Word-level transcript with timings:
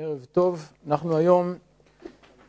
ערב 0.00 0.26
טוב, 0.32 0.72
אנחנו 0.86 1.16
היום 1.16 1.54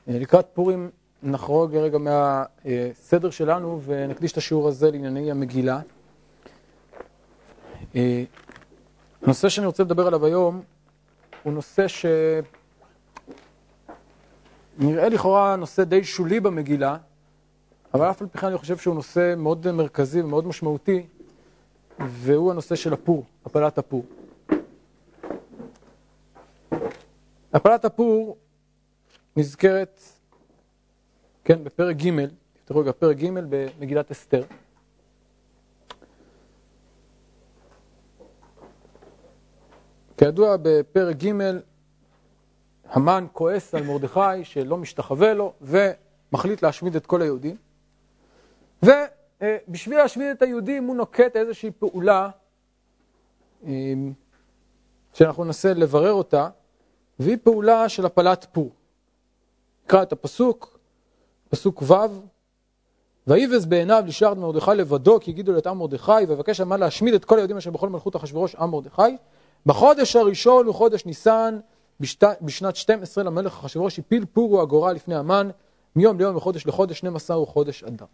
אה, 0.07 0.19
לקראת 0.19 0.46
פורים 0.53 0.90
נחרוג 1.23 1.75
רגע 1.75 1.97
מהסדר 1.97 3.29
שלנו 3.29 3.81
ונקדיש 3.85 4.31
את 4.31 4.37
השיעור 4.37 4.67
הזה 4.67 4.91
לענייני 4.91 5.31
המגילה. 5.31 5.79
אה, 7.96 8.23
הנושא 9.21 9.49
שאני 9.49 9.67
רוצה 9.67 9.83
לדבר 9.83 10.07
עליו 10.07 10.25
היום 10.25 10.62
הוא 11.43 11.54
נושא 11.54 11.85
שנראה 14.78 15.10
לכאורה 15.10 15.56
נושא 15.56 15.84
די 15.84 16.04
שולי 16.04 16.40
במגילה, 16.40 16.98
אבל 17.94 18.09
אף 18.09 18.22
על 18.22 18.27
פי 18.27 18.38
כן 18.38 18.48
אני 18.48 18.58
חושב 18.58 18.77
שהוא 18.77 18.95
נושא 18.95 19.34
מאוד 19.38 19.72
מרכזי 19.72 20.22
ומאוד 20.22 20.48
משמעותי, 20.48 21.05
והוא 22.00 22.52
הנושא 22.52 22.76
של 22.76 22.94
הפור, 22.94 23.26
הפלת 23.45 23.77
הפור. 23.77 24.05
הפלת 27.54 27.86
הפור 27.86 28.38
נזכרת, 29.36 30.02
כן, 31.44 31.63
בפרק 31.63 31.95
ג', 31.95 32.26
תפתחו 32.53 32.80
רגע 32.80 32.91
פרק 32.91 33.17
ג' 33.17 33.30
במגילת 33.49 34.12
אסתר. 34.12 34.44
כידוע 40.17 40.55
בפרק 40.62 41.16
ג' 41.16 41.31
המן 42.85 43.26
כועס 43.34 43.76
על 43.76 43.84
מרדכי 43.84 44.43
שלא 44.43 44.77
משתחווה 44.77 45.34
לו 45.34 45.54
ומחליט 45.62 46.63
להשמיד 46.63 46.95
את 46.95 47.05
כל 47.05 47.21
היהודים 47.21 47.55
ובשביל 48.84 49.98
להשמיד 49.98 50.27
את 50.27 50.41
היהודים 50.41 50.84
הוא 50.84 50.95
נוקט 50.95 51.35
איזושהי 51.35 51.71
פעולה 51.71 52.29
שאנחנו 55.13 55.43
ננסה 55.43 55.73
לברר 55.73 56.12
אותה 56.12 56.49
והיא 57.19 57.37
פעולה 57.43 57.89
של 57.89 58.05
הפלת 58.05 58.45
פור. 58.51 58.71
נקרא 59.85 60.03
את 60.03 60.11
הפסוק, 60.11 60.79
פסוק 61.49 61.84
ו' 61.87 61.93
ויבז 63.27 63.65
בעיניו 63.65 64.03
לשאר 64.08 64.34
מרדכי 64.34 64.72
לבדו 64.76 65.20
כי 65.20 65.31
יגידו 65.31 65.53
לת 65.53 65.67
עם 65.67 65.78
מרדכי 65.78 66.11
ויבקש 66.28 66.59
המן 66.59 66.80
להשמיד 66.80 67.14
את 67.14 67.26
כל 67.26 67.36
היהודים 67.36 67.58
אשר 67.58 67.72
בכל 67.72 67.89
מלכות 67.89 68.16
אחשוורוש 68.16 68.56
עם 68.56 68.70
מרדכי 68.70 69.17
בחודש 69.66 70.16
הראשון 70.16 70.66
הוא 70.66 70.76
חודש 70.76 71.06
ניסן 71.06 71.59
בשת, 72.00 72.23
בשנת 72.42 72.76
12 72.76 73.23
למלך 73.23 73.54
אחשוורוש 73.54 74.00
הפיל 74.00 74.26
פור 74.26 74.52
הוא 74.52 74.61
הגורל 74.61 74.94
לפני 74.94 75.16
המן 75.16 75.50
מיום 75.95 76.20
ליום 76.20 76.36
וחודש 76.36 76.67
לחודש 76.67 76.98
12 76.98 77.36
הוא 77.36 77.48
חודש 77.48 77.83
אדר. 77.83 78.06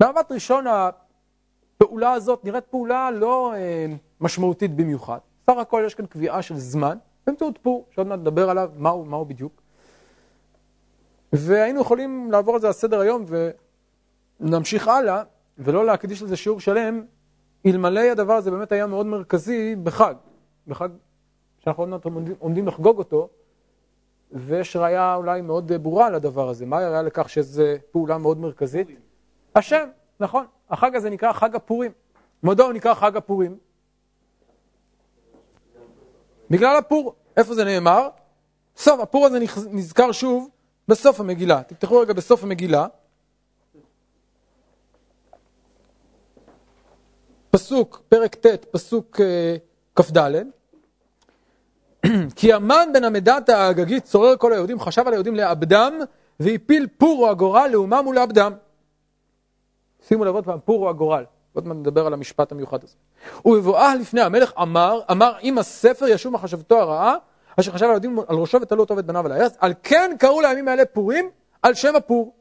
במבט 0.00 0.32
ראשון 0.32 0.64
הפעולה 0.66 2.12
הזאת 2.12 2.44
נראית 2.44 2.64
פעולה 2.64 3.10
לא 3.10 3.54
אה, 3.54 3.86
משמעותית 4.20 4.76
במיוחד. 4.76 5.18
סך 5.50 5.56
הכל 5.56 5.82
יש 5.86 5.94
כאן 5.94 6.06
קביעה 6.06 6.42
של 6.42 6.56
זמן 6.56 6.98
באמצעות 7.28 7.58
פור, 7.62 7.86
שעוד 7.90 8.06
מעט 8.06 8.18
נדבר 8.18 8.50
עליו, 8.50 8.70
מהו, 8.76 9.04
מהו 9.04 9.24
בדיוק. 9.24 9.62
והיינו 11.32 11.80
יכולים 11.80 12.32
לעבור 12.32 12.54
על 12.54 12.60
זה 12.60 12.66
על 12.66 12.72
סדר 12.72 13.00
היום 13.00 13.24
ונמשיך 14.40 14.88
הלאה, 14.88 15.22
ולא 15.58 15.86
להקדיש 15.86 16.22
לזה 16.22 16.36
שיעור 16.36 16.60
שלם, 16.60 17.04
אלמלא 17.66 18.00
הדבר 18.00 18.32
הזה 18.32 18.50
באמת 18.50 18.72
היה 18.72 18.86
מאוד 18.86 19.06
מרכזי 19.06 19.76
בחג, 19.76 20.14
בחג 20.66 20.88
שאנחנו 21.58 21.82
עוד 21.82 21.88
מעט 21.88 22.06
עומדים 22.38 22.66
לחגוג 22.66 22.98
אותו, 22.98 23.28
ויש 24.32 24.76
ראייה 24.76 25.14
אולי 25.14 25.40
מאוד 25.40 25.72
ברורה 25.72 26.10
לדבר 26.10 26.48
הזה. 26.48 26.66
מה 26.66 26.78
הראייה 26.78 27.02
לכך 27.02 27.28
שזו 27.28 27.62
פעולה 27.90 28.18
מאוד 28.18 28.38
מרכזית? 28.38 28.88
השם, 29.54 29.88
נכון. 30.20 30.44
החג 30.70 30.96
הזה 30.96 31.10
נקרא 31.10 31.32
חג 31.32 31.54
הפורים. 31.56 31.92
מדוע 32.42 32.66
הוא 32.66 32.72
נקרא 32.72 32.94
חג 32.94 33.16
הפורים? 33.16 33.56
בגלל 36.50 36.76
הפור. 36.76 37.14
איפה 37.36 37.54
זה 37.54 37.64
נאמר? 37.64 38.08
סוף, 38.76 39.00
הפור 39.00 39.26
הזה 39.26 39.38
נזכר 39.70 40.12
שוב 40.12 40.48
בסוף 40.88 41.20
המגילה. 41.20 41.62
תפתחו 41.62 42.00
רגע 42.00 42.12
בסוף 42.12 42.42
המגילה. 42.42 42.86
פסוק, 47.50 48.02
פרק 48.08 48.34
ט', 48.34 48.64
פסוק 48.64 49.20
uh, 49.20 50.02
כ"ד. 50.02 50.18
כי 52.36 52.52
המן 52.52 52.88
בן 52.94 53.04
המדת 53.04 53.48
האגגית 53.48 54.04
צורר 54.04 54.36
כל 54.36 54.52
היהודים, 54.52 54.80
חשב 54.80 55.06
על 55.06 55.12
היהודים 55.12 55.34
לאבדם, 55.34 55.98
והפיל 56.40 56.86
פור 56.98 57.24
או 57.24 57.30
הגורל 57.30 57.70
לאומם 57.72 58.06
ולאבדם. 58.06 58.52
שימו 60.08 60.24
לב 60.24 60.34
עוד 60.34 60.44
פעם, 60.44 60.58
פור 60.64 60.84
או 60.84 60.90
הגורל. 60.90 61.24
עוד 61.52 61.66
מעט 61.66 61.76
נדבר 61.76 62.06
על 62.06 62.12
המשפט 62.12 62.52
המיוחד 62.52 62.84
הזה. 62.84 62.94
ובבואה 63.44 63.94
לפני 63.94 64.20
המלך 64.20 64.52
אמר, 64.62 65.00
אמר 65.10 65.32
אם 65.42 65.58
הספר 65.58 66.08
ישוב 66.08 66.32
מחשבתו 66.32 66.78
הרעה, 66.78 67.14
אשר 67.60 67.72
חשב 67.72 67.84
על 67.84 67.90
היהודים 67.90 68.18
על 68.28 68.36
ראשו 68.36 68.60
ותלו 68.60 68.80
אותו 68.80 68.96
ואת 68.96 69.06
בניו 69.06 69.26
על 69.26 69.32
הארץ, 69.32 69.56
על 69.60 69.74
כן 69.82 70.16
קראו 70.18 70.40
לימים 70.40 70.68
האלה 70.68 70.84
פורים, 70.84 71.30
על 71.62 71.74
שם 71.74 71.96
הפור. 71.96 72.34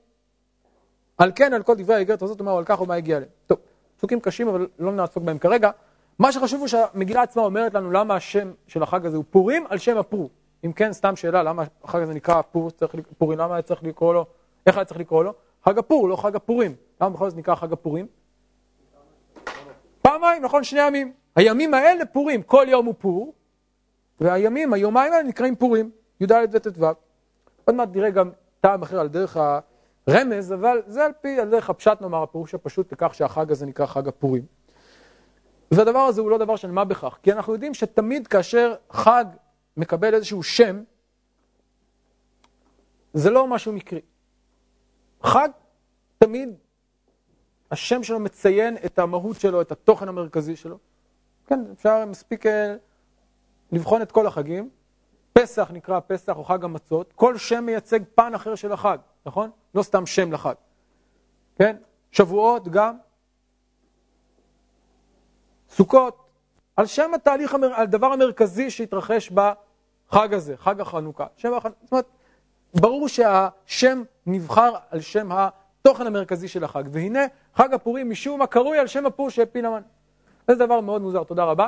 על 1.18 1.32
כן, 1.36 1.54
על 1.54 1.64
כל 1.64 1.76
דברי 1.76 1.96
האיגרת 1.96 2.22
הזאת, 2.22 2.40
אומר 2.40 2.58
על 2.58 2.64
כך 2.66 2.82
ומה 2.82 2.96
הגיע 2.96 3.18
אליהם. 3.18 3.32
טוב, 3.48 3.58
פסוקים 3.98 4.20
קשים, 4.20 4.48
אבל 4.48 4.68
לא 4.80 4.92
נעסוק 4.92 5.24
בהם 5.24 5.38
כרגע. 5.38 5.72
מה 6.20 6.32
שחשוב 6.32 6.60
הוא 6.60 6.68
שהמגילה 6.68 7.22
עצמה 7.22 7.44
אומרת 7.44 7.74
לנו 7.74 7.92
למה 7.92 8.16
השם 8.16 8.52
של 8.68 8.84
החג 8.84 9.06
הזה 9.06 9.18
הוא 9.18 9.26
פורים 9.30 9.66
על 9.70 9.78
שם 9.78 9.98
הפור. 9.98 10.30
אם 10.66 10.74
כן, 10.74 10.94
סתם 10.94 11.16
שאלה, 11.16 11.44
למה 11.44 11.64
החג 11.84 12.02
הזה 12.02 12.14
נקרא 12.14 12.42
פור, 12.42 12.72
צריך, 12.72 12.96
פורים, 13.18 13.40
למה 13.40 13.56
היה 13.56 13.62
צריך 13.62 13.84
לקרוא 13.84 14.14
לו, 14.14 14.26
איך 14.66 14.78
היה 14.78 14.86
צריך 14.86 15.00
לקרוא 15.00 15.24
לו? 15.24 15.34
חג 15.66 15.78
הפור, 15.78 16.10
לא 16.10 16.16
חג 16.16 16.36
הפורים. 16.36 16.76
למה 17.02 17.10
בכל 17.10 17.30
זאת 17.30 17.40
נקרא 17.40 17.56
חג 17.56 17.74
הפורים? 17.74 18.08
פעמיים, 20.02 20.44
נכון? 20.44 20.64
שני 20.64 20.88
ימים. 20.88 21.14
הימים 21.36 21.74
האלה 21.74 22.06
פורים, 22.06 22.44
כל 22.44 22.66
יום 22.70 22.86
הוא 22.86 22.96
פור, 22.98 23.34
והימים, 24.20 24.74
היומיים 24.74 25.14
האלה 25.14 25.24
נקראים 25.24 25.56
פורים, 25.56 25.92
י"ד 26.20 26.32
וט"ו. 26.52 26.86
עוד 27.66 27.76
מעט 27.76 27.90
נראה 27.92 28.10
גם 28.10 28.32
טעם 28.62 28.82
אחר 28.82 29.00
על 29.00 29.08
דרך 29.08 29.38
הרמז, 30.08 30.54
אבל 30.54 30.82
זה 30.88 31.06
על 31.06 31.12
פי, 31.22 31.40
על 31.40 31.50
דרך 31.50 31.70
הפשט 31.70 32.02
נאמר, 32.02 32.24
הפירוש 32.24 32.54
הפשוט 32.54 32.92
לכך 32.94 33.14
שהחג 33.14 33.52
הזה 33.52 33.66
נקרא 33.66 33.86
חג 33.86 34.08
הפורים. 34.08 34.46
והדבר 35.72 36.00
הזה 36.00 36.22
הוא 36.22 36.30
לא 36.30 36.38
דבר 36.38 36.56
של 36.56 36.72
מה 36.72 36.86
בכך, 36.86 37.18
כי 37.24 37.32
אנחנו 37.32 37.54
יודעים 37.54 37.74
שתמיד 37.74 38.28
כאשר 38.28 38.76
חג 38.92 39.26
מקבל 39.78 40.14
איזשהו 40.14 40.44
שם, 40.44 40.84
זה 43.14 43.30
לא 43.30 43.48
משהו 43.48 43.74
מקרי. 43.74 44.02
חג 45.24 45.50
תמיד 46.18 46.50
השם 47.72 48.04
שלו 48.04 48.20
מציין 48.20 48.78
את 48.86 49.00
המהות 49.00 49.40
שלו, 49.40 49.62
את 49.62 49.72
התוכן 49.72 50.08
המרכזי 50.08 50.56
שלו. 50.56 50.78
כן, 51.46 51.60
אפשר, 51.74 52.06
מספיק 52.06 52.46
אה, 52.46 52.76
לבחון 53.72 54.02
את 54.02 54.12
כל 54.12 54.28
החגים. 54.28 54.70
פסח 55.34 55.72
נקרא 55.74 56.00
פסח 56.08 56.38
או 56.38 56.44
חג 56.44 56.64
המצות, 56.64 57.14
כל 57.14 57.38
שם 57.38 57.64
מייצג 57.64 58.00
פן 58.16 58.34
אחר 58.36 58.56
של 58.56 58.72
החג, 58.72 58.98
נכון? 59.26 59.50
לא 59.76 59.84
סתם 59.84 60.06
שם 60.06 60.34
לחג. 60.34 60.54
כן? 61.56 61.76
שבועות 62.12 62.68
גם. 62.68 62.98
סוכות, 65.70 66.30
על 66.76 66.86
שם 66.86 67.14
התהליך, 67.14 67.54
המר... 67.54 67.74
על 67.74 67.84
הדבר 67.84 68.08
המרכזי 68.08 68.70
שהתרחש 68.70 69.32
בחג 69.32 70.34
הזה, 70.34 70.58
חג 70.58 70.82
החנוכה. 70.82 71.26
שם 71.36 71.54
החנוכה, 71.54 71.80
זאת 71.84 71.92
אומרת, 71.92 72.10
ברור 72.74 73.08
שהשם 73.08 74.04
נבחר 74.26 74.74
על 74.90 75.02
שם 75.02 75.32
התוכן 75.82 76.08
המרכזי 76.08 76.48
של 76.48 76.64
החג, 76.64 76.84
והנה 76.92 77.26
חג 77.56 77.74
הפורים 77.74 78.10
משום 78.10 78.40
מה 78.40 78.48
קרוי 78.48 78.78
על 78.78 78.88
שם 78.88 79.06
הפור 79.06 79.30
שהפיל 79.30 79.66
המן. 79.66 79.82
זה 80.48 80.56
דבר 80.56 80.82
מאוד 80.82 81.02
מוזר, 81.02 81.24
תודה 81.24 81.44
רבה. 81.44 81.68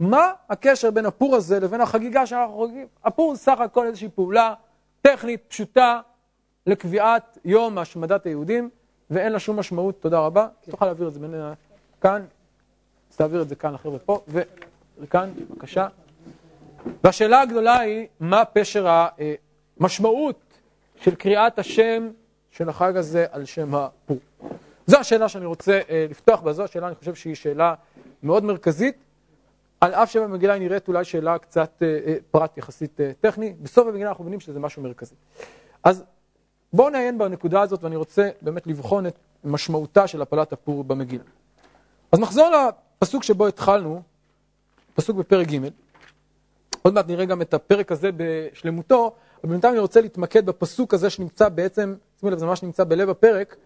מה 0.00 0.32
הקשר 0.48 0.90
בין 0.90 1.06
הפור 1.06 1.36
הזה 1.36 1.60
לבין 1.60 1.80
החגיגה 1.80 2.26
שאנחנו 2.26 2.54
חוגגים? 2.54 2.86
הפור 3.04 3.26
הוא 3.28 3.36
סך 3.36 3.60
הכל 3.60 3.86
איזושהי 3.86 4.08
פעולה 4.08 4.54
טכנית, 5.02 5.44
פשוטה, 5.48 6.00
לקביעת 6.66 7.38
יום 7.44 7.78
השמדת 7.78 8.26
היהודים, 8.26 8.70
ואין 9.10 9.32
לה 9.32 9.38
שום 9.38 9.58
משמעות, 9.58 10.00
תודה 10.00 10.18
רבה. 10.18 10.48
תוכל 10.70 10.84
להעביר 10.86 11.08
את 11.08 11.12
זה 11.12 11.20
בין 11.20 11.34
כאן, 12.00 12.24
אז 13.10 13.16
תעביר 13.16 13.42
את 13.42 13.48
זה 13.48 13.54
כאן 13.54 13.72
לחבר'ה 13.74 13.98
פה, 13.98 14.20
וכאן, 14.98 15.30
בבקשה. 15.50 15.88
והשאלה 17.04 17.40
הגדולה 17.40 17.78
היא, 17.78 18.06
מה 18.20 18.44
פשר 18.44 19.06
המשמעות 19.80 20.40
של 20.96 21.14
קריאת 21.14 21.58
השם 21.58 22.10
של 22.56 22.68
החג 22.68 22.96
הזה 22.96 23.26
על 23.30 23.44
שם 23.44 23.74
הפור. 23.74 24.18
זו 24.86 24.98
השאלה 24.98 25.28
שאני 25.28 25.46
רוצה 25.46 25.80
אה, 25.90 26.06
לפתוח 26.10 26.40
בה, 26.40 26.52
זו 26.52 26.64
השאלה, 26.64 26.86
אני 26.86 26.94
חושב 26.94 27.14
שהיא 27.14 27.34
שאלה 27.34 27.74
מאוד 28.22 28.44
מרכזית, 28.44 28.96
על 29.80 29.94
אף 29.94 30.10
שבמגילה 30.10 30.52
היא 30.52 30.62
נראית 30.62 30.88
אולי 30.88 31.04
שאלה 31.04 31.38
קצת 31.38 31.82
אה, 31.82 31.98
אה, 32.06 32.16
פרט 32.30 32.58
יחסית 32.58 33.00
טכני, 33.20 33.54
בסוף 33.62 33.88
המגילה 33.88 34.08
אנחנו 34.08 34.24
מבינים 34.24 34.40
שזה 34.40 34.60
משהו 34.60 34.82
מרכזי. 34.82 35.14
אז 35.84 36.04
בואו 36.72 36.90
נעיין 36.90 37.18
בנקודה 37.18 37.60
הזאת, 37.60 37.84
ואני 37.84 37.96
רוצה 37.96 38.30
באמת 38.42 38.66
לבחון 38.66 39.06
את 39.06 39.18
משמעותה 39.44 40.06
של 40.06 40.22
הפלת 40.22 40.52
הפור 40.52 40.84
במגילה. 40.84 41.24
אז 42.12 42.18
נחזור 42.20 42.50
לפסוק 43.02 43.22
שבו 43.22 43.46
התחלנו, 43.46 44.02
פסוק 44.94 45.16
בפרק 45.16 45.48
ג', 45.48 45.58
עוד 46.82 46.94
מעט 46.94 47.08
נראה 47.08 47.24
גם 47.24 47.42
את 47.42 47.54
הפרק 47.54 47.92
הזה 47.92 48.10
בשלמותו, 48.16 49.14
אבל 49.44 49.52
בינתיים 49.52 49.72
אני 49.72 49.80
רוצה 49.80 50.00
להתמקד 50.00 50.46
בפסוק 50.46 50.94
הזה 50.94 51.10
שנמצא 51.10 51.48
בעצם, 51.48 51.94
שימו 52.20 52.30
לב, 52.32 52.38
זה 52.38 52.46
ממש 52.46 52.62
נמצא 52.62 52.84
בלב 52.84 53.10
הפרק, 53.10 53.56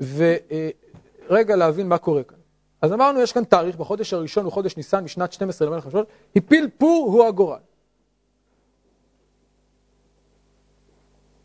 ורגע 0.00 1.56
להבין 1.56 1.88
מה 1.88 1.98
קורה 1.98 2.22
כאן. 2.22 2.38
אז 2.82 2.92
אמרנו, 2.92 3.20
יש 3.20 3.32
כאן 3.32 3.44
תאריך, 3.44 3.76
בחודש 3.76 4.12
הראשון 4.12 4.44
הוא 4.44 4.52
חודש 4.52 4.76
ניסן 4.76 5.04
משנת 5.04 5.32
12 5.32 5.68
למלך 5.68 5.86
השעות, 5.86 6.06
הפיל 6.36 6.70
פור 6.78 7.10
הוא 7.12 7.24
הגורל. 7.24 7.58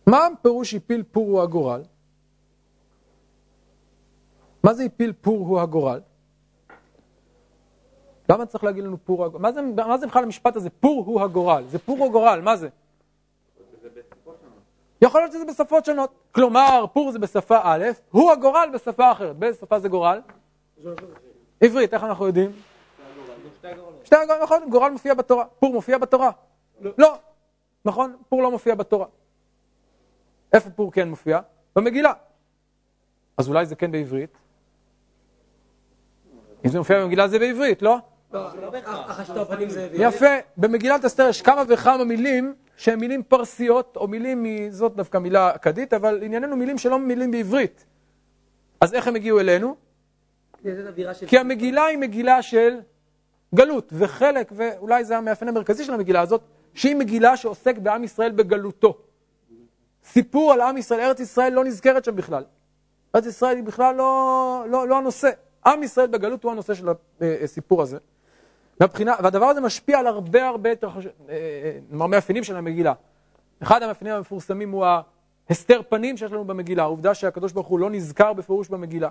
מה 0.08 0.28
פירוש 0.42 0.74
הפיל 0.74 1.04
פור 1.12 1.28
הוא 1.28 1.42
הגורל? 1.42 1.82
מה 4.64 4.74
זה 4.74 4.84
הפיל 4.84 5.14
פור 5.22 5.48
הוא 5.48 5.60
הגורל? 5.60 6.00
למה 8.30 8.46
צריך 8.46 8.64
להגיד 8.64 8.84
לנו 8.84 8.98
פור 9.06 9.26
הגורל? 9.26 9.42
מה 9.42 9.98
זה, 9.98 10.08
בכלל 10.08 10.24
המשפט 10.24 10.56
הזה? 10.56 10.70
פור 10.70 11.06
הוא 11.06 11.22
הגורל. 11.22 11.64
זה 11.68 11.80
פור 11.80 11.98
הוא 11.98 12.12
גורל, 12.12 12.42
מה 12.44 12.56
זה? 12.56 12.70
יכול 15.02 15.22
להיות 15.22 15.32
שזה 15.32 15.46
בשפות 15.46 15.86
שונות. 15.86 16.14
כלומר, 16.32 16.86
פור 16.94 17.12
זה 17.12 17.20
בשפה 17.20 17.60
א', 17.64 17.86
הוא 18.12 18.32
הגורל 18.32 18.70
בשפה 18.74 19.12
אחרת. 19.12 19.36
באיזה 19.36 19.60
שפה 19.60 19.80
זה 19.80 19.90
גורל? 19.90 20.22
עברית, 21.62 21.94
איך 21.94 22.04
אנחנו 22.04 22.28
יודעים? 22.28 22.52
שתי 24.04 24.16
הגורל, 24.16 24.44
נכון, 24.44 24.70
גורל 24.70 24.90
מופיע 24.92 25.14
בתורה. 25.14 25.46
פור 25.60 25.74
מופיע 25.74 25.98
בתורה? 25.98 26.32
לא. 26.98 27.16
נכון, 27.86 28.16
פור 28.30 28.44
לא 28.44 28.52
מופיע 28.52 28.76
בתורה. 28.76 29.06
איפה 30.54 30.70
פור 30.70 30.92
כן 30.92 31.10
מופיע? 31.10 31.40
במגילה. 31.76 32.14
אז 33.38 33.50
אולי 33.50 33.66
זה 33.66 33.76
כן 33.76 33.92
בעברית? 33.92 34.38
אם 36.66 36.70
זה 36.70 36.78
מופיע 36.78 37.04
במגילה 37.04 37.28
זה 37.28 37.40
בעברית, 37.40 37.82
לא? 37.82 37.98
יפה, 39.94 40.26
במגילת 40.58 41.06
אסתר 41.06 41.28
יש 41.30 41.42
כמה 41.42 41.64
וכמה 41.68 42.04
מילים 42.04 42.56
שהן 42.82 43.00
מילים 43.00 43.24
פרסיות, 43.24 43.98
או 43.98 44.08
מילים, 44.08 44.46
זאת 44.70 44.96
דווקא 44.96 45.18
מילה 45.18 45.56
אכדית, 45.56 45.94
אבל 45.94 46.24
ענייננו 46.24 46.56
מילים 46.56 46.78
שלא 46.78 47.00
מילים 47.00 47.32
בעברית. 47.32 47.86
אז 48.82 48.94
איך 48.94 49.08
הם 49.08 49.16
הגיעו 49.16 49.40
אלינו? 49.40 49.76
כי 51.28 51.38
המגילה 51.38 51.86
היא 51.86 51.98
מגילה 51.98 52.42
של 52.42 52.80
גלות, 53.56 53.94
וחלק, 53.94 54.52
ואולי 54.56 55.06
זה 55.06 55.18
המאפיין 55.18 55.50
המרכזי 55.50 55.84
של 55.84 55.94
המגילה 55.94 56.22
הזאת, 56.22 56.42
שהיא 56.74 56.96
מגילה 56.96 57.38
שעוסק 57.38 57.78
בעם 57.78 58.04
ישראל 58.04 58.32
בגלותו. 58.32 58.98
סיפור 60.06 60.54
על 60.54 60.62
עם 60.62 60.78
ישראל, 60.78 61.00
ארץ 61.00 61.20
ישראל 61.20 61.54
לא 61.54 61.64
נזכרת 61.64 62.06
שם 62.06 62.16
בכלל. 62.16 62.44
ארץ 63.16 63.26
ישראל 63.26 63.56
היא 63.56 63.64
בכלל 63.64 63.96
לא, 63.96 64.66
לא, 64.70 64.88
לא 64.88 64.98
הנושא. 64.98 65.30
עם 65.66 65.84
ישראל 65.84 66.08
בגלות 66.08 66.44
הוא 66.44 66.52
הנושא 66.52 66.74
של 66.74 66.88
הסיפור 67.22 67.82
הזה. 67.82 67.98
מבחינה, 68.82 69.16
והדבר 69.24 69.46
הזה 69.46 69.62
משפיע 69.62 70.00
על 70.00 70.08
הרבה 70.08 70.48
הרבה 70.48 70.70
יותר 70.70 70.88
אה, 70.88 71.02
אה, 71.30 72.08
מאפיינים 72.08 72.44
של 72.44 72.56
המגילה. 72.56 72.94
אחד 73.64 73.84
המאפיינים 73.84 74.18
המפורסמים 74.18 74.72
הוא 74.72 74.86
ההסתר 75.50 75.82
פנים 75.90 76.18
שיש 76.18 76.32
לנו 76.32 76.46
במגילה, 76.46 76.84
העובדה 76.84 77.14
שהקדוש 77.14 77.52
ברוך 77.52 77.68
הוא 77.68 77.80
לא 77.80 77.90
נזכר 77.90 78.34
בפירוש 78.34 78.70
במגילה. 78.70 79.10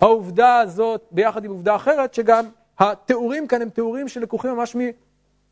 העובדה 0.00 0.58
הזאת, 0.58 1.04
ביחד 1.10 1.44
עם 1.44 1.50
עובדה 1.50 1.76
אחרת, 1.76 2.14
שגם 2.14 2.44
התיאורים 2.78 3.46
כאן 3.46 3.62
הם 3.62 3.68
תיאורים 3.70 4.08
שלקוחים 4.08 4.50
ממש 4.50 4.76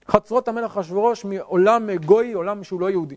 מחצרות 0.08 0.48
המלך 0.48 0.76
אחשורוש, 0.76 1.24
מעולם 1.24 1.90
גוי, 1.96 2.32
עולם 2.32 2.64
שהוא 2.64 2.80
לא 2.80 2.90
יהודי. 2.90 3.16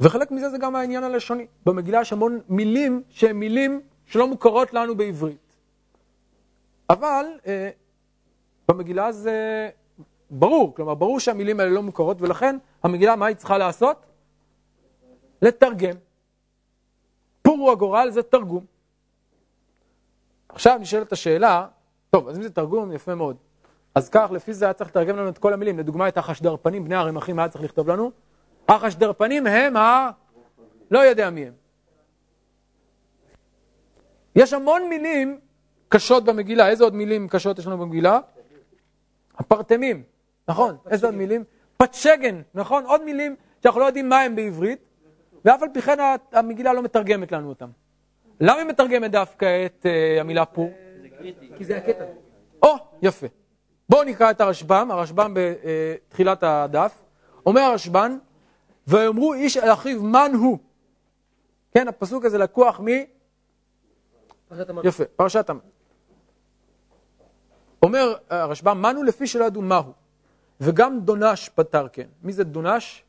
וחלק 0.00 0.30
מזה 0.30 0.50
זה 0.50 0.58
גם 0.58 0.76
העניין 0.76 1.04
הלשוני. 1.04 1.46
במגילה 1.66 2.00
יש 2.00 2.12
המון 2.12 2.40
מילים 2.48 3.02
שהן 3.08 3.36
מילים 3.36 3.80
שלא 4.06 4.28
מוכרות 4.28 4.74
לנו 4.74 4.94
בעברית. 4.94 5.43
אבל 6.90 7.26
אה, 7.46 7.70
במגילה 8.68 9.12
זה 9.12 9.68
ברור, 10.30 10.74
כלומר 10.74 10.94
ברור 10.94 11.20
שהמילים 11.20 11.60
האלה 11.60 11.70
לא 11.70 11.82
מוכרות, 11.82 12.22
ולכן 12.22 12.56
המגילה, 12.82 13.16
מה 13.16 13.26
היא 13.26 13.36
צריכה 13.36 13.58
לעשות? 13.58 14.06
לתרגם. 15.42 15.96
פורו 17.42 17.72
הגורל 17.72 18.10
זה 18.10 18.22
תרגום. 18.22 18.64
עכשיו 20.48 20.78
נשאלת 20.80 21.12
השאלה, 21.12 21.66
טוב, 22.10 22.28
אז 22.28 22.36
אם 22.36 22.42
זה 22.42 22.50
תרגום, 22.50 22.92
יפה 22.92 23.14
מאוד. 23.14 23.36
אז 23.94 24.08
כך, 24.08 24.30
לפי 24.30 24.54
זה 24.54 24.64
היה 24.64 24.72
צריך 24.74 24.90
לתרגם 24.90 25.16
לנו 25.16 25.28
את 25.28 25.38
כל 25.38 25.52
המילים. 25.52 25.78
לדוגמה, 25.78 26.08
את 26.08 26.18
החשדרפנים, 26.18 26.84
בני 26.84 26.94
הרמחים, 26.94 27.38
היה 27.38 27.48
צריך 27.48 27.64
לכתוב 27.64 27.88
לנו? 27.88 28.10
החשדרפנים 28.68 29.46
הם 29.46 29.76
ה... 29.76 30.10
לא 30.90 30.98
יודע 30.98 31.30
מי 31.30 31.46
הם. 31.46 31.52
יש 34.36 34.52
המון 34.52 34.88
מילים 34.88 35.40
קשות 35.94 36.24
במגילה. 36.24 36.68
איזה 36.68 36.84
עוד 36.84 36.94
מילים 36.94 37.28
קשות 37.28 37.58
יש 37.58 37.66
לנו 37.66 37.78
במגילה? 37.78 38.20
הפרטמים, 39.38 40.02
נכון. 40.48 40.76
איזה 40.90 41.06
עוד 41.06 41.14
מילים? 41.14 41.44
פצ'גן, 41.76 42.42
נכון? 42.54 42.84
עוד 42.84 43.04
מילים 43.04 43.36
שאנחנו 43.62 43.80
לא 43.80 43.84
יודעים 43.84 44.08
מה 44.08 44.20
הם 44.20 44.36
בעברית, 44.36 44.78
ואף 45.44 45.62
על 45.62 45.68
פי 45.74 45.82
כן 45.82 45.98
המגילה 46.32 46.72
לא 46.72 46.82
מתרגמת 46.82 47.32
לנו 47.32 47.48
אותם. 47.48 47.68
למה 48.40 48.58
היא 48.58 48.66
מתרגמת 48.66 49.10
דווקא 49.10 49.66
את 49.66 49.86
uh, 49.86 50.20
המילה 50.20 50.44
פור? 50.44 50.70
כי 51.56 51.64
זה 51.64 51.76
הקטע. 51.76 52.04
או, 52.62 52.74
יפה. 53.02 53.26
בואו 53.88 54.04
נקרא 54.04 54.30
את 54.30 54.40
הרשב"ם, 54.40 54.88
הרשב"ם 54.90 55.34
בתחילת 55.34 56.42
הדף. 56.42 57.02
אומר 57.46 57.60
הרשב"ן, 57.60 58.18
ויאמרו 58.86 59.34
איש 59.34 59.56
אל 59.56 59.72
אחיו 59.72 60.02
מן 60.02 60.30
הוא. 60.34 60.58
כן, 61.74 61.88
הפסוק 61.88 62.24
הזה 62.24 62.38
לקוח 62.38 62.80
מ... 62.80 62.86
יפה, 64.84 65.04
פרשת 65.16 65.50
המן. 65.50 65.73
אומר 67.84 68.14
הרשב"ם, 68.30 68.82
מנו 68.82 69.02
לפי 69.02 69.26
שלא 69.26 69.44
ידעו 69.44 69.62
מהו. 69.62 69.92
וגם 70.60 71.00
דונש 71.00 71.48
פתר 71.48 71.88
כן. 71.92 72.06
מי 72.22 72.32
זה 72.32 72.44
דונש? 72.44 73.04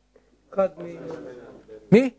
מי? 1.92 2.14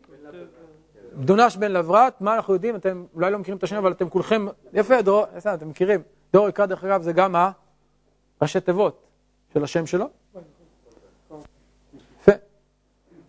דונש 1.13 1.57
בן 1.57 1.71
לברת, 1.71 2.21
מה 2.21 2.35
אנחנו 2.35 2.53
יודעים? 2.53 2.75
אתם 2.75 3.05
אולי 3.13 3.31
לא 3.31 3.39
מכירים 3.39 3.57
את 3.57 3.63
השם, 3.63 3.75
אבל 3.75 3.91
אתם 3.91 4.09
כולכם, 4.09 4.45
יפה, 4.73 5.01
דור, 5.01 5.25
אתם 5.53 5.69
מכירים. 5.69 6.01
דור 6.33 6.49
יקרא 6.49 6.65
דרך 6.65 6.83
אגב 6.83 7.01
זה 7.01 7.13
גם 7.13 7.35
הראשי 8.39 8.59
תיבות 8.59 9.03
של 9.53 9.63
השם 9.63 9.85
שלו. 9.85 10.05
יפה. 12.21 12.31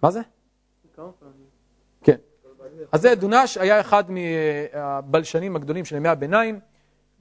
מה 0.03 0.11
זה? 0.11 0.21
כן. 2.03 2.17
אז 2.93 3.03
זה 3.03 3.15
דונש 3.15 3.57
היה 3.57 3.81
אחד 3.81 4.05
מהבלשנים 4.11 5.57
הגדולים 5.57 5.85
של 5.85 5.97
ימי 5.97 6.09
הביניים, 6.09 6.61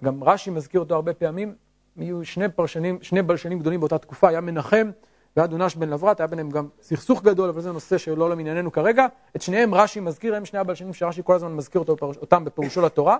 גם 0.04 0.24
רש"י 0.24 0.50
מזכיר 0.50 0.80
אותו 0.80 0.96
הרבה 0.96 1.14
פעמים. 1.14 1.56
היו 1.98 2.26
שני 2.26 2.50
פרשנים, 2.50 2.98
שני 3.02 3.22
בלשנים 3.22 3.60
גדולים 3.60 3.80
באותה 3.80 3.98
תקופה, 3.98 4.30
היה 4.30 4.42
מנחם 4.42 4.92
והיה 5.38 5.48
דונש 5.48 5.76
בן 5.76 5.90
לברת, 5.90 6.20
היה 6.20 6.28
ביניהם 6.28 6.50
גם 6.50 6.68
סכסוך 6.82 7.24
גדול, 7.24 7.50
אבל 7.50 7.62
זה 7.62 7.72
נושא 7.72 7.98
שלא 7.98 8.30
למענייננו 8.30 8.72
כרגע. 8.72 9.06
את 9.36 9.42
שניהם 9.42 9.74
רש"י 9.74 10.00
מזכיר, 10.00 10.36
הם 10.36 10.46
שני 10.46 10.60
הבלשנים 10.60 10.94
שרש"י 10.94 11.22
כל 11.24 11.36
הזמן 11.36 11.56
מזכיר 11.56 11.82
אותו, 11.82 11.98
אותם 12.22 12.46
בפירושו 12.46 12.82
לתורה. 12.82 13.18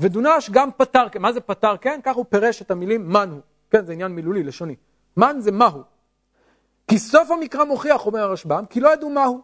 ודונש 0.00 0.50
גם 0.50 0.68
פתר, 0.76 1.06
מה 1.18 1.32
זה 1.32 1.40
פתר 1.40 1.76
כן? 1.76 2.00
כך 2.02 2.16
הוא 2.16 2.24
פירש 2.28 2.62
את 2.62 2.70
המילים 2.70 3.08
מן 3.08 3.28
הוא. 3.30 3.40
כן, 3.70 3.84
זה 3.84 3.92
עניין 3.92 4.12
מילולי, 4.12 4.42
לשוני. 4.42 4.76
מן 5.16 5.36
זה 5.40 5.52
מהו. 5.52 5.82
כי 6.88 6.98
סוף 6.98 7.30
המקרא 7.30 7.64
מוכיח, 7.64 8.06
אומר 8.06 8.20
הרשב"ם, 8.20 8.64
כי 8.70 8.80
לא 8.80 8.92
ידעו 8.92 9.10
מהו. 9.10 9.40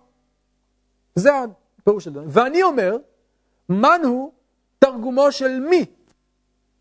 זה 1.14 1.30
הפירוש 1.80 2.04
של 2.04 2.12
דונש. 2.12 2.26
ואני 2.30 2.62
אומר, 2.62 2.96
מן 3.68 4.00
הוא 4.04 4.32
תרגומו 4.78 5.32
של 5.32 5.60
מי. 5.60 5.84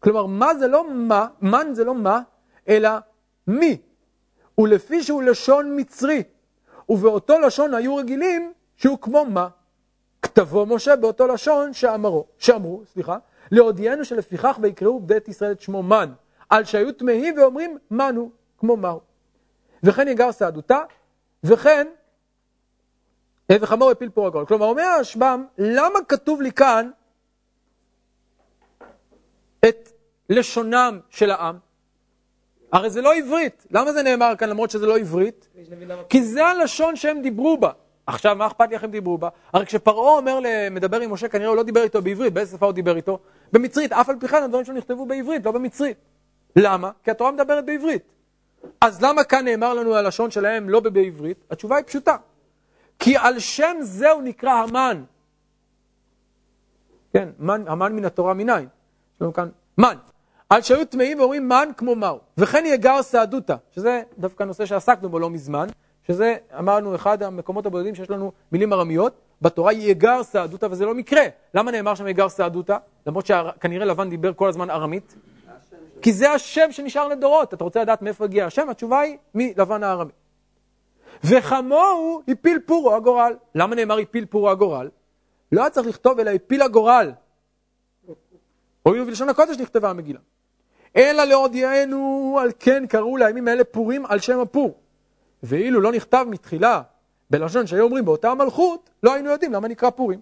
כלומר, 0.04 0.26
מה 0.26 0.56
זה 0.56 0.68
לא 0.68 0.94
מה, 0.94 1.28
מן 1.42 1.68
זה 1.72 1.84
לא 1.84 1.96
מה, 1.96 2.22
אלא 2.68 2.90
מי. 3.48 3.78
ולפי 4.58 5.04
שהוא 5.04 5.24
לשון 5.24 5.80
מצרי, 5.80 6.24
ובאותו 6.90 7.40
לשון 7.40 7.74
היו 7.74 7.96
רגילים 7.96 8.54
שהוא 8.78 8.98
כמו 9.02 9.26
מה. 9.26 9.48
כתבו 10.22 10.66
משה 10.66 10.96
באותו 10.96 11.28
לשון 11.28 11.74
שאמרו, 11.74 12.26
שאמרו, 12.38 12.82
סליחה, 12.94 13.18
להודיענו 13.52 14.06
שלפיכך 14.06 14.60
ויקראו 14.62 15.00
בית 15.00 15.28
ישראל 15.28 15.52
את 15.52 15.62
שמו 15.62 15.84
מן, 15.84 16.14
על 16.50 16.64
שהיו 16.64 16.92
תמהים 16.92 17.38
ואומרים 17.38 17.78
מנו, 17.92 18.32
כמו 18.58 18.78
מהו. 18.78 19.00
וכן 19.84 20.08
יגר 20.08 20.32
סעדותה, 20.32 20.80
וכן, 21.44 21.88
אה, 23.52 23.56
וחמור 23.62 23.92
הפיל 23.92 24.10
פור 24.10 24.28
הגול. 24.28 24.46
כלומר, 24.46 24.66
אומר 24.66 24.84
הרשב"ם, 24.84 25.46
למה 25.58 26.00
כתוב 26.08 26.42
לי 26.42 26.52
כאן 26.52 26.90
את 29.70 29.93
לשונם 30.34 31.00
של 31.10 31.32
העם? 31.32 31.58
הרי 32.72 32.90
זה 32.90 33.02
לא 33.02 33.14
עברית. 33.14 33.68
למה 33.72 33.94
זה 33.94 34.04
נאמר 34.04 34.34
כאן 34.38 34.50
למרות 34.50 34.70
שזה 34.72 34.86
לא 34.86 34.98
עברית? 34.98 35.48
כי 36.10 36.24
זה 36.24 36.46
הלשון 36.46 36.96
שהם 36.96 37.22
דיברו 37.22 37.58
בה. 37.58 37.72
עכשיו, 38.08 38.36
מה 38.36 38.48
אכפת 38.48 38.70
לי 38.70 38.76
איך 38.76 38.84
הם 38.84 38.92
דיברו 38.92 39.18
בה? 39.18 39.30
הרי 39.54 39.66
כשפרעה 39.66 40.18
אומר, 40.18 40.40
מדבר 40.72 41.00
עם 41.00 41.14
משה, 41.14 41.28
כנראה 41.28 41.48
הוא 41.48 41.56
לא 41.56 41.64
דיבר 41.64 41.84
איתו 41.84 42.02
בעברית, 42.02 42.34
באיזה 42.34 42.58
שפה 42.58 42.66
הוא 42.66 42.74
דיבר 42.74 42.96
איתו? 42.96 43.20
במצרית, 43.54 43.94
אף 43.94 44.10
על 44.10 44.16
פי 44.20 44.28
כן 44.28 44.44
הדברים 44.44 44.66
שלו 44.66 44.76
נכתבו 44.76 45.06
בעברית, 45.06 45.46
לא 45.46 45.52
במצרית. 45.52 45.98
למה? 46.56 46.92
כי 47.04 47.12
התורה 47.12 47.32
מדברת 47.32 47.66
בעברית. 47.66 48.04
אז 48.82 49.02
למה 49.02 49.24
כאן 49.24 49.46
נאמר 49.46 49.74
לנו 49.74 49.96
הלשון 49.96 50.32
שלהם 50.32 50.70
לא 50.70 50.80
בעברית? 50.80 51.38
התשובה 51.52 51.76
היא 51.76 51.86
פשוטה. 51.86 52.18
כי 53.00 53.18
על 53.18 53.40
שם 53.40 53.78
זה 53.82 54.12
הוא 54.12 54.22
נקרא 54.22 54.52
המן. 54.52 55.04
כן, 57.14 57.30
מן, 57.40 57.64
המן 57.68 57.96
מן 57.96 58.06
התורה 58.06 58.34
מניין. 58.34 58.68
יש 59.16 59.22
לנו 59.22 59.34
כאן 59.34 59.50
מן. 59.78 59.98
על 60.54 60.62
שהיו 60.62 60.86
טמאים 60.86 61.20
ואומרים 61.20 61.50
מן 61.50 61.70
כמו 61.78 61.96
מהו. 61.96 62.20
וכן 62.38 62.64
יגר 62.66 63.02
סעדותא, 63.02 63.56
שזה 63.72 64.02
דווקא 64.18 64.44
נושא 64.44 64.66
שעסקנו 64.66 65.10
בו 65.10 65.20
לא 65.20 65.30
מזמן, 65.30 65.68
שזה 66.08 66.36
אמרנו 66.60 66.96
אחד 66.96 67.24
המקומות 67.24 67.66
הבודדים 67.66 67.96
שיש 67.96 68.10
לנו 68.10 68.32
מילים 68.52 68.74
ארמיות, 68.74 69.14
בתורה 69.42 69.74
יגר 69.74 70.24
סעדותא 70.24 70.68
וזה 70.72 70.86
לא 70.86 70.94
מקרה. 70.94 71.22
למה 71.54 71.72
נאמר 71.72 71.96
שם 71.96 72.08
יגר 72.08 72.30
סעדותא? 72.30 72.78
למרות 73.08 73.26
שכנראה 73.26 73.86
לבן 73.86 74.10
דיבר 74.10 74.34
כל 74.34 74.50
הזמן 74.50 74.70
ארמית. 74.70 75.16
כי 76.02 76.14
זה 76.14 76.32
השם 76.32 76.72
שנשאר 76.72 77.08
לדורות. 77.08 77.54
אתה 77.54 77.64
רוצה 77.64 77.82
לדעת 77.82 78.02
מאיפה 78.02 78.26
הגיע 78.26 78.46
השם? 78.46 78.70
התשובה 78.70 79.00
היא 79.00 79.18
מלבן 79.36 79.84
הארמי. 79.84 80.12
וכמוהו 81.24 82.22
הפיל 82.28 82.60
פורו 82.66 82.96
הגורל. 82.96 83.36
למה 83.56 83.76
נאמר 83.76 83.98
הפיל 83.98 84.26
פורו 84.26 84.50
הגורל? 84.50 84.90
לא 85.52 85.62
היה 85.62 85.70
צריך 85.70 85.88
לכתוב 85.88 86.20
אלא 86.20 86.32
הפיל 86.32 86.62
הגורל. 86.62 87.12
הואיל 88.84 89.02
ובלשון 89.02 89.30
הקודש 89.30 89.58
נכתבה 89.58 89.90
המגילה. 89.90 90.20
אלא 90.96 91.24
להודיענו 91.24 92.38
על 92.42 92.52
כן 92.60 92.88
קראו 92.88 93.18
לימים 93.18 93.48
האלה 93.48 93.64
פורים 93.64 94.06
על 94.06 94.20
שם 94.20 94.40
הפור. 94.40 94.80
ואילו 95.44 95.82
לא 95.82 95.92
נכתב 95.92 96.26
מתחילה 96.30 96.82
בלשון 97.30 97.68
שהיו 97.68 97.84
אומרים 97.84 98.06
באותה 98.06 98.32
המלכות, 98.32 98.90
לא 99.04 99.14
היינו 99.14 99.30
יודעים 99.30 99.54
למה 99.54 99.68
נקרא 99.68 99.90
פורים. 99.90 100.20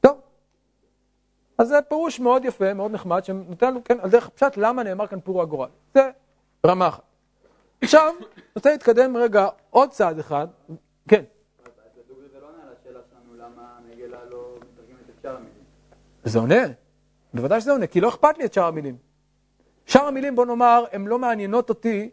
טוב, 0.00 0.20
אז 1.58 1.68
זה 1.68 1.82
פירוש 1.88 2.20
מאוד 2.20 2.44
יפה, 2.44 2.74
מאוד 2.74 2.90
נחמד, 2.90 3.24
שנותן 3.24 3.66
לנו, 3.66 3.84
כן, 3.84 4.00
על 4.00 4.10
דרך 4.10 4.28
פשט, 4.28 4.56
למה 4.56 4.82
נאמר 4.82 5.06
כאן 5.06 5.20
פור 5.20 5.42
הגורל. 5.42 5.68
זה 5.94 6.10
רמה 6.66 6.88
אחת. 6.88 7.02
עכשיו, 7.82 8.14
רוצה 8.56 8.70
להתקדם 8.70 9.16
רגע 9.16 9.48
עוד 9.70 9.90
צעד 9.90 10.18
אחד, 10.18 10.46
כן. 11.08 11.24
זה 16.24 16.38
עונה, 16.38 16.62
בוודאי 17.34 17.60
שזה 17.60 17.72
עונה, 17.72 17.86
כי 17.86 18.00
לא 18.00 18.08
אכפת 18.08 18.38
לי 18.38 18.44
את 18.44 18.52
שאר 18.52 18.64
המילים. 18.64 19.11
שאר 19.86 20.06
המילים, 20.06 20.36
בוא 20.36 20.46
נאמר, 20.46 20.84
הן 20.92 21.06
לא 21.06 21.18
מעניינות 21.18 21.68
אותי, 21.68 22.10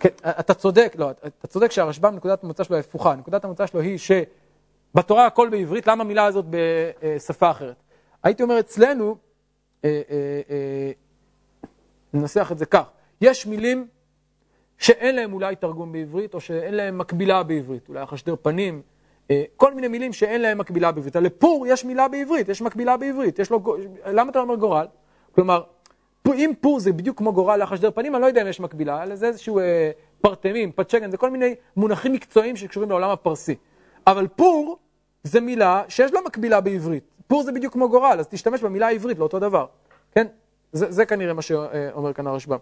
כן, 0.00 0.08
אתה 0.24 0.54
צודק, 0.54 0.94
לא, 0.98 1.10
אתה 1.10 1.46
צודק 1.46 1.70
שהרשב"ם, 1.70 2.14
נקודת 2.14 2.44
המוצא 2.44 2.64
שלו 2.64 2.76
הפוכה, 2.76 3.14
נקודת 3.14 3.44
המוצא 3.44 3.66
שלו 3.66 3.80
היא 3.80 3.98
שבתורה 3.98 5.26
הכל 5.26 5.48
בעברית, 5.48 5.86
למה 5.86 6.04
המילה 6.04 6.24
הזאת 6.24 6.44
בשפה 6.50 7.50
אחרת? 7.50 7.76
הייתי 8.22 8.42
אומר 8.42 8.60
אצלנו, 8.60 9.16
אה, 9.84 10.02
אה, 10.10 10.40
אה, 10.50 10.90
ננסח 12.12 12.48
את 12.52 12.58
זה 12.58 12.66
כך, 12.66 12.90
יש 13.20 13.46
מילים 13.46 13.86
שאין 14.78 15.14
להם 15.14 15.32
אולי 15.32 15.56
תרגום 15.56 15.92
בעברית, 15.92 16.34
או 16.34 16.40
שאין 16.40 16.74
להם 16.74 16.98
מקבילה 16.98 17.42
בעברית, 17.42 17.88
אולי 17.88 18.00
החשדר 18.00 18.34
פנים, 18.42 18.82
כל 19.56 19.74
מיני 19.74 19.88
מילים 19.88 20.12
שאין 20.12 20.40
להם 20.40 20.58
מקבילה 20.58 20.92
בעברית. 20.92 21.16
לפור 21.16 21.66
יש 21.66 21.84
מילה 21.84 22.08
בעברית, 22.08 22.48
יש 22.48 22.62
מקבילה 22.62 22.96
בעברית, 22.96 23.38
יש 23.38 23.50
לו, 23.50 23.76
למה 24.06 24.30
אתה 24.30 24.38
אומר 24.38 24.54
גורל? 24.54 24.86
כלומר, 25.34 25.62
אם 26.34 26.52
פור 26.60 26.80
זה 26.80 26.92
בדיוק 26.92 27.18
כמו 27.18 27.32
גורל 27.32 27.62
לחשדר 27.62 27.90
פנים, 27.90 28.14
אני 28.14 28.22
לא 28.22 28.26
יודע 28.26 28.42
אם 28.42 28.46
יש 28.46 28.60
מקבילה, 28.60 29.02
אלא 29.02 29.16
זה 29.16 29.26
איזשהו 29.26 29.58
אה, 29.58 29.90
פרטמים, 30.20 30.72
פצ'גן, 30.72 31.10
זה 31.10 31.16
כל 31.16 31.30
מיני 31.30 31.54
מונחים 31.76 32.12
מקצועיים 32.12 32.56
שקשורים 32.56 32.90
לעולם 32.90 33.10
הפרסי. 33.10 33.54
אבל 34.06 34.26
פור 34.28 34.78
זה 35.24 35.40
מילה 35.40 35.82
שיש 35.88 36.12
לה 36.12 36.20
מקבילה 36.26 36.60
בעברית. 36.60 37.04
פור 37.26 37.42
זה 37.42 37.52
בדיוק 37.52 37.72
כמו 37.72 37.88
גורל, 37.88 38.16
אז 38.18 38.28
תשתמש 38.28 38.62
במילה 38.62 38.86
העברית 38.86 39.18
לאותו 39.18 39.38
דבר, 39.38 39.66
כן? 40.12 40.26
זה, 40.72 40.92
זה 40.92 41.06
כנראה 41.06 41.32
מה 41.32 41.42
שאומר 41.42 42.12
כאן 42.12 42.26
הרשב"ם. 42.26 42.58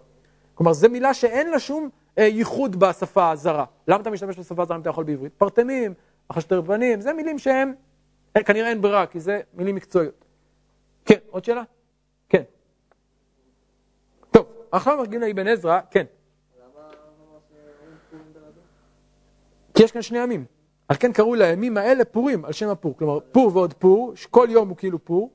כלומר, 0.55 0.73
זו 0.73 0.89
מילה 0.89 1.13
שאין 1.13 1.51
לה 1.51 1.59
שום 1.59 1.89
אה, 2.17 2.23
ייחוד 2.23 2.75
בשפה 2.75 3.31
הזרה. 3.31 3.65
למה 3.87 4.01
אתה 4.01 4.09
משתמש 4.09 4.39
בשפה 4.39 4.63
הזרה 4.63 4.75
אם 4.75 4.81
אתה 4.81 4.89
יכול 4.89 5.03
בעברית? 5.03 5.33
פרטמים, 5.37 5.93
החשדר 6.29 6.61
פנים, 6.61 7.01
זה 7.01 7.13
מילים 7.13 7.39
שהם, 7.39 7.73
אה, 8.37 8.43
כנראה 8.43 8.69
אין 8.69 8.81
ברירה, 8.81 9.05
כי 9.05 9.19
זה 9.19 9.41
מילים 9.53 9.75
מקצועיות. 9.75 10.25
כן, 11.05 11.17
עוד 11.29 11.45
שאלה? 11.45 11.63
כן. 12.29 12.43
טוב, 14.31 14.45
עכשיו 14.75 14.97
מגיעים 15.01 15.21
לאבן 15.21 15.47
עזרא, 15.47 15.79
כן. 15.91 16.05
כי 19.73 19.83
יש 19.83 19.91
כאן 19.91 20.01
שני 20.01 20.19
ימים. 20.19 20.45
על 20.87 20.97
כן 20.99 21.13
קראו 21.13 21.35
לימים 21.35 21.77
האלה 21.77 22.05
פורים, 22.05 22.45
על 22.45 22.51
שם 22.51 22.69
הפור. 22.69 22.97
כלומר, 22.97 23.19
פור 23.31 23.51
ועוד 23.53 23.73
פור, 23.73 24.15
שכל 24.15 24.47
יום 24.51 24.69
הוא 24.69 24.77
כאילו 24.77 25.05
פור. 25.05 25.31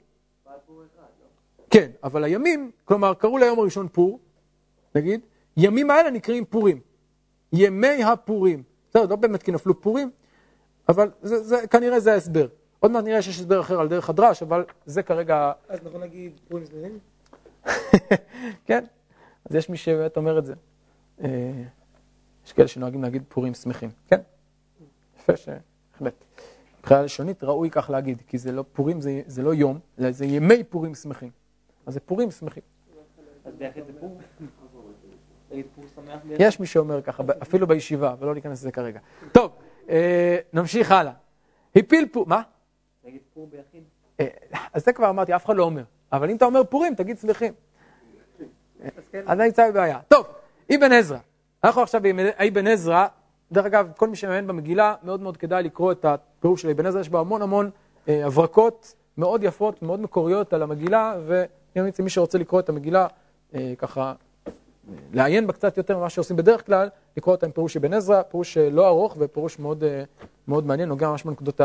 כן, 1.70 1.90
אבל 2.04 2.24
הימים, 2.24 2.70
כלומר, 2.84 3.14
קראו 3.14 3.38
ליום 3.38 3.58
הראשון 3.58 3.88
פור, 3.88 4.18
נגיד, 4.94 5.20
ימים 5.56 5.90
האלה 5.90 6.10
נקראים 6.10 6.44
פורים. 6.44 6.80
ימי 7.52 8.04
הפורים. 8.04 8.62
בסדר, 8.90 9.06
לא 9.06 9.16
באמת 9.16 9.42
כי 9.42 9.52
נפלו 9.52 9.80
פורים, 9.80 10.10
אבל 10.88 11.10
זה, 11.22 11.42
זה, 11.42 11.66
כנראה 11.66 12.00
זה 12.00 12.12
ההסבר. 12.12 12.46
עוד 12.80 12.90
מעט 12.90 13.04
נראה 13.04 13.22
שיש 13.22 13.38
הסבר 13.38 13.60
אחר 13.60 13.80
על 13.80 13.88
דרך 13.88 14.10
הדרש, 14.10 14.42
אבל 14.42 14.64
זה 14.86 15.02
כרגע... 15.02 15.52
אז 15.68 15.78
נכון 15.84 16.00
להגיד 16.00 16.32
פורים 16.48 16.64
זמנים? 16.64 16.98
כן, 18.66 18.84
אז 19.50 19.56
יש 19.56 19.68
מי 19.68 19.76
שבאמת 19.76 20.16
אומר 20.16 20.38
את 20.38 20.44
זה. 20.44 20.54
אה, 21.22 21.28
יש 22.46 22.52
כאלה 22.52 22.68
שנוהגים 22.68 23.02
להגיד 23.02 23.22
פורים 23.28 23.54
שמחים, 23.54 23.90
כן? 24.08 24.20
יפה 25.18 25.36
שבהחלט. 25.36 26.24
מבחינה 26.78 27.02
לשונית 27.02 27.44
ראוי 27.44 27.70
כך 27.70 27.90
להגיד, 27.90 28.22
כי 28.26 28.38
זה 28.38 28.52
לא 28.52 28.64
פורים, 28.72 29.00
זה, 29.00 29.22
זה 29.26 29.42
לא 29.42 29.54
יום, 29.54 29.78
אלא 29.98 30.10
זה 30.10 30.24
ימי 30.24 30.64
פורים 30.64 30.94
שמחים. 30.94 31.30
אז 31.86 31.94
זה 31.94 32.00
פורים 32.00 32.30
שמחים. 32.30 32.62
אז 33.44 33.54
ביחד 33.54 33.80
זה 33.86 33.92
פור? 34.00 34.18
יש 36.38 36.60
מי 36.60 36.66
שאומר 36.66 37.02
ככה, 37.02 37.22
אפילו 37.42 37.66
בישיבה, 37.66 38.14
ולא 38.18 38.34
ניכנס 38.34 38.60
לזה 38.60 38.72
כרגע. 38.72 39.00
טוב, 39.32 39.52
אה, 39.88 40.38
נמשיך 40.52 40.92
הלאה. 40.92 41.12
הפיל 41.76 42.08
פור, 42.12 42.26
מה? 42.26 42.42
נגיד 43.04 43.20
פור 43.34 43.48
ביחיד. 43.50 43.82
אה, 44.20 44.26
אז 44.72 44.84
זה 44.84 44.92
כבר 44.92 45.10
אמרתי, 45.10 45.36
אף 45.36 45.46
אחד 45.46 45.56
לא 45.56 45.62
אומר. 45.62 45.82
אבל 46.12 46.30
אם 46.30 46.36
אתה 46.36 46.44
אומר 46.44 46.64
פורים, 46.64 46.94
תגיד 46.94 47.18
שמחים. 47.18 47.52
אז 49.26 49.40
אני 49.40 49.44
נמצא 49.44 49.70
בבעיה. 49.70 49.98
טוב, 50.08 50.26
אבן 50.74 50.92
עזרא. 50.92 51.18
אנחנו 51.64 51.82
עכשיו 51.82 52.02
באבן 52.02 52.66
עזרא, 52.66 53.06
דרך 53.52 53.66
אגב, 53.66 53.90
כל 53.96 54.08
מי 54.08 54.16
שמעניין 54.16 54.46
במגילה, 54.46 54.94
מאוד 55.02 55.20
מאוד 55.20 55.36
כדאי 55.36 55.62
לקרוא 55.62 55.92
את 55.92 56.04
הפירוש 56.04 56.62
של 56.62 56.68
אבן 56.68 56.86
עזרא, 56.86 57.00
יש 57.00 57.08
בו 57.08 57.18
המון 57.18 57.42
המון 57.42 57.70
אה, 58.08 58.26
הברקות 58.26 58.94
מאוד 59.18 59.44
יפות, 59.44 59.82
מאוד 59.82 60.00
מקוריות 60.00 60.52
על 60.52 60.62
המגילה, 60.62 61.14
ממליץ 61.76 62.00
למי 62.00 62.10
שרוצה 62.10 62.38
לקרוא 62.38 62.60
את 62.60 62.68
המגילה, 62.68 63.06
אה, 63.54 63.72
ככה, 63.78 64.14
לעיין 65.12 65.46
בה 65.46 65.52
קצת 65.52 65.76
יותר 65.76 65.98
ממה 65.98 66.10
שעושים 66.10 66.36
בדרך 66.36 66.66
כלל, 66.66 66.88
לקרוא 67.16 67.34
אותה 67.34 67.46
עם 67.46 67.52
פירוש 67.52 67.76
אבן 67.76 67.92
עזרא, 67.92 68.22
פירוש 68.22 68.58
לא 68.58 68.88
ארוך 68.88 69.16
ופירוש 69.18 69.58
מאוד, 69.58 69.84
מאוד 70.48 70.66
מעניין, 70.66 70.88
נוגע 70.88 71.08
ממש 71.08 71.24
בנקודות 71.24 71.60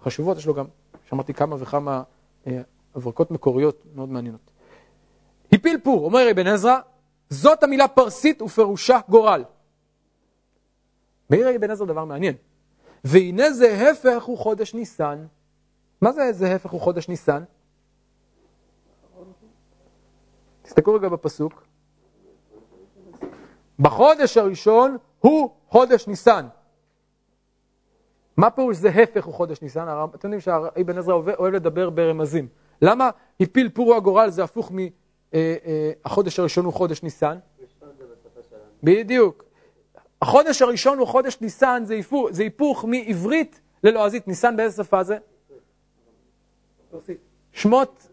החשובות, 0.00 0.38
יש 0.38 0.46
לו 0.46 0.54
גם, 0.54 0.64
שמעתי 1.08 1.34
כמה 1.34 1.56
וכמה 1.58 2.02
הברקות 2.94 3.30
מקוריות 3.30 3.82
מאוד 3.94 4.08
מעניינות. 4.08 4.55
הפיל 5.52 5.78
פור, 5.82 6.04
אומר 6.04 6.30
אבן 6.30 6.46
עזרא, 6.46 6.78
זאת 7.30 7.62
המילה 7.62 7.88
פרסית 7.88 8.42
ופירושה 8.42 8.98
גורל. 9.08 9.44
מעיר 11.30 11.56
אבן 11.56 11.70
עזרא 11.70 11.86
דבר 11.86 12.04
מעניין. 12.04 12.34
והנה 13.04 13.50
זה 13.52 13.90
הפך 13.90 14.24
הוא 14.24 14.38
חודש 14.38 14.74
ניסן. 14.74 15.26
מה 16.00 16.12
זה 16.12 16.32
זה 16.32 16.54
הפך 16.54 16.70
הוא 16.70 16.80
חודש 16.80 17.08
ניסן? 17.08 17.44
תסתכלו 20.62 20.94
רגע 20.94 21.08
בפסוק. 21.08 21.64
בחודש 23.78 24.36
הראשון 24.36 24.96
הוא 25.18 25.50
חודש 25.68 26.06
ניסן. 26.06 26.46
מה 28.36 28.50
פירוש 28.50 28.76
זה 28.76 28.88
הפך 28.88 29.24
הוא 29.24 29.34
חודש 29.34 29.62
ניסן? 29.62 29.86
אתם 30.14 30.32
יודעים 30.32 30.40
שאבן 30.40 30.98
עזרא 30.98 31.14
אוהב 31.14 31.54
לדבר 31.54 31.90
ברמזים. 31.90 32.48
למה 32.82 33.10
הפיל 33.40 33.68
פורו 33.68 33.94
הגורל 33.94 34.30
זה 34.30 34.44
הפוך 34.44 34.72
מהחודש 36.04 36.38
הראשון 36.38 36.64
הוא 36.64 36.72
חודש 36.72 37.02
ניסן? 37.02 37.38
בדיוק. 38.82 39.44
החודש 40.22 40.62
הראשון 40.62 40.98
הוא 40.98 41.06
חודש 41.06 41.40
ניסן, 41.40 41.82
זה 41.86 41.94
היפוך, 41.94 42.28
זה 42.30 42.42
היפוך 42.42 42.84
מעברית 42.84 43.60
ללועזית. 43.84 44.28
ניסן 44.28 44.56
באיזה 44.56 44.84
שפה 44.84 45.02
זה? 45.02 45.18
שמות. 47.52 48.08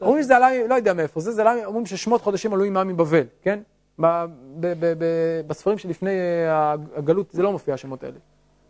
אומרים 0.00 0.22
שזה 0.22 0.36
עלה, 0.36 0.66
לא 0.66 0.74
יודע 0.74 0.92
מאיפה 0.92 1.20
זה, 1.20 1.32
זה 1.32 1.40
עלה, 1.42 1.66
אומרים 1.66 1.86
ששמות 1.86 2.22
חודשים 2.22 2.52
עלו 2.52 2.64
עמם 2.64 2.88
מבבל, 2.88 3.24
כן? 3.42 3.60
בספרים 5.46 5.78
שלפני 5.78 6.10
הגלות 6.96 7.30
זה 7.30 7.42
לא 7.42 7.52
מופיע 7.52 7.74
השמות 7.74 8.04
האלה. 8.04 8.16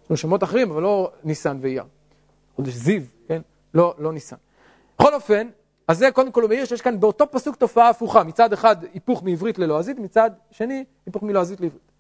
יש 0.05 0.11
לנו 0.11 0.17
שמות 0.17 0.43
אחרים, 0.43 0.71
אבל 0.71 0.83
לא 0.83 1.11
ניסן 1.25 1.59
ואייר. 1.61 1.85
חודש 2.57 2.73
זיו, 2.73 3.03
כן? 3.29 3.43
לא, 3.75 3.95
לא 3.99 4.13
ניסן. 4.13 4.37
בכל 4.99 5.15
אופן, 5.15 5.49
אז 5.89 5.99
זה 5.99 6.11
קודם 6.11 6.33
כל 6.33 6.43
הוא 6.43 6.49
מעיר 6.49 6.65
שיש 6.65 6.83
כאן 6.83 7.01
באותו 7.01 7.31
פסוק 7.31 7.57
תופעה 7.57 7.89
הפוכה, 7.89 8.25
מצד 8.25 8.53
אחד 8.53 8.77
היפוך 8.95 9.23
מעברית 9.23 9.59
ללועזית, 9.59 9.99
מצד 9.99 10.31
שני 10.51 10.85
היפוך 11.07 11.23
מלועזית 11.23 11.61
לעברית. 11.61 11.93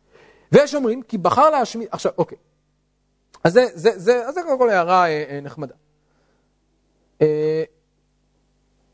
ויש 0.52 0.75
אומרים 0.75 1.02
כי 1.02 1.18
בחר 1.18 1.50
להשמיד, 1.50 1.88
עכשיו 1.90 2.12
אוקיי, 2.18 2.38
אז 3.45 3.52
זה, 3.52 3.66
זה, 3.75 3.99
זה, 3.99 4.26
אז 4.28 4.35
זה 4.35 4.42
קודם 4.42 4.59
כל 4.59 4.71
הערה 4.71 5.07
אה, 5.07 5.25
אה, 5.28 5.40
נחמדה. 5.42 5.75
אה, 7.23 7.64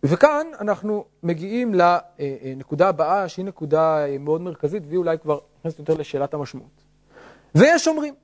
וכאן 0.02 0.46
אנחנו 0.60 1.04
מגיעים 1.22 1.74
לנקודה 1.74 2.88
הבאה 2.88 3.28
שהיא 3.28 3.44
נקודה 3.44 4.06
אה, 4.06 4.18
מאוד 4.18 4.40
מרכזית 4.40 4.82
והיא 4.86 4.98
אולי 4.98 5.18
כבר 5.18 5.38
נכנסת 5.58 5.78
יותר 5.78 5.94
לשאלת 5.94 6.34
המשמעות. 6.34 6.84
ויש 7.54 7.88
אומרים 7.88 8.14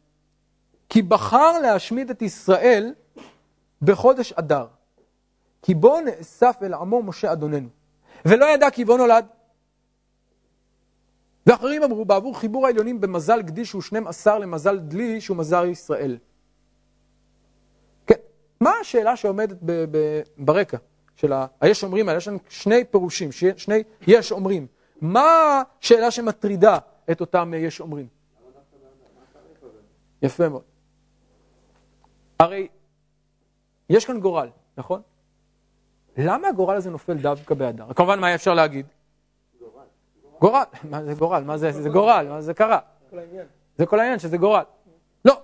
כי 0.89 1.03
בחר 1.03 1.59
להשמיד 1.59 2.11
את 2.11 2.23
ישראל 2.23 2.95
בחודש 3.83 4.33
אדר. 4.33 4.67
כי 5.63 5.75
בו 5.75 6.01
נאסף 6.01 6.57
אל 6.63 6.75
עמו 6.75 7.03
משה 7.03 7.33
אדוננו, 7.33 7.69
ולא 8.25 8.47
ידע 8.47 8.71
כי 8.71 8.85
בו 8.85 8.97
נולד. 8.97 9.27
ואחרים 11.47 11.83
אמרו, 11.83 12.05
בעבור 12.05 12.39
חיבור 12.39 12.67
העליונים 12.67 13.01
במזל 13.01 13.43
גדי 13.43 13.65
שהוא 13.65 13.83
12 13.83 14.39
למזל 14.39 14.79
דלי 14.79 15.21
שהוא 15.21 15.37
מזל 15.37 15.65
ישראל. 15.65 16.19
כן, 18.07 18.15
מה 18.61 18.71
השאלה 18.81 19.17
שעומדת 19.17 19.57
ב- 19.63 19.85
ב- 19.91 20.23
ברקע 20.39 20.77
של 21.17 21.33
היש 21.61 21.85
אומרים 21.85 22.09
האלה? 22.09 22.19
יש 22.19 22.29
לנו 22.29 22.39
שני 22.49 22.85
פירושים, 22.85 23.33
שני 23.57 23.83
יש 24.07 24.33
אומרים. 24.33 24.67
מה 25.01 25.63
השאלה 25.81 26.11
שמטרידה 26.11 26.79
את 27.11 27.21
אותם 27.21 27.53
יש 27.57 27.81
אומרים? 27.81 28.07
יפה 30.23 30.49
מאוד. 30.49 30.63
הרי 32.39 32.69
יש 33.91 34.05
כאן 34.05 34.21
גורל, 34.21 34.49
נכון? 34.77 35.03
למה 36.17 36.49
הגורל 36.49 36.77
הזה 36.77 36.91
נופל 36.91 37.15
דווקא 37.15 37.55
באדר? 37.55 37.93
כמובן, 37.93 38.21
מה 38.21 38.35
אפשר 38.35 38.55
להגיד? 38.55 38.87
גורל. 40.41 40.65
מה 40.85 41.05
זה 41.05 41.15
גורל? 41.15 41.45
מה 41.45 41.59
זה, 41.59 41.73
זה 41.73 41.89
גורל? 41.89 42.27
מה 42.29 42.41
זה 42.41 42.55
קרה? 42.55 42.79
זה 43.79 43.87
כל 43.87 44.01
העניין 44.01 44.19
שזה 44.19 44.37
גורל. 44.37 44.63
לא. 45.25 45.41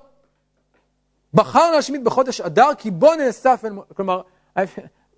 בחר 1.35 1.71
להשמיד 1.71 2.05
בחודש 2.05 2.41
אדר 2.41 2.69
כי 2.79 2.91
בו 2.91 3.15
נאסף, 3.15 3.65
כלומר, 3.97 4.23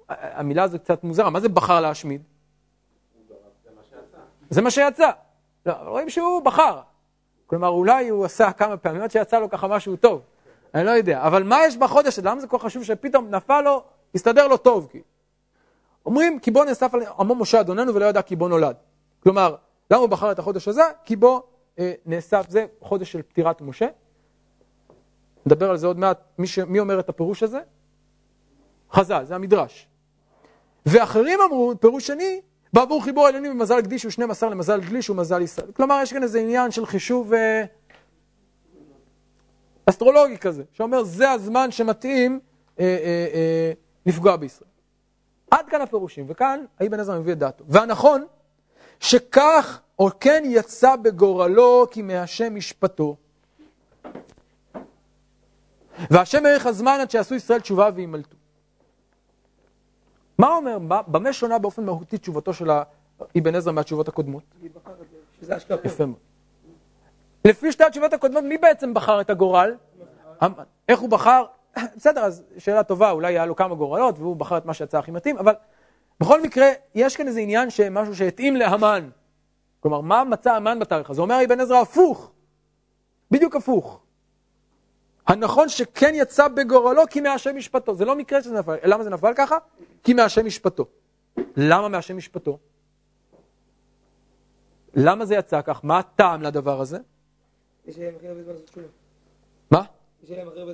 המילה 0.09 0.63
הזו 0.63 0.79
קצת 0.79 1.05
מוזרה, 1.05 1.31
מה 1.31 1.41
זה 1.41 1.49
בחר 1.49 1.81
להשמיד? 1.81 2.23
זה 4.51 4.63
מה 4.63 4.71
שיצא. 4.71 5.11
לא, 5.67 5.73
רואים 5.73 6.11
שהוא 6.11 6.43
בחר. 6.43 6.81
כלומר, 7.47 7.69
אולי 7.69 8.09
הוא 8.09 8.25
עשה 8.25 8.53
כמה 8.53 8.77
פעמים 8.77 9.03
עד 9.03 9.11
שיצא 9.11 9.39
לו 9.39 9.51
ככה 9.51 9.69
משהו 9.69 9.97
טוב. 9.97 10.23
אני 10.75 10.85
לא 10.85 10.91
יודע. 10.91 11.23
אבל 11.27 11.43
מה 11.43 11.67
יש 11.67 11.77
בחודש? 11.77 12.19
למה 12.19 12.41
זה 12.41 12.47
כל 12.47 12.59
חשוב 12.59 12.85
שפתאום 12.85 13.31
נפל 13.31 13.61
לו, 13.61 13.83
הסתדר 14.15 14.49
לו 14.49 14.57
טוב? 14.57 14.89
כי... 14.91 15.03
אומרים, 16.07 16.39
כי 16.39 16.51
בו 16.51 16.65
נאסף 16.65 16.95
על 16.95 17.03
עמו 17.19 17.35
משה 17.35 17.61
אדוננו 17.61 17.95
ולא 17.95 18.07
ידע 18.07 18.23
כי 18.23 18.37
בו 18.37 18.49
נולד. 18.49 18.77
כלומר, 19.23 19.55
למה 19.91 20.01
הוא 20.01 20.09
בחר 20.09 20.33
את 20.33 20.39
החודש 20.39 20.69
הזה? 20.69 20.83
כי 21.05 21.17
בו 21.17 21.43
אה, 21.79 21.93
נאסף, 22.07 22.47
זה 22.49 22.67
חודש 22.81 23.13
של 23.13 23.23
פטירת 23.23 23.61
משה. 23.61 23.87
נדבר 25.47 25.71
על 25.71 25.77
זה 25.77 25.87
עוד 25.87 25.99
מעט, 25.99 26.19
מי, 26.39 26.47
ש... 26.47 26.59
מי 26.59 26.81
אומר 26.81 27.01
את 27.01 27.09
הפירוש 27.09 27.43
הזה? 27.43 27.61
חז"ל, 28.93 29.25
זה 29.25 29.35
המדרש. 29.35 29.89
ואחרים 30.87 31.39
אמרו, 31.41 31.73
פירוש 31.81 32.07
שני, 32.07 32.41
בעבור 32.73 33.05
חיבור 33.05 33.27
העליונים 33.27 33.59
במזל 33.59 33.81
גדיש 33.81 34.03
הוא 34.03 34.11
12 34.11 34.51
למזל 34.51 34.81
גליש 34.81 35.11
ומזל 35.11 35.43
ישראל. 35.43 35.73
כלומר, 35.73 36.01
יש 36.03 36.13
כאן 36.13 36.23
איזה 36.23 36.41
עניין 36.41 36.71
של 36.71 36.87
חישוב 36.87 37.33
אה, 37.33 37.65
אסטרולוגי 39.87 40.39
כזה, 40.39 40.63
שאומר 40.73 41.03
זה 41.05 41.31
הזמן 41.31 41.71
שמתאים 41.71 42.41
אה, 42.81 42.85
אה, 42.85 43.27
אה, 43.35 43.73
לפגוע 44.07 44.37
בישראל. 44.37 44.68
עד 45.51 45.69
כאן 45.69 45.81
הפירושים, 45.81 46.25
וכאן 46.29 46.65
האבן 46.81 47.01
עזרא 47.01 47.19
מביא 47.19 47.33
את 47.33 47.39
דעתו. 47.39 47.65
והנכון, 47.69 48.27
שכך 49.01 49.81
או 49.99 50.09
כן 50.21 50.43
יצא 50.47 50.97
בגורלו 50.97 51.87
כי 51.91 52.03
מהשם 52.03 52.55
משפטו. 52.55 53.17
והשם 56.11 56.47
העריך 56.47 56.67
הזמן 56.67 56.99
עד 57.01 57.11
שיעשו 57.11 57.35
ישראל 57.35 57.61
תשובה 57.61 57.91
וימלטו. 57.95 58.37
מה 60.39 60.49
אומר, 60.49 60.79
במה 61.07 61.33
שונה 61.33 61.59
באופן 61.59 61.85
מהותי 61.85 62.19
תשובתו 62.19 62.55
של 62.55 62.71
אבן 63.39 63.55
עזרא 63.55 63.73
מהתשובות 63.73 64.09
הקודמות? 64.09 64.43
יפה 65.85 66.07
מאוד. 66.07 66.19
לפי 67.45 67.73
שתי 67.73 67.85
התשובות 67.85 68.13
הקודמות, 68.13 68.45
מי 68.45 68.59
בעצם 68.59 68.95
בחר 68.95 69.21
את 69.21 69.31
הגורל? 69.31 69.75
איך 70.89 71.01
הוא 71.01 71.11
בחר? 71.11 71.45
בסדר, 71.97 72.21
אז 72.21 72.43
שאלה 72.59 72.83
טובה, 72.83 73.11
אולי 73.11 73.29
היה 73.35 73.47
לו 73.47 73.57
כמה 73.57 73.75
גורלות 73.75 74.19
והוא 74.19 74.37
בחר 74.37 74.59
את 74.59 74.65
מה 74.65 74.75
שיצא 74.75 74.99
הכי 74.99 75.11
מתאים, 75.11 75.39
אבל 75.39 75.55
בכל 76.21 76.43
מקרה, 76.43 76.67
יש 76.95 77.17
כאן 77.17 77.27
איזה 77.27 77.41
עניין 77.41 77.71
שמשהו 77.71 78.17
שהתאים 78.17 78.57
להמן. 78.57 79.09
כלומר, 79.81 80.01
מה 80.01 80.25
מצא 80.25 80.53
המן 80.53 80.79
בתאריך 80.79 81.11
הזה? 81.11 81.23
אומר 81.23 81.45
אבן 81.45 81.61
עזרא 81.61 81.81
הפוך, 81.81 82.33
בדיוק 83.31 83.57
הפוך. 83.57 84.01
הנכון 85.27 85.69
שכן 85.69 86.13
יצא 86.15 86.49
בגורלו 86.49 87.03
כי 87.11 87.21
מהשם 87.21 87.57
משפטו. 87.57 87.95
זה 87.95 88.05
לא 88.05 88.17
מקרה 88.17 88.43
שזה 88.43 88.59
נפל. 88.59 88.77
למה 88.85 89.05
זה 89.05 89.11
נפל 89.11 89.33
ככה? 89.37 89.57
כי 90.03 90.15
מהשם 90.15 90.47
משפטו. 90.47 90.87
למה 91.57 91.89
מהשם 91.89 92.17
משפטו? 92.17 92.59
למה 94.95 95.27
זה 95.27 95.35
יצא 95.35 95.61
כך? 95.63 95.81
מה 95.85 95.99
הטעם 95.99 96.43
לדבר 96.43 96.81
הזה? 96.81 96.99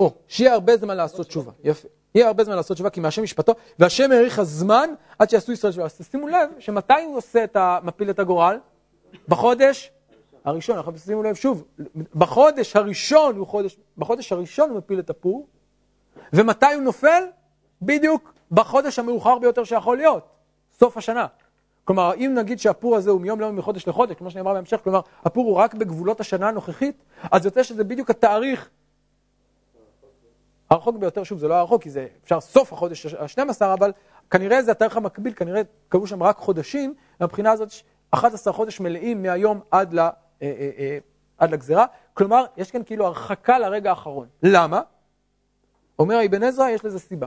או, 0.01 0.15
שיהיה 0.29 0.53
הרבה 0.53 0.77
זמן 0.77 0.97
לעשות 0.97 1.27
תשובה. 1.27 1.53
יפה. 1.65 1.89
יהיה 2.15 2.27
הרבה 2.27 2.45
זמן 2.45 2.57
לעשות 2.57 2.75
תשובה 2.75 2.91
כי 2.91 3.01
מהשם 3.01 3.23
משפטו, 3.23 3.53
והשם 3.79 4.13
האריך 4.13 4.39
הזמן 4.39 4.91
עד 5.19 5.31
שיעשו 5.31 5.53
ישראל 5.53 5.73
תשובה. 5.73 5.87
אז 5.87 6.09
שימו 6.11 6.29
לב 6.29 6.49
שמתי 6.59 7.05
הוא 7.07 7.17
עושה 7.17 7.45
את 7.45 7.57
ה... 7.57 7.79
מפיל 7.83 8.11
את 8.11 8.19
הגורל? 8.19 8.59
בחודש 9.29 9.93
הראשון, 10.45 10.77
אנחנו 10.77 10.99
שימו 10.99 11.23
לב 11.23 11.35
שוב, 11.35 11.65
בחודש 12.15 12.77
הראשון 12.77 13.37
הוא 13.37 13.47
חודש, 13.47 13.77
בחודש 13.99 14.33
הראשון 14.33 14.71
הוא 14.71 14.79
מפיל 14.79 14.99
את 14.99 15.11
הפור, 15.11 15.47
ומתי 16.33 16.75
הוא 16.75 16.83
נופל? 16.83 17.23
בדיוק 17.83 18.35
בחודש 18.51 18.99
המאוחר 18.99 19.39
ביותר 19.39 19.65
שיכול 19.65 19.97
להיות, 19.97 20.29
סוף 20.79 20.97
השנה. 20.97 21.27
כלומר, 21.85 22.15
אם 22.15 22.33
נגיד 22.35 22.59
שהפור 22.59 22.97
הזה 22.97 23.11
הוא 23.11 23.21
מיום 23.21 23.41
ליום 23.41 23.57
מחודש 23.57 23.89
לחודש, 23.89 24.17
כמו 24.17 24.31
שנאמר 24.31 24.55
בהמשך, 24.55 24.81
כלומר, 24.85 25.01
הפור 25.25 25.47
הוא 25.47 25.57
רק 25.57 25.75
בגבולות 25.75 26.21
השנה 26.21 26.49
הנוכחית, 26.49 27.05
אז 27.33 27.45
יוצא 27.45 27.63
שזה 27.63 27.85
בדיוק 27.85 28.11
התאריך 28.11 28.71
הרחוק 30.71 30.97
ביותר, 30.97 31.23
שוב, 31.23 31.39
זה 31.39 31.49
לא 31.49 31.55
הרחוק, 31.55 31.83
כי 31.83 31.91
זה 31.91 32.07
אפשר 32.25 32.41
סוף 32.41 32.73
החודש 32.73 33.07
ה-12, 33.07 33.65
אבל 33.75 33.93
כנראה 34.31 34.63
זה 34.63 34.71
התאריך 34.71 34.97
המקביל, 34.97 35.33
כנראה 35.37 35.63
קבעו 35.89 36.07
שם 36.07 36.23
רק 36.23 36.37
חודשים, 36.37 36.95
מבחינה 37.21 37.53
הזאת 37.53 37.69
11 38.11 38.53
חודש 38.53 38.81
מלאים 38.81 39.23
מהיום 39.23 39.61
עד 39.71 39.95
ל... 39.95 39.99
אה, 39.99 40.13
אה, 40.43 40.71
אה, 40.79 40.99
עד 41.39 41.51
לגזירה. 41.51 41.87
כלומר, 42.15 42.45
יש 42.57 42.71
כאן 42.71 42.81
כאילו 42.87 43.07
הרחקה 43.07 43.59
לרגע 43.59 43.91
האחרון. 43.91 44.27
למה? 44.43 44.81
אומר 45.99 46.25
אבן 46.27 46.43
עזרא, 46.43 46.69
יש 46.69 46.85
לזה 46.85 46.99
סיבה. 46.99 47.27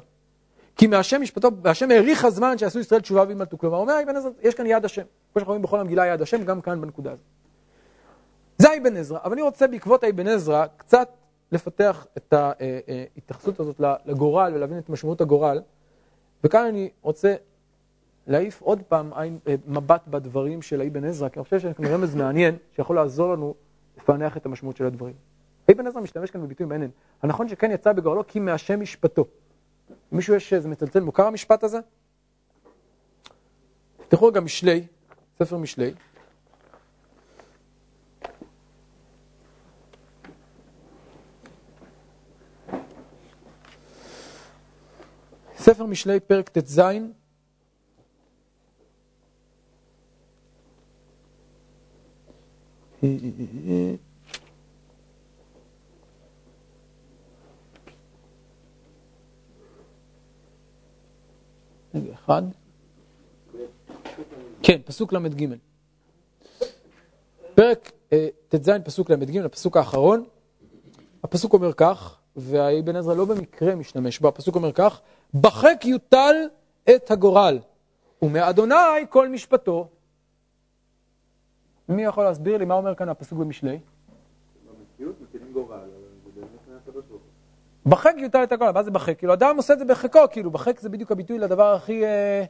כי 0.75 0.87
מהשם 0.87 1.21
משפטו, 1.21 1.49
והשם 1.61 1.91
האריך 1.91 2.25
הזמן 2.25 2.57
שעשו 2.57 2.79
ישראל 2.79 3.01
תשובה 3.01 3.23
וימלטו. 3.27 3.57
כלומר, 3.57 3.77
אומר 3.77 4.03
אבן 4.03 4.15
עזרא, 4.15 4.31
יש 4.41 4.55
כאן 4.55 4.65
יד 4.65 4.85
השם. 4.85 5.01
כמו 5.01 5.33
שאנחנו 5.33 5.51
רואים 5.51 5.61
בכל 5.61 5.79
המגילה 5.79 6.05
יד 6.07 6.21
השם, 6.21 6.43
גם 6.43 6.61
כאן 6.61 6.81
בנקודה 6.81 7.11
הזאת. 7.11 7.25
זה 8.57 8.67
אבן 8.77 8.97
עזרא, 8.97 9.19
אבל 9.23 9.33
אני 9.33 9.41
רוצה 9.41 9.67
בעקבות 9.67 10.03
אבן 10.03 10.27
עזרא 10.27 10.65
קצת 10.77 11.09
לפתח 11.51 12.07
את 12.17 12.33
ההתייחסות 12.33 13.59
הזאת 13.59 13.81
לגורל 14.05 14.51
ולהבין 14.55 14.77
את 14.77 14.89
משמעות 14.89 15.21
הגורל. 15.21 15.61
וכאן 16.43 16.65
אני 16.65 16.89
רוצה 17.01 17.35
להעיף 18.27 18.61
עוד 18.61 18.81
פעם 18.87 19.13
עין, 19.13 19.39
אה, 19.47 19.55
מבט 19.67 20.07
בדברים 20.07 20.61
של 20.61 20.81
אבן 20.81 21.03
עזרא, 21.03 21.29
כי 21.29 21.39
אני 21.39 21.43
חושב 21.43 21.59
שיש 21.59 21.73
כאן 21.73 21.85
רמז 21.85 22.15
מעניין 22.15 22.55
שיכול 22.75 22.95
לעזור 22.95 23.33
לנו 23.33 23.55
לפענח 23.97 24.37
את 24.37 24.45
המשמעות 24.45 24.77
של 24.77 24.85
הדברים. 24.85 25.13
אבן 25.71 25.87
עזרא 25.87 26.01
משתמש 26.01 26.31
כאן 26.31 26.41
בביטוי 26.41 26.67
מעניין. 26.67 26.91
הנכון 27.21 27.49
שכן 27.49 27.71
יצא 27.71 27.93
בגורלו 27.93 28.27
כי 28.27 28.39
מהשם 28.39 28.79
משפטו. 28.81 29.25
מישהו 30.11 30.35
יש 30.35 30.53
איזה 30.53 30.69
מצלצל 30.69 30.99
מוכר 30.99 31.23
המשפט 31.23 31.63
הזה? 31.63 31.79
תפתחו 33.97 34.25
רגע 34.25 34.39
משלי, 34.39 34.87
ספר 35.39 35.57
משלי. 35.57 35.93
ספר 45.69 45.85
משלי 45.85 46.19
פרק 46.19 46.49
ט"ז 46.49 46.81
אחד. 62.13 62.43
כן, 64.63 64.81
פסוק 64.85 65.13
ל"ג. 65.13 65.45
פרק 67.55 67.91
אה, 68.13 68.27
ט"ז, 68.49 68.69
פסוק 68.85 69.09
ל"ג, 69.09 69.37
הפסוק 69.37 69.77
האחרון. 69.77 70.23
הפסוק 71.23 71.53
אומר 71.53 71.73
כך, 71.73 72.17
והאבן 72.35 72.95
עזרא 72.95 73.13
לא 73.13 73.25
במקרה 73.25 73.75
משתמש 73.75 74.19
בו, 74.19 74.27
הפסוק 74.27 74.55
אומר 74.55 74.71
כך, 74.71 75.01
בחק 75.33 75.85
יוטל 75.85 76.35
את 76.95 77.11
הגורל, 77.11 77.59
ומאדוני 78.21 78.75
כל 79.09 79.29
משפטו. 79.29 79.87
מי 81.89 82.03
יכול 82.03 82.23
להסביר 82.23 82.57
לי 82.57 82.65
מה 82.65 82.73
אומר 82.73 82.95
כאן 82.95 83.09
הפסוק 83.09 83.39
במשלי? 83.39 83.79
בחק 87.85 88.15
יוטל 88.17 88.43
את 88.43 88.51
הגורל, 88.51 88.71
מה 88.71 88.83
זה 88.83 88.91
בחק? 88.91 89.17
כאילו 89.17 89.33
אדם 89.33 89.57
עושה 89.57 89.73
את 89.73 89.79
זה 89.79 89.85
בחיקו, 89.85 90.19
כאילו 90.31 90.51
בחק 90.51 90.79
זה 90.79 90.89
בדיוק 90.89 91.11
הביטוי 91.11 91.39
לדבר 91.39 91.73
הכי 91.73 92.05
אה, 92.05 92.43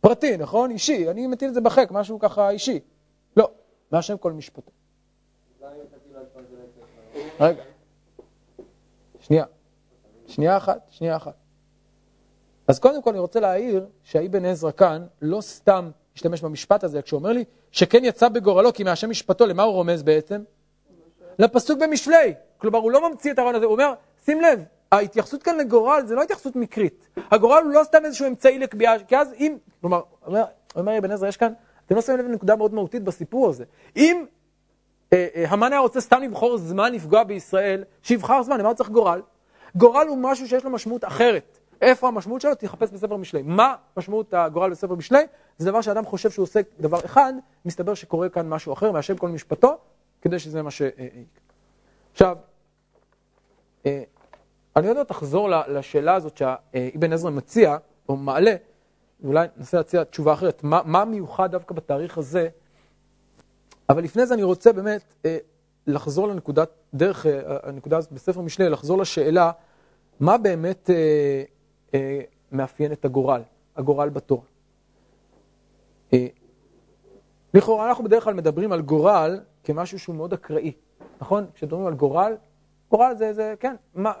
פרטי, 0.00 0.36
נכון? 0.36 0.70
אישי, 0.70 1.10
אני 1.10 1.26
מטיל 1.26 1.48
את 1.48 1.54
זה 1.54 1.60
בחק, 1.60 1.88
משהו 1.90 2.18
ככה 2.18 2.50
אישי. 2.50 2.80
לא, 3.36 3.50
מהשם 3.92 4.16
כל 4.16 4.32
משפטו. 4.32 4.72
רגע, 7.40 7.62
שנייה, 9.20 9.44
שנייה 10.26 10.56
אחת, 10.56 10.86
שנייה 10.90 11.16
אחת. 11.16 11.39
אז 12.68 12.78
קודם 12.78 13.02
כל 13.02 13.10
אני 13.10 13.18
רוצה 13.18 13.40
להעיר 13.40 13.86
שהאבן 14.04 14.44
עזרא 14.44 14.70
כאן 14.70 15.06
לא 15.22 15.40
סתם 15.40 15.90
השתמש 16.14 16.42
במשפט 16.42 16.84
הזה, 16.84 17.02
כשהוא 17.02 17.18
אומר 17.18 17.32
לי 17.32 17.44
שכן 17.72 18.04
יצא 18.04 18.28
בגורלו 18.28 18.72
כי 18.72 18.84
מהשם 18.84 19.10
משפטו, 19.10 19.46
למה 19.46 19.62
הוא 19.62 19.72
רומז 19.72 20.02
בעצם? 20.02 20.42
לפסוק 21.38 21.78
במשלי. 21.78 22.34
כלומר, 22.58 22.78
הוא 22.78 22.90
לא 22.90 23.10
ממציא 23.10 23.32
את 23.32 23.38
הרעיון 23.38 23.54
הזה, 23.54 23.64
הוא 23.64 23.72
אומר, 23.72 23.92
שים 24.24 24.40
לב, 24.40 24.62
ההתייחסות 24.92 25.42
כאן 25.42 25.56
לגורל 25.56 26.02
זה 26.06 26.14
לא 26.14 26.22
התייחסות 26.22 26.56
מקרית. 26.56 27.08
הגורל 27.30 27.62
הוא 27.64 27.72
לא 27.72 27.84
סתם 27.84 28.04
איזשהו 28.04 28.26
אמצעי 28.26 28.58
לקביעה, 28.58 28.98
כי 28.98 29.16
אז 29.16 29.32
אם, 29.32 29.56
כלומר, 29.80 30.00
אומר, 30.26 30.44
אומר 30.76 30.98
אבן 30.98 31.10
עזרא, 31.10 31.28
יש 31.28 31.36
כאן, 31.36 31.52
אתם 31.86 31.94
לא 31.94 32.00
שמים 32.00 32.18
לב 32.18 32.26
לנקודה 32.26 32.56
מאוד 32.56 32.74
מהותית 32.74 33.02
בסיפור 33.02 33.48
הזה. 33.48 33.64
אם 33.96 34.24
אה, 35.12 35.26
אה, 35.34 35.44
המן 35.48 35.72
היה 35.72 35.80
רוצה 35.80 36.00
סתם 36.00 36.22
לבחור 36.22 36.58
זמן 36.58 36.92
לפגוע 36.92 37.24
בישראל, 37.24 37.84
שיבחר 38.02 38.42
זמן, 38.42 38.58
למה 38.58 38.68
הוא 38.68 38.76
צריך 38.76 38.90
גורל? 38.90 39.20
גורל 39.74 40.06
הוא 40.08 40.18
משהו 40.20 40.48
שיש 40.48 40.64
לו 40.64 40.70
משמעות 40.70 41.04
אחרת. 41.04 41.59
איפה 41.80 42.08
המשמעות 42.08 42.40
שלו? 42.40 42.54
תחפש 42.54 42.90
בספר 42.90 43.16
משלי. 43.16 43.42
מה 43.42 43.74
משמעות 43.96 44.34
הגורל 44.34 44.70
בספר 44.70 44.94
משלי? 44.94 45.22
זה 45.58 45.70
דבר 45.70 45.80
שאדם 45.80 46.04
חושב 46.04 46.30
שהוא 46.30 46.42
עושה 46.42 46.60
דבר 46.80 47.04
אחד, 47.04 47.32
מסתבר 47.64 47.94
שקורה 47.94 48.28
כאן 48.28 48.48
משהו 48.48 48.72
אחר, 48.72 48.92
מהשם 48.92 49.16
כל 49.16 49.28
משפטו, 49.28 49.78
כדי 50.22 50.38
שזה 50.38 50.62
מה 50.62 50.70
ש... 50.70 50.82
עכשיו, 52.12 52.36
אני 54.76 54.88
עוד 54.88 54.96
מעט 54.96 55.10
אחזור 55.10 55.48
לשאלה 55.50 56.14
הזאת 56.14 56.36
שאבן 56.36 57.12
עזרא 57.12 57.30
מציע, 57.30 57.76
או 58.08 58.16
מעלה, 58.16 58.54
ואולי 59.20 59.46
ננסה 59.56 59.76
להציע 59.76 60.04
תשובה 60.04 60.32
אחרת, 60.32 60.64
מה, 60.64 60.80
מה 60.84 61.04
מיוחד 61.04 61.50
דווקא 61.50 61.74
בתאריך 61.74 62.18
הזה, 62.18 62.48
אבל 63.88 64.04
לפני 64.04 64.26
זה 64.26 64.34
אני 64.34 64.42
רוצה 64.42 64.72
באמת 64.72 65.14
אה, 65.24 65.38
לחזור 65.86 66.28
לנקודת, 66.28 66.70
דרך 66.94 67.26
אה, 67.26 67.40
הנקודה 67.62 67.96
הזאת 67.96 68.12
בספר 68.12 68.40
משלי, 68.40 68.68
לחזור 68.68 68.98
לשאלה, 68.98 69.50
מה 70.20 70.38
באמת 70.38 70.90
אה, 70.90 70.94
אה, 70.94 71.42
מאפיין 72.52 72.92
את 72.92 73.04
הגורל, 73.04 73.42
הגורל 73.76 74.08
בתורה. 74.08 74.44
אה, 76.12 76.26
לכאורה 77.54 77.88
אנחנו 77.88 78.04
בדרך 78.04 78.24
כלל 78.24 78.34
מדברים 78.34 78.72
על 78.72 78.82
גורל 78.82 79.40
כמשהו 79.64 79.98
שהוא 79.98 80.16
מאוד 80.16 80.32
אקראי, 80.32 80.72
נכון? 81.20 81.46
כשמדברים 81.54 81.86
על 81.86 81.94
גורל, 81.94 82.36
גורל 82.90 83.14
זה, 83.14 83.32
זה 83.32 83.54
כן, 83.60 83.74
מה, 83.94 84.12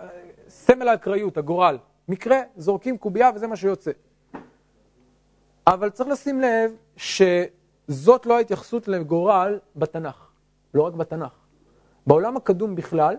סמל 0.48 0.88
האקראיות, 0.88 1.36
הגורל. 1.36 1.78
מקרה, 2.08 2.40
זורקים 2.56 2.98
קובייה 2.98 3.30
וזה 3.34 3.46
מה 3.46 3.56
שיוצא. 3.56 3.90
אבל 5.66 5.90
צריך 5.90 6.08
לשים 6.08 6.40
לב 6.40 6.72
שזאת 6.96 8.26
לא 8.26 8.36
ההתייחסות 8.36 8.88
לגורל 8.88 9.58
בתנ"ך, 9.76 10.30
לא 10.74 10.82
רק 10.82 10.94
בתנ"ך. 10.94 11.32
בעולם 12.06 12.36
הקדום 12.36 12.74
בכלל, 12.74 13.16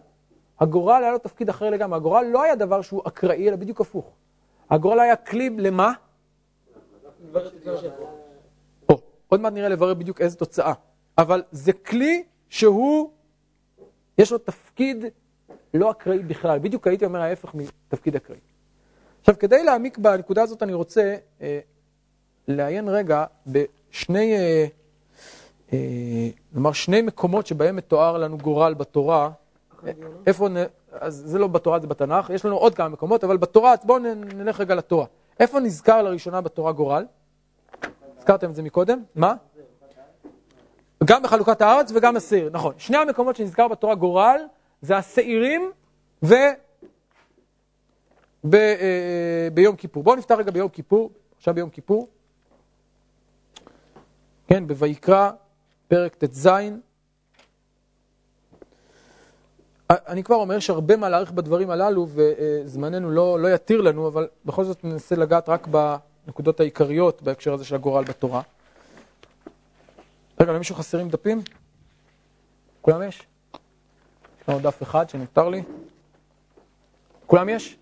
הגורל 0.59 1.03
היה 1.03 1.11
לו 1.11 1.17
תפקיד 1.17 1.49
אחר 1.49 1.69
לגמרי. 1.69 1.97
הגורל 1.97 2.25
לא 2.31 2.43
היה 2.43 2.55
דבר 2.55 2.81
שהוא 2.81 3.01
אקראי, 3.07 3.49
אלא 3.49 3.55
בדיוק 3.55 3.81
הפוך. 3.81 4.11
הגורל 4.71 4.99
היה 4.99 5.15
כלי 5.15 5.49
למה? 5.49 5.93
עוד 9.27 9.41
מעט 9.41 9.53
נראה 9.53 9.69
לברר 9.69 9.93
בדיוק 9.93 10.21
איזה 10.21 10.37
תוצאה. 10.37 10.73
אבל 11.17 11.43
זה 11.51 11.73
כלי 11.73 12.23
שהוא, 12.49 13.11
יש 14.17 14.31
לו 14.31 14.37
תפקיד 14.37 15.05
לא 15.73 15.91
אקראי 15.91 16.19
בכלל. 16.19 16.59
בדיוק 16.59 16.87
הייתי 16.87 17.05
אומר 17.05 17.21
ההפך 17.21 17.55
מתפקיד 17.55 18.15
אקראי. 18.15 18.39
עכשיו, 19.19 19.35
כדי 19.39 19.63
להעמיק 19.63 19.97
בנקודה 19.97 20.41
הזאת, 20.43 20.63
אני 20.63 20.73
רוצה 20.73 21.15
אה, 21.41 21.59
לעיין 22.47 22.89
רגע 22.89 23.25
בשני, 23.47 24.35
אה, 24.35 24.65
אה, 25.73 26.29
נאמר, 26.53 26.71
שני 26.71 27.01
מקומות 27.01 27.47
שבהם 27.47 27.75
מתואר 27.75 28.17
לנו 28.17 28.37
גורל 28.37 28.73
בתורה. 28.73 29.31
איפה. 30.27 30.47
אז 30.91 31.23
זה 31.25 31.39
לא 31.39 31.47
בתורה, 31.47 31.79
זה 31.79 31.87
בתנ"ך, 31.87 32.29
יש 32.29 32.45
לנו 32.45 32.57
עוד 32.57 32.75
כמה 32.75 32.89
מקומות, 32.89 33.23
אבל 33.23 33.37
בתורה, 33.37 33.73
בואו 33.83 33.99
נלך 33.99 34.59
רגע 34.59 34.75
לתורה. 34.75 35.05
איפה 35.39 35.59
נזכר 35.59 36.01
לראשונה 36.01 36.41
בתורה 36.41 36.71
גורל? 36.71 37.05
הזכרתם 38.17 38.49
את 38.49 38.55
זה 38.55 38.63
מקודם? 38.63 39.03
מה? 39.15 39.33
גם 41.03 41.23
בחלוקת 41.23 41.61
הארץ 41.61 41.91
וגם 41.95 42.15
השעיר, 42.15 42.49
נכון. 42.53 42.73
שני 42.77 42.97
המקומות 42.97 43.35
שנזכר 43.35 43.67
בתורה 43.67 43.95
גורל 43.95 44.41
זה 44.81 44.97
השעירים 44.97 45.71
ו... 46.23 46.33
ב, 48.43 48.55
אה, 48.55 49.47
ביום 49.53 49.75
כיפור. 49.75 50.03
בואו 50.03 50.15
נפתח 50.15 50.35
רגע 50.37 50.51
ביום 50.51 50.69
כיפור, 50.69 51.11
עכשיו 51.37 51.53
ביום 51.53 51.69
כיפור. 51.69 52.07
כן, 54.47 54.67
בויקרא, 54.67 55.31
פרק 55.87 56.15
ט"ז. 56.15 56.49
אני 59.91 60.23
כבר 60.23 60.35
אומר 60.35 60.59
שהרבה 60.59 60.95
מה 60.95 61.09
להעריך 61.09 61.31
בדברים 61.31 61.69
הללו 61.69 62.07
וזמננו 62.09 63.11
לא, 63.11 63.39
לא 63.39 63.47
יתיר 63.47 63.81
לנו, 63.81 64.07
אבל 64.07 64.27
בכל 64.45 64.63
זאת 64.63 64.83
ננסה 64.83 65.15
לגעת 65.15 65.49
רק 65.49 65.67
בנקודות 65.67 66.59
העיקריות 66.59 67.21
בהקשר 67.21 67.53
הזה 67.53 67.65
של 67.65 67.75
הגורל 67.75 68.03
בתורה. 68.03 68.41
רגע, 70.39 70.53
למישהו 70.53 70.75
חסרים 70.75 71.09
דפים? 71.09 71.41
כולם 72.81 73.03
יש? 73.03 73.23
יש 74.41 74.49
לנו 74.49 74.59
דף 74.59 74.83
אחד 74.83 75.09
שנותר 75.09 75.49
לי. 75.49 75.63
כולם 77.27 77.49
יש? 77.49 77.77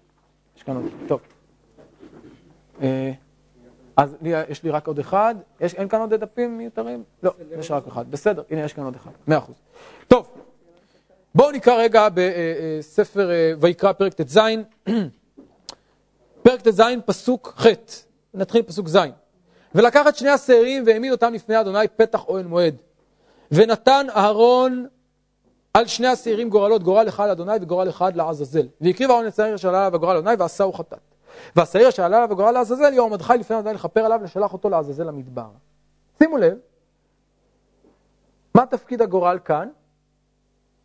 יש 0.58 0.64
כאן 0.64 0.76
עוד, 0.76 0.86
טוב. 1.08 1.22
אה, 2.82 3.12
אז 3.98 4.16
לי, 4.22 4.30
יש 4.50 4.64
לי 4.64 4.70
רק 4.70 4.88
עוד 4.88 5.00
אחד, 5.00 5.36
יש, 5.60 5.74
אין 5.74 5.88
כאן 5.88 6.00
עוד 6.00 6.14
דפים 6.14 6.58
מיותרים? 6.58 7.04
לא, 7.24 7.32
יש 7.60 7.72
רק 7.72 7.88
אחד, 7.88 8.12
בסדר, 8.12 8.44
הנה 8.50 8.62
יש 8.62 8.74
כאן 8.74 8.84
עוד 8.84 8.96
אחד, 8.96 9.12
מאה 9.28 9.38
אחוז. 9.38 9.56
טוב, 10.08 10.32
בואו 11.36 11.52
נקרא 11.52 11.76
רגע 11.76 12.08
בספר 12.14 13.32
אה, 13.32 13.54
ויקרא 13.60 13.92
פרק 13.92 14.14
ט"ז, 14.14 14.40
פרק 16.44 16.62
ט"ז 16.62 16.82
פסוק 17.06 17.54
ח', 17.58 17.68
נתחיל 18.34 18.62
פסוק 18.62 18.88
ז', 18.88 18.98
ולקח 19.76 20.08
את 20.08 20.16
שני 20.16 20.30
השעירים 20.30 20.84
והעמיד 20.86 21.12
אותם 21.12 21.34
לפני 21.34 21.62
אדוני 21.62 21.88
פתח 21.88 22.28
אוהל 22.28 22.46
מועד, 22.46 22.76
ונתן 23.52 24.08
אהרון 24.16 24.88
על 25.74 25.88
שני 25.88 26.08
השעירים 26.08 26.50
גורלות, 26.50 26.84
גורל 26.84 27.08
אחד 27.08 27.28
לאדוני 27.28 27.54
וגורל 27.62 27.90
אחד 27.90 28.16
לעזאזל. 28.16 28.68
והקריב 28.82 29.10
אהרון 29.10 29.28
את 29.28 29.36
שעיר 29.36 29.58
שעלה 29.58 29.80
עליו 29.80 29.96
הגורל 29.96 30.16
לאדוני 30.16 30.36
ועשהו 30.40 30.74
חטאת. 30.74 31.00
והשעיר 31.56 31.90
שעלה 31.90 32.18
עליו 32.18 32.32
הגורל 32.32 32.52
לעזאזל, 32.52 32.94
יום 32.94 33.10
מרדכי 33.10 33.34
לפני 33.40 33.60
אדוני 33.60 33.76
לכפר 33.76 34.06
עליו 34.06 34.20
לשלח 34.24 34.54
אותו 34.54 34.70
לעזאזל 34.70 35.04
למדבר. 35.04 35.48
שימו 36.20 36.38
לב, 36.38 36.58
מה 38.56 38.66
תפקיד 38.66 39.02
הגורל 39.02 39.40
כאן? 39.46 39.70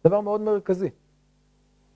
דבר 0.05 0.21
מאוד 0.21 0.41
מרכזי. 0.41 0.91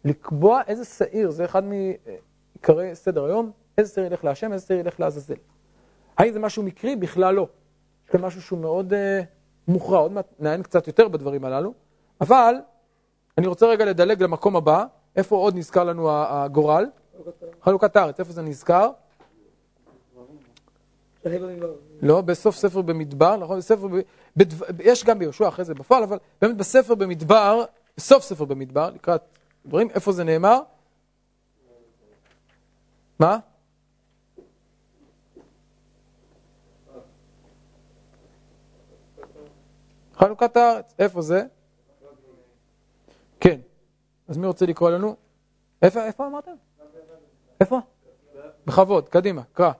לקבוע 0.04 0.60
איזה 0.66 0.84
שעיר, 0.84 1.30
זה 1.30 1.44
אחד 1.44 1.62
מעיקרי 1.64 2.94
סדר 2.94 3.24
היום, 3.24 3.50
איזה 3.78 3.94
שעיר 3.94 4.06
ילך 4.06 4.24
להשם, 4.24 4.52
איזה 4.52 4.66
שעיר 4.66 4.80
ילך 4.80 5.00
לעזאזל. 5.00 5.34
האם 6.18 6.32
זה 6.32 6.38
משהו 6.38 6.62
מקרי? 6.62 6.96
בכלל 6.96 7.34
לא. 7.34 7.48
יש 8.04 8.10
כאן 8.10 8.20
משהו 8.20 8.42
שהוא 8.42 8.58
מאוד 8.58 8.92
uh, 8.92 9.24
מוכרע, 9.68 9.98
עוד 9.98 10.12
מעט 10.12 10.26
נעיין 10.38 10.62
קצת 10.62 10.86
יותר 10.86 11.08
בדברים 11.08 11.44
הללו, 11.44 11.72
אבל 12.20 12.54
אני 13.38 13.46
רוצה 13.46 13.66
רגע 13.66 13.84
לדלג 13.84 14.22
למקום 14.22 14.56
הבא, 14.56 14.84
איפה 15.16 15.36
עוד 15.36 15.56
נזכר 15.56 15.84
לנו 15.84 16.10
הגורל? 16.10 16.86
חלוקת 17.62 17.96
הארץ, 17.96 18.20
איפה 18.20 18.32
זה 18.32 18.42
נזכר? 18.42 18.90
לא, 22.02 22.20
בסוף 22.20 22.56
ספר 22.56 22.82
במדבר, 22.82 23.36
נכון? 23.36 23.58
בספר, 23.58 23.86
בדבר, 24.36 24.66
יש 24.82 25.04
גם 25.04 25.18
ביהושע 25.18 25.48
אחרי 25.48 25.64
זה 25.64 25.74
בפועל, 25.74 26.02
אבל 26.02 26.18
באמת 26.42 26.56
בספר 26.56 26.94
במדבר, 26.94 27.64
בסוף 27.98 28.24
ספר 28.24 28.44
במדבר, 28.44 28.90
לקראת 28.90 29.22
דברים, 29.66 29.90
איפה 29.90 30.12
זה 30.12 30.24
נאמר? 30.24 30.60
מה? 33.18 33.38
חלוקת 40.14 40.56
הארץ, 40.56 40.94
איפה 40.98 41.22
זה? 41.22 41.42
כן. 43.40 43.60
אז 44.28 44.36
מי 44.36 44.46
רוצה 44.46 44.66
לקרוא 44.66 44.90
לנו? 44.90 45.16
איפה, 45.82 46.04
איפה 46.06 46.26
אמרתם? 46.26 46.54
איפה? 47.60 47.78
בכבוד, 48.66 49.08
קדימה, 49.08 49.42
קרא. 49.52 49.72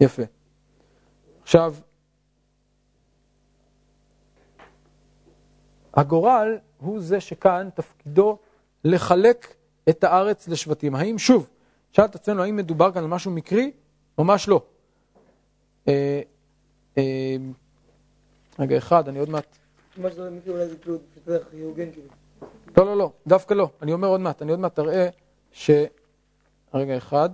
יפה. 0.00 0.22
עכשיו, 1.42 1.74
הגורל 5.94 6.58
הוא 6.78 7.00
זה 7.00 7.20
שכאן 7.20 7.68
תפקידו 7.74 8.38
לחלק 8.84 9.54
את 9.88 10.04
הארץ 10.04 10.48
לשבטים. 10.48 10.94
האם, 10.94 11.18
שוב, 11.18 11.50
שאל 11.92 12.04
את 12.04 12.14
עצמנו, 12.14 12.42
האם 12.42 12.56
מדובר 12.56 12.92
כאן 12.92 13.02
על 13.02 13.08
משהו 13.08 13.30
מקרי? 13.30 13.72
ממש 14.18 14.48
לא. 14.48 14.62
אה, 15.88 16.20
אה, 16.98 17.36
רגע, 18.58 18.78
אחד, 18.78 19.08
אני 19.08 19.18
עוד 19.18 19.28
מעט... 19.28 19.56
מה 19.96 20.10
שזה 20.10 20.30
מקרי 20.30 20.52
אולי 20.52 20.68
זה 20.68 20.76
כאילו, 20.76 20.98
פשוט 21.10 21.28
יאוגן 21.52 21.92
כאילו. 21.92 22.08
לא, 22.76 22.86
לא, 22.86 22.96
לא, 22.96 23.12
דווקא 23.26 23.54
לא. 23.54 23.68
אני 23.82 23.92
אומר 23.92 24.08
עוד 24.08 24.20
מעט, 24.20 24.42
אני 24.42 24.50
עוד 24.50 24.60
מעט 24.60 24.78
אראה 24.78 25.08
ש... 25.52 25.70
רגע, 26.74 26.96
אחד. 26.96 27.30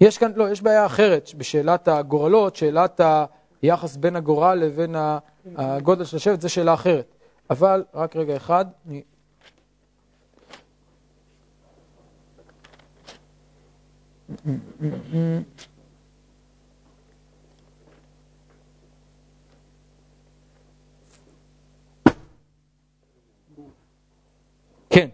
יש 0.00 0.18
כאן, 0.18 0.32
לא, 0.36 0.50
יש 0.50 0.62
בעיה 0.62 0.86
אחרת 0.86 1.30
בשאלת 1.36 1.88
הגורלות, 1.88 2.56
שאלת 2.56 3.00
היחס 3.62 3.96
בין 3.96 4.16
הגורל 4.16 4.54
לבין 4.54 4.94
הגודל 5.56 6.04
של 6.04 6.16
השבט, 6.16 6.40
זו 6.40 6.48
שאלה 6.48 6.74
אחרת. 6.74 7.14
אבל, 7.50 7.84
רק 7.94 8.16
רגע 8.16 8.36
אחד, 8.36 8.66
אני... 8.88 9.02
כן. 24.90 25.08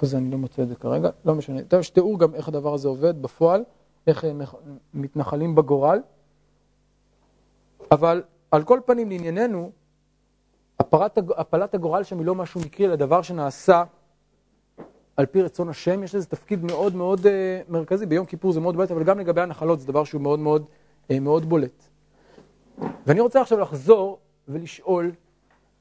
איפה 0.00 0.10
זה? 0.10 0.18
אני 0.18 0.30
לא 0.30 0.38
מוצא 0.38 0.62
את 0.62 0.68
זה 0.68 0.74
כרגע, 0.74 1.10
לא 1.24 1.34
משנה. 1.34 1.62
טוב, 1.62 1.80
יש 1.80 1.90
תיאור 1.90 2.18
גם 2.18 2.34
איך 2.34 2.48
הדבר 2.48 2.74
הזה 2.74 2.88
עובד 2.88 3.22
בפועל, 3.22 3.64
איך 4.06 4.24
הם 4.24 4.40
מתנחלים 4.94 5.54
בגורל. 5.54 6.00
אבל 7.90 8.22
על 8.50 8.62
כל 8.62 8.80
פנים, 8.86 9.10
לענייננו, 9.10 9.70
הפלת, 10.78 11.18
הפלת 11.36 11.74
הגורל 11.74 12.02
שם 12.02 12.18
היא 12.18 12.26
לא 12.26 12.34
משהו 12.34 12.60
מקרי, 12.60 12.86
אלא 12.86 12.96
דבר 12.96 13.22
שנעשה 13.22 13.84
על 15.16 15.26
פי 15.26 15.42
רצון 15.42 15.68
השם, 15.68 16.02
יש 16.02 16.14
לזה 16.14 16.26
תפקיד 16.26 16.64
מאוד 16.64 16.94
מאוד 16.94 17.20
uh, 17.20 17.28
מרכזי, 17.68 18.06
ביום 18.06 18.26
כיפור 18.26 18.52
זה 18.52 18.60
מאוד 18.60 18.76
בולט, 18.76 18.90
אבל 18.90 19.04
גם 19.04 19.18
לגבי 19.18 19.40
הנחלות 19.40 19.80
זה 19.80 19.86
דבר 19.86 20.04
שהוא 20.04 20.20
מאוד 20.20 20.38
מאוד, 20.38 20.68
uh, 21.08 21.20
מאוד 21.20 21.48
בולט. 21.48 21.84
ואני 23.06 23.20
רוצה 23.20 23.40
עכשיו 23.40 23.60
לחזור 23.60 24.18
ולשאול, 24.48 25.12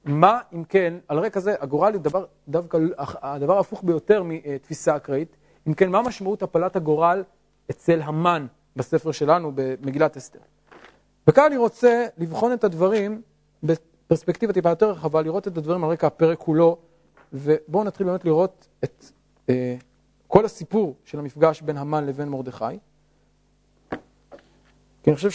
מה 0.05 0.39
אם 0.53 0.63
כן, 0.63 0.93
על 1.07 1.19
רקע 1.19 1.39
זה, 1.39 1.55
הגורל 1.59 1.93
הוא 1.93 2.01
דבר, 2.01 2.25
דווקא 2.47 2.77
הדבר 3.21 3.57
ההפוך 3.57 3.83
ביותר 3.83 4.23
מתפיסה 4.25 4.95
אקראית, 4.95 5.38
אם 5.67 5.73
כן, 5.73 5.91
מה 5.91 6.01
משמעות 6.01 6.43
הפלת 6.43 6.75
הגורל 6.75 7.23
אצל 7.71 8.01
המן 8.01 8.45
בספר 8.75 9.12
שלנו, 9.12 9.51
במגילת 9.55 10.17
אסתר? 10.17 10.39
וכאן 11.27 11.43
אני 11.43 11.57
רוצה 11.57 12.05
לבחון 12.17 12.53
את 12.53 12.63
הדברים 12.63 13.21
בפרספקטיבה 13.63 14.53
טיפה 14.53 14.69
יותר 14.69 14.91
רחבה, 14.91 15.21
לראות 15.21 15.47
את 15.47 15.57
הדברים 15.57 15.83
על 15.83 15.89
רקע 15.89 16.07
הפרק 16.07 16.38
כולו, 16.38 16.77
ובואו 17.33 17.83
נתחיל 17.83 18.05
באמת 18.05 18.25
לראות 18.25 18.67
את 18.83 19.05
אה, 19.49 19.75
כל 20.27 20.45
הסיפור 20.45 20.95
של 21.05 21.19
המפגש 21.19 21.62
בין 21.62 21.77
המן 21.77 22.05
לבין 22.05 22.29
מרדכי. 22.29 22.65
כי 25.03 25.09
אני 25.09 25.15
חושב 25.15 25.29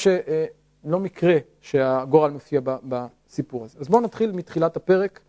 שלא 0.85 1.01
מקרה 1.01 1.37
שהגורל 1.61 2.31
מופיע 2.31 2.61
בסיפור 2.65 3.65
הזה. 3.65 3.79
אז 3.81 3.89
בואו 3.89 4.03
נתחיל 4.03 4.33
מתחילת 4.33 4.77
הפרק. 4.77 5.21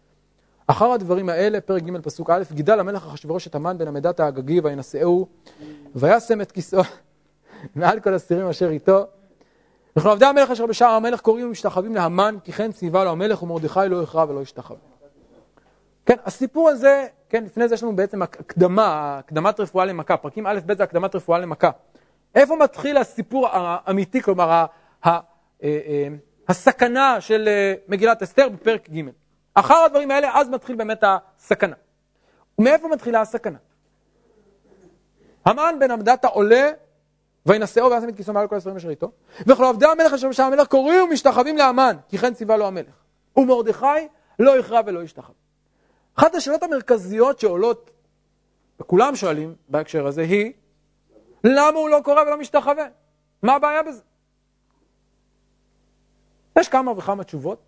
אחר 0.68 0.92
הדברים 0.92 1.30
האלה, 1.30 1.62
פרק 1.62 1.84
ג' 1.84 2.02
פסוק 2.02 2.30
א', 2.30 2.44
גידל 2.52 2.80
המלך 2.80 3.08
אחשוורוש 3.08 3.48
את 3.48 3.56
המן 3.56 3.78
בן 3.78 3.88
עמדת 3.88 4.20
האגגי 4.20 4.60
וינשאהו, 4.60 5.28
וישם 5.96 6.42
את 6.42 6.52
כיסאו 6.52 6.82
מעל 7.76 8.00
כל 8.00 8.14
הסירים 8.14 8.48
אשר 8.48 8.70
איתו. 8.70 9.06
וכל 9.98 10.10
עבדי 10.10 10.26
המלך 10.26 10.52
אשר 10.52 10.66
בשער 10.66 10.92
המלך 10.92 11.22
קוראים 11.22 11.48
ומשתחווים 11.48 11.96
להמן, 11.96 12.36
כי 12.44 12.52
כן 12.52 12.72
ציווה 12.72 13.04
לו 13.04 13.12
המלך 13.12 13.44
ומרדכי 13.44 13.80
לא 13.90 14.02
יכרע 14.02 14.26
ולא 14.30 14.42
ישתחווה. 14.42 14.80
כן, 16.06 16.16
הסיפור 16.26 16.70
הזה, 16.70 17.06
כן, 17.30 17.44
לפני 17.44 17.68
זה 17.68 17.76
יש 17.76 17.84
לנו 17.84 17.96
בעצם 17.96 18.22
הקדמה, 18.22 19.18
הקדמת 19.20 19.60
רפואה 19.60 19.86
למכה, 19.86 20.18
פרקים 20.18 20.48
א', 20.48 20.60
ב' 20.66 20.78
זה 20.78 20.84
הקדמת 20.84 21.16
רפואה 21.16 21.40
למכה. 21.40 21.70
איפה 22.36 22.56
מתחיל 22.56 22.98
הסיפור 22.98 23.48
האמיתי, 23.52 24.22
כלומר, 24.22 24.66
הסכנה 26.48 27.22
של 27.22 27.48
אה, 27.48 27.74
מגילת 27.88 28.22
אסתר 28.22 28.50
בפרק 28.50 28.90
ג'. 28.90 29.02
אחר 29.54 29.76
הדברים 29.76 30.12
האלה, 30.12 30.40
אז 30.40 30.50
מתחיל 30.50 30.76
באמת 30.76 31.04
הסכנה. 31.04 31.76
ומאיפה 32.60 32.88
מתחילה 32.88 33.22
הסכנה? 33.22 33.58
המן 35.46 35.76
בן 35.80 35.92
עמדת 35.92 36.26
העולה, 36.26 36.72
וינשאו 37.46 37.92
וישם 37.92 38.10
את 38.10 38.16
כיסו 38.16 38.34
מעל 38.34 38.48
כל 38.48 38.56
הספרים 38.56 38.76
אשר 38.76 38.90
איתו, 38.90 39.12
וכל 39.48 39.66
עבדי 39.66 39.86
המלך 39.86 40.14
אשר 40.14 40.30
בשער 40.30 40.46
המלך 40.46 40.68
קוראים 40.68 41.04
ומשתחווים 41.04 41.58
להמן, 41.58 41.96
כי 42.10 42.18
כן 42.18 42.34
ציווה 42.34 42.58
לו 42.58 42.68
המלך. 42.68 43.04
ומרדכי 43.38 44.08
לא 44.40 44.60
יכרע 44.60 44.82
ולא 44.86 45.04
ישתחווה. 45.04 45.36
אחת 46.16 46.36
השאלות 46.36 46.64
המרכזיות 46.64 47.40
שעולות, 47.40 47.92
וכולם 48.80 49.16
שואלים 49.16 49.56
בהקשר 49.70 50.08
הזה, 50.08 50.22
היא, 50.22 50.54
למה 51.44 51.80
הוא 51.80 51.90
לא 51.90 52.00
קורא 52.04 52.22
ולא 52.22 52.38
משתחווה? 52.38 52.86
מה 53.42 53.56
הבעיה 53.56 53.84
בזה? 53.84 54.02
יש 56.60 56.70
כמה 56.70 56.92
וכמה 56.92 57.24
תשובות. 57.24 57.60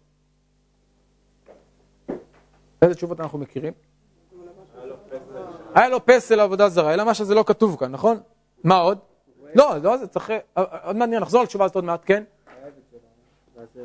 איזה 2.81 2.95
תשובות 2.95 3.19
אנחנו 3.19 3.39
מכירים? 3.39 3.73
היה 5.75 5.89
לו 5.89 6.05
פסל 6.05 6.39
עבודה 6.39 6.69
זרה, 6.69 6.93
אלא 6.93 7.03
מה 7.03 7.13
שזה 7.13 7.35
לא 7.35 7.43
כתוב 7.47 7.77
כאן, 7.79 7.91
נכון? 7.91 8.19
מה 8.63 8.77
עוד? 8.77 8.99
לא, 9.55 9.77
לא, 9.83 9.97
זה 9.97 10.07
צריך... 10.07 10.31
עוד 10.83 10.95
מעט 10.95 11.09
נחזור 11.09 11.43
לתשובה 11.43 11.65
הזאת 11.65 11.75
עוד 11.75 11.83
מעט, 11.83 12.01
כן? 12.05 12.23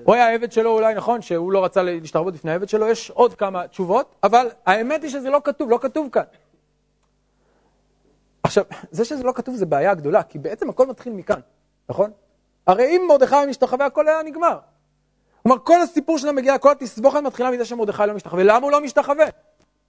הוא 0.05 0.15
היה 0.15 0.27
העבד 0.29 0.53
שלו 0.53 0.71
אולי, 0.71 0.95
נכון, 0.95 1.23
שהוא 1.23 1.53
לא 1.53 1.65
רצה 1.65 1.83
להשתרבות 1.83 2.35
בפני 2.35 2.51
העבד 2.51 2.69
שלו, 2.69 2.89
יש 2.89 3.11
עוד 3.11 3.35
כמה 3.35 3.69
תשובות, 3.69 4.15
אבל 4.23 4.49
האמת 4.67 5.03
היא 5.03 5.11
שזה 5.11 5.31
לא 5.31 5.41
כתוב, 5.45 5.71
לא 5.71 5.79
כתוב 5.83 6.09
כאן. 6.13 6.23
עכשיו, 8.43 8.65
זה 8.91 9.05
שזה 9.05 9.25
לא 9.25 9.33
כתוב 9.33 9.55
זה 9.55 9.67
בעיה 9.67 9.95
גדולה, 9.95 10.23
כי 10.23 10.39
בעצם 10.39 10.71
הכל 10.71 10.87
מתחיל 10.87 11.13
מכאן, 11.13 11.41
נכון? 11.89 12.11
הרי 12.67 12.85
אם 12.85 13.03
מרדכי 13.09 13.37
משתחווה, 13.49 13.87
הכל 13.87 14.09
היה 14.09 14.23
נגמר. 14.23 14.59
כלומר, 15.43 15.59
כל 15.59 15.81
הסיפור 15.83 16.19
של 16.19 16.29
המגילה, 16.29 16.59
כל 16.59 16.71
התסבוכת 16.73 17.21
מתחילה 17.23 17.51
מזה 17.51 17.65
שמרדכי 17.65 18.03
לא 18.07 18.15
משתחווה. 18.15 18.43
למה 18.43 18.65
הוא 18.65 18.73
לא 18.73 18.81
משתחווה? 18.81 19.27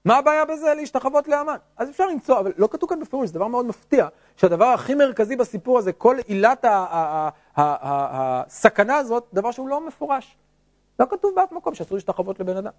מה 0.05 0.17
הבעיה 0.17 0.45
בזה 0.45 0.73
להשתחוות 0.73 1.27
לאמן? 1.27 1.55
אז 1.77 1.89
אפשר 1.89 2.07
למצוא, 2.07 2.39
אבל 2.39 2.51
לא 2.57 2.67
כתוב 2.71 2.89
כאן 2.89 2.99
בפירוש, 2.99 3.27
זה 3.27 3.33
דבר 3.33 3.47
מאוד 3.47 3.65
מפתיע, 3.65 4.07
שהדבר 4.37 4.65
הכי 4.65 4.95
מרכזי 4.95 5.35
בסיפור 5.35 5.77
הזה, 5.77 5.93
כל 5.93 6.17
עילת 6.27 6.65
הסכנה 7.55 8.97
הזאת, 8.97 9.27
דבר 9.33 9.51
שהוא 9.51 9.67
לא 9.67 9.87
מפורש. 9.87 10.37
לא 10.99 11.05
כתוב 11.09 11.35
באף 11.35 11.51
מקום 11.51 11.75
שאסור 11.75 11.95
להשתחוות 11.95 12.39
לבן 12.39 12.57
אדם. 12.57 12.71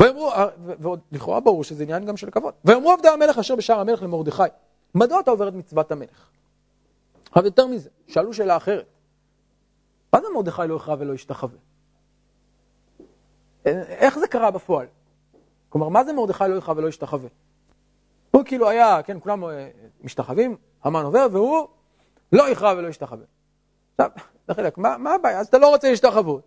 ויאמרו, 0.00 0.30
ועוד 0.78 1.00
לכאורה 1.12 1.40
ברור 1.40 1.64
שזה 1.64 1.82
עניין 1.82 2.04
גם 2.04 2.16
של 2.16 2.30
כבוד. 2.30 2.54
ויאמרו 2.64 2.92
עבדי 2.92 3.08
המלך 3.08 3.38
אשר 3.38 3.56
בשער 3.56 3.80
המלך 3.80 4.02
למרדכי, 4.02 4.42
מדוע 4.94 5.20
אתה 5.20 5.30
עובר 5.30 5.48
את 5.48 5.54
מצוות 5.54 5.92
המלך? 5.92 6.28
אבל 7.36 7.44
יותר 7.44 7.66
מזה, 7.66 7.88
שאלו 8.08 8.34
שאלה 8.34 8.56
אחרת. 8.56 8.86
מה 10.12 10.20
זה 10.20 10.26
מרדכי 10.34 10.62
לא 10.68 10.74
יכרע 10.74 10.96
ולא 10.98 11.12
ישתחווה? 11.12 11.58
איך 13.64 14.18
זה 14.18 14.28
קרה 14.28 14.50
בפועל? 14.50 14.86
כלומר, 15.68 15.88
מה 15.88 16.04
זה 16.04 16.12
מרדכי 16.12 16.44
לא 16.48 16.54
יכרע 16.54 16.74
ולא 16.76 16.88
ישתחווה? 16.88 17.28
הוא 18.30 18.42
כאילו 18.44 18.68
היה, 18.68 19.02
כן, 19.02 19.20
כולם 19.20 19.44
אה, 19.44 19.68
משתחווים, 20.00 20.56
המן 20.84 21.04
עובר, 21.04 21.26
והוא 21.32 21.68
לא 22.32 22.48
יכרע 22.48 22.74
ולא 22.76 22.88
ישתחווה. 22.88 23.24
עכשיו, 23.98 24.10
לחלק, 24.48 24.78
מה, 24.78 24.98
מה 24.98 25.14
הבעיה? 25.14 25.40
אז 25.40 25.46
אתה 25.46 25.58
לא 25.58 25.68
רוצה 25.68 25.90
להשתחוות. 25.90 26.42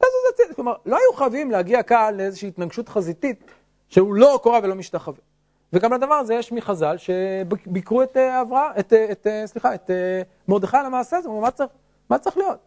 אז 0.00 0.06
זה 0.28 0.36
ציד, 0.36 0.56
כלומר, 0.56 0.74
לא 0.86 0.96
היו 0.96 1.16
חייבים 1.16 1.50
להגיע 1.50 1.82
כאן 1.82 2.14
לאיזושהי 2.16 2.48
התנגשות 2.48 2.88
חזיתית 2.88 3.44
שהוא 3.88 4.14
לא 4.14 4.40
קורא 4.42 4.60
ולא 4.62 4.74
משתחווה. 4.74 5.20
וגם 5.72 5.92
לדבר 5.92 6.14
הזה 6.14 6.34
יש 6.34 6.52
מחז"ל 6.52 6.96
שביקרו 6.96 8.02
את 8.02 8.16
אה, 8.16 8.40
אברהם, 8.40 8.72
את, 8.78 8.92
אה, 8.92 9.12
את, 9.12 9.26
סליחה, 9.46 9.74
את 9.74 9.90
מרדכי 10.48 10.76
על 10.76 10.86
המעשה 10.86 11.16
הזה, 11.16 11.28
מה 11.28 11.50
צריך, 11.50 11.70
מה 12.10 12.18
צריך 12.18 12.36
להיות? 12.36 12.58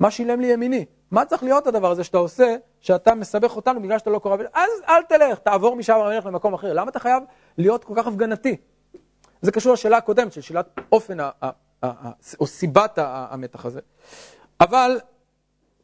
מה 0.00 0.10
שילם 0.10 0.40
לי 0.40 0.46
ימיני? 0.46 0.84
מה 1.10 1.24
צריך 1.24 1.42
להיות 1.42 1.66
הדבר 1.66 1.90
הזה 1.90 2.04
שאתה 2.04 2.18
עושה, 2.18 2.56
שאתה 2.80 3.14
מסבך 3.14 3.56
אותנו 3.56 3.82
בגלל 3.82 3.98
שאתה 3.98 4.10
לא 4.10 4.18
קורא, 4.18 4.36
אז 4.52 4.70
אל 4.88 5.02
תלך, 5.02 5.38
תעבור 5.38 5.76
משם 5.76 5.94
המלך 5.94 6.26
למקום 6.26 6.54
אחר. 6.54 6.72
למה 6.72 6.90
אתה 6.90 6.98
חייב 6.98 7.22
להיות 7.58 7.84
כל 7.84 7.94
כך 7.96 8.06
הפגנתי? 8.06 8.56
זה 9.42 9.52
קשור 9.52 9.72
לשאלה 9.72 9.96
הקודמת, 9.96 10.32
של 10.32 10.40
שאלת 10.40 10.78
אופן, 10.92 11.18
או 12.40 12.46
סיבת 12.46 12.98
המתח 13.02 13.64
הזה. 13.64 13.80
אבל 14.60 15.00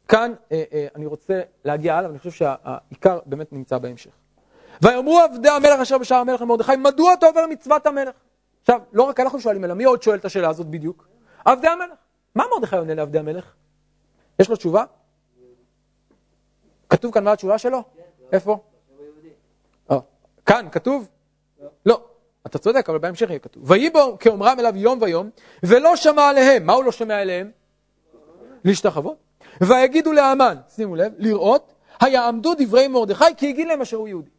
כאן 0.08 0.32
אה, 0.52 0.62
אה, 0.72 0.86
אני 0.94 1.06
רוצה 1.06 1.40
להגיע 1.64 1.96
הלאה, 1.96 2.08
ואני 2.08 2.18
חושב 2.18 2.30
שהעיקר 2.30 3.18
באמת 3.26 3.52
נמצא 3.52 3.78
בהמשך. 3.78 4.10
ויאמרו 4.82 5.18
עבדי 5.18 5.48
המלך 5.48 5.80
אשר 5.80 5.98
בשער 5.98 6.18
המלך 6.18 6.42
למרדכי, 6.42 6.76
מדוע 6.76 7.12
אתה 7.12 7.26
עובר 7.26 7.46
מצוות 7.50 7.86
המלך? 7.86 8.14
עכשיו, 8.60 8.80
לא 8.92 9.02
רק 9.02 9.20
אנחנו 9.20 9.40
שואלים, 9.40 9.64
אלא 9.64 9.74
מי 9.74 9.84
עוד 9.84 10.02
שואל 10.02 10.18
את 10.18 10.24
השאלה 10.24 10.48
הזאת 10.48 10.66
בדיוק? 10.66 11.08
עבדי 11.44 11.68
המלך. 11.68 12.03
מה 12.34 12.44
מרדכי 12.52 12.76
עונה 12.76 12.94
לעבדי 12.94 13.18
המלך? 13.18 13.52
יש 14.38 14.50
לו 14.50 14.56
תשובה? 14.56 14.84
כתוב 16.88 17.14
כאן 17.14 17.24
מה 17.24 17.32
התשובה 17.32 17.58
שלו? 17.58 17.82
איפה? 18.32 18.58
אה, 19.90 19.98
כאן 20.46 20.68
כתוב? 20.72 21.08
לא. 21.86 22.04
אתה 22.46 22.58
צודק, 22.58 22.88
אבל 22.88 22.98
בהמשך 22.98 23.28
יהיה 23.28 23.38
כתוב. 23.38 23.70
ויהי 23.70 23.90
בו 23.90 24.16
כאומרם 24.20 24.60
אליו 24.60 24.76
יום 24.76 24.98
ויום, 25.02 25.30
ולא 25.62 25.96
שמע 25.96 26.28
עליהם. 26.28 26.66
מה 26.66 26.72
הוא 26.72 26.84
לא 26.84 26.92
שומע 26.92 27.20
עליהם? 27.20 27.50
להשתחוות. 28.64 29.16
ויגידו 29.60 30.12
לאמן, 30.12 30.56
שימו 30.68 30.96
לב, 30.96 31.12
לראות, 31.18 31.72
היעמדו 32.00 32.54
דברי 32.58 32.88
מרדכי 32.88 33.24
כי 33.36 33.48
הגיד 33.48 33.68
להם 33.68 33.80
אשר 33.80 33.96
הוא 33.96 34.08
יהודי. 34.08 34.30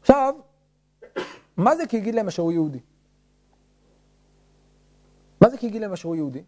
עכשיו, 0.00 0.34
מה 1.56 1.76
זה 1.76 1.86
כי 1.86 1.96
הגיד 1.96 2.14
להם 2.14 2.28
אשר 2.28 2.42
הוא 2.42 2.52
יהודי? 2.52 2.78
מה 5.40 5.50
זה 5.50 5.56
כי 5.56 5.66
הגיד 5.66 5.82
להם 5.82 5.92
אשר 5.92 6.08
הוא 6.08 6.16
יהודי? 6.16 6.42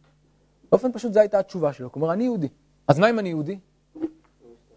באופן 0.71 0.93
פשוט 0.93 1.13
זו 1.13 1.21
הייתה 1.21 1.39
התשובה 1.39 1.73
שלו, 1.73 1.93
כלומר, 1.93 2.13
אני 2.13 2.25
יהודי. 2.25 2.49
אז 2.89 2.99
מה 2.99 3.11
אם 3.11 3.19
אני 3.19 3.29
יהודי? 3.29 3.59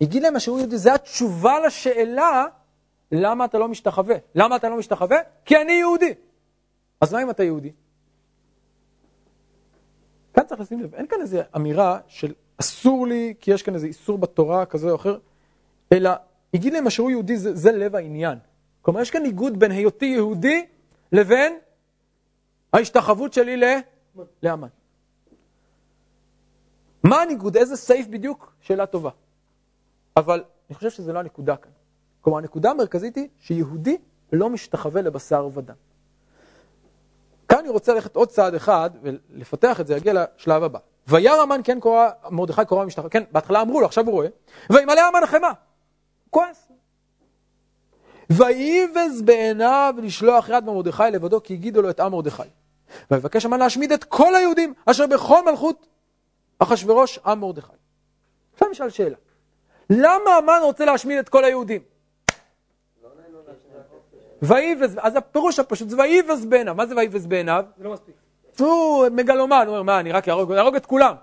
הגיד 0.02 0.24
להם 0.24 0.40
שהוא 0.40 0.60
יהודי, 0.60 0.78
זו 0.78 0.92
התשובה 0.92 1.60
לשאלה 1.60 2.46
למה 3.12 3.46
אתה 3.46 3.58
לא 3.58 3.68
משתחווה. 3.68 4.16
למה 4.36 4.56
אתה 4.56 4.70
לא 4.70 4.78
משתחווה? 4.78 5.18
כי 5.46 5.58
אני 5.58 5.72
יהודי. 5.72 6.14
אז 7.02 7.14
מה 7.14 7.24
אם 7.24 7.30
אתה 7.30 7.44
יהודי? 7.44 7.72
כאן 10.34 10.44
צריך 10.46 10.62
לשים 10.62 10.82
לב, 10.82 10.96
אין 10.96 11.08
כאן 11.08 11.22
איזו 11.22 11.40
אמירה 11.56 12.00
של 12.08 12.34
אסור 12.58 13.08
לי, 13.08 13.34
כי 13.42 13.52
יש 13.52 13.64
כאן 13.64 13.74
איזה 13.74 13.88
איסור 13.88 14.18
בתורה 14.18 14.66
כזה 14.66 14.92
או 14.92 14.96
אחר, 14.96 15.18
אלא 15.92 16.10
הגיד 16.54 16.74
להם 16.74 16.90
שהוא 16.90 17.12
יהודי, 17.12 17.38
זה, 17.38 17.56
זה 17.56 17.72
לב 17.72 17.96
העניין. 17.96 18.38
כלומר, 18.82 19.02
יש 19.02 19.12
כאן 19.12 19.24
ניגוד 19.24 19.60
בין 19.60 19.72
היותי 19.72 20.06
יהודי 20.06 20.66
לבין 21.12 21.58
ההשתחוות 22.74 23.34
שלי 23.34 23.58
לאמן. 24.44 24.68
מה 27.04 27.22
הניגוד? 27.22 27.58
איזה 27.58 27.76
סעיף 27.76 28.08
בדיוק? 28.08 28.54
שאלה 28.62 28.86
טובה. 28.86 29.10
אבל 30.18 30.44
אני 30.70 30.76
חושב 30.76 30.90
שזו 30.90 31.14
לא 31.14 31.20
הנקודה 31.20 31.56
כאן. 31.56 31.72
כלומר, 32.22 32.38
הנקודה 32.38 32.72
המרכזית 32.72 33.16
היא 33.16 33.28
שיהודי 33.40 33.98
לא 34.34 34.50
משתחווה 34.50 35.02
לבשר 35.02 35.50
ודם. 35.54 35.76
כאן 37.48 37.60
אני 37.60 37.70
רוצה 37.70 37.94
ללכת 37.94 38.16
עוד 38.16 38.30
צעד 38.30 38.56
אחד 38.56 38.90
ולפתח 39.02 39.80
את 39.80 39.88
זה, 39.88 39.94
להגיע 39.94 40.14
לשלב 40.14 40.64
הבא. 40.64 40.80
וירא 41.08 41.42
המן 41.42 41.62
כן 41.64 41.80
קורא, 41.80 42.10
מרדכי 42.32 42.66
קורא 42.68 42.86
משתחווה, 42.86 43.10
כן, 43.10 43.24
בהתחלה 43.32 43.62
אמרו 43.62 43.82
לו, 43.82 43.86
עכשיו 43.86 44.06
הוא 44.06 44.14
רואה, 44.14 44.28
וימלא 44.70 45.02
המן 45.02 45.24
החמה, 45.24 45.52
כועס. 46.30 46.72
ויבז 48.30 49.22
בעיניו 49.26 49.96
לשלוח 50.04 50.50
יד 50.50 50.66
במרדכי 50.66 51.04
לבדו, 51.12 51.44
כי 51.44 51.54
הגידו 51.54 51.82
לו 51.82 51.90
את 51.90 52.00
עם 52.00 52.12
מרדכי. 52.12 52.44
ויבקש 53.12 53.46
המן 53.46 53.60
להשמיד 53.60 53.92
את 53.92 54.04
כל 54.04 54.36
היהודים 54.36 54.74
אשר 54.86 55.08
בכל 55.08 55.46
מלכות 55.46 55.88
אחשורוש 56.60 57.20
עם 57.26 57.40
מרדכי. 57.40 57.72
עכשיו 58.54 58.70
נשאל 58.70 58.90
שאלה, 58.90 59.16
למה 59.90 60.36
המן 60.38 60.60
רוצה 60.64 60.86
להשמיד 60.86 61.18
את 61.18 61.30
כל 61.30 61.44
היהודים? 61.44 61.82
ויבז, 64.42 64.98
אז 65.02 65.16
הפירוש 65.16 65.60
הפשוט 65.60 65.90
זה 65.90 65.98
ויבז 65.98 66.46
בעיניו, 66.46 66.76
מה 66.76 66.86
זה 66.86 66.96
ויבז 66.96 67.28
בעיניו? 67.28 67.66
זה 67.78 67.84
לא 67.84 67.94
מספיק. 67.94 68.16
הוא 68.60 69.08
מגלומן, 69.12 69.64
הוא 69.68 69.78
אומר, 69.78 69.84
מה, 69.84 70.00
אני 70.00 70.12
רק 70.12 70.30
אהרוג, 70.30 70.52
את 70.76 70.86
כולם. 70.86 71.16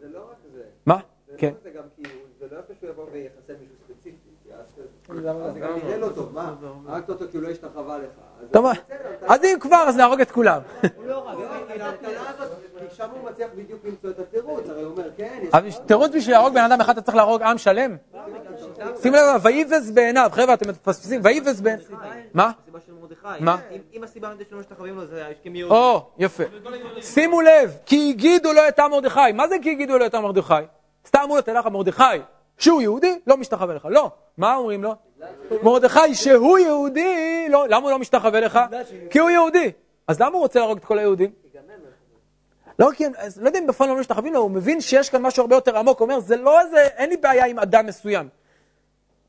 זה 0.00 0.08
לא 0.08 0.18
רק 0.30 0.36
זה. 0.54 0.62
מה? 0.86 0.98
כן. 1.38 1.52
זה 1.62 1.70
גם 1.70 1.82
כי 1.96 2.02
הוא- 2.12 2.22
זה 2.38 2.54
לא 2.54 2.60
יפה 2.60 2.74
שהוא 2.80 2.90
יבוא 2.90 3.06
ויחסל 3.12 3.54
מישהו 3.60 3.74
ספציפי. 3.84 4.16
כי 4.44 4.52
אז 4.54 4.66
למה? 4.76 4.82
אז 4.82 4.88
זה 5.14 5.20
גם 5.60 5.68
נראה 5.84 5.96
לא 5.96 6.08
טוב, 6.14 6.34
מה? 6.34 6.54
הרגת 6.88 7.08
אותו 7.08 7.24
כי 7.30 7.36
הוא 7.36 7.44
לא 7.44 7.48
השתחווה 7.50 7.98
לך. 7.98 8.04
אז 8.40 8.46
טוב, 8.50 8.66
הוא 8.66 8.74
אם 9.54 9.58
כבר, 9.60 9.84
אז 9.88 9.96
נהרוג 9.96 10.20
את 10.20 10.30
כולם. 10.30 10.60
הוא 10.96 11.06
לא 11.06 11.28
רב, 11.28 11.38
כי 11.74 11.82
ההמתנה 11.82 12.10
הזאת, 12.38 12.56
כי 12.88 12.94
שם 12.96 13.08
הוא 13.10 13.30
מצליח 13.30 13.48
בדיוק 13.56 13.80
למצוא 13.84 14.10
את 14.10 14.18
התירוץ, 14.18 14.68
הרי 14.68 14.82
הוא 14.82 14.92
אומר, 14.92 15.08
כן, 15.16 15.38
יש... 15.64 15.78
תירוץ 15.86 16.10
בשביל 16.14 16.34
להרוג 16.36 16.54
בן 16.54 16.60
אדם 16.72 16.80
אחד, 16.80 16.92
אתה 16.92 17.02
צריך 17.02 17.16
להרוג 17.16 17.42
עם 17.42 17.58
שלם? 17.58 17.96
שימו 19.02 19.16
לב, 19.16 19.40
ויבז 19.44 19.90
בעיניו, 19.90 20.28
חבר'ה, 20.32 20.54
אתם 20.54 20.68
מפספסים, 20.68 21.20
ויבז 21.24 21.60
בעיניו. 21.60 21.84
מה? 22.34 22.50
הסיבה 22.62 22.78
של 22.86 22.92
מרדכי. 23.00 23.44
מה? 23.44 23.56
אם- 23.92 24.04
הסיבה 24.04 24.30
לזה 24.34 24.44
שלא 24.50 24.58
משתחווים 24.60 24.96
לו 24.96 25.06
זה 25.06 25.26
הסכם 25.26 25.54
יהודי. 25.56 25.74
או, 25.74 26.10
יפה. 26.18 26.44
שימו 27.00 27.40
לב, 27.40 27.76
כי 27.86 28.10
הגידו 28.10 28.52
לו 28.52 28.60
את 28.68 28.78
עם 28.78 28.90
מרדכי. 28.90 29.32
מה 29.34 29.48
זה 29.48 29.56
כי 29.62 29.70
הגידו 29.70 29.98
לו 29.98 30.06
את 30.06 30.14
עם 30.14 30.22
מרדכי? 30.22 30.54
סתם 31.06 31.18
אמרו 31.24 31.36
לו, 31.36 31.42
תלך 31.42 31.56
לך 31.66 31.72
מרדכי, 31.72 32.02
שהוא 32.58 32.82
יהודי, 32.82 33.18
לא 33.26 33.36
משתחווה 33.36 33.74
לך. 33.74 33.88
לא. 33.90 34.10
מה 34.38 34.56
אומרים 34.56 34.82
לו? 34.82 34.94
מרדכי 35.62 36.14
שהוא 36.14 36.58
יהודי, 36.58 37.46
לא, 37.50 37.68
למה 37.68 37.82
הוא 37.82 37.90
לא 37.90 37.98
משתחווה 37.98 38.40
לך? 38.40 38.60
כי 39.10 39.18
הוא 39.18 39.30
יהודי. 39.30 39.72
אז 40.08 40.20
למה 40.20 40.32
הוא 40.32 40.40
רוצה 40.40 40.58
להרוג 40.58 40.78
את 40.78 40.84
כל 40.84 40.98
היהודים? 40.98 41.30
לא, 42.78 42.90
כי, 42.94 43.04
לא 43.40 43.46
יודע 43.46 43.58
אם 43.58 43.66
בפועל 43.66 43.90
לא 43.90 43.96
משתחווים 43.96 44.34
לו, 44.34 44.40
הוא 44.40 44.50
מבין 44.50 44.80
שיש 44.80 45.10
כאן 45.10 45.22
משהו 45.22 45.40
הרבה 45.40 45.56
יותר 45.56 45.78
עמוק, 45.78 46.00
הוא 46.00 46.06
אומר, 46.06 46.20
זה 46.20 46.36
לא 46.36 46.60
איזה, 46.60 46.76
אין 46.76 47.10
לי 47.10 47.16
בעיה 47.16 47.46
עם 47.46 47.58
אדם 47.58 47.86
מסוים. 47.86 48.28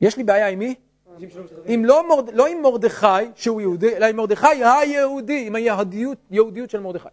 יש 0.01 0.17
לי 0.17 0.23
בעיה 0.23 0.47
עם 0.47 0.59
מי? 0.59 0.75
עם 1.65 1.85
לא, 1.85 2.07
מורד, 2.07 2.29
לא 2.33 2.47
עם 2.47 2.61
מרדכי, 2.61 3.07
שהוא 3.35 3.61
יהודי, 3.61 3.95
אלא 3.95 4.05
עם 4.05 4.15
מרדכי 4.15 4.63
היהודי, 4.63 5.47
עם 5.47 5.55
היהודיות 5.55 6.17
יהודיות 6.31 6.69
של 6.69 6.79
מרדכי. 6.79 7.07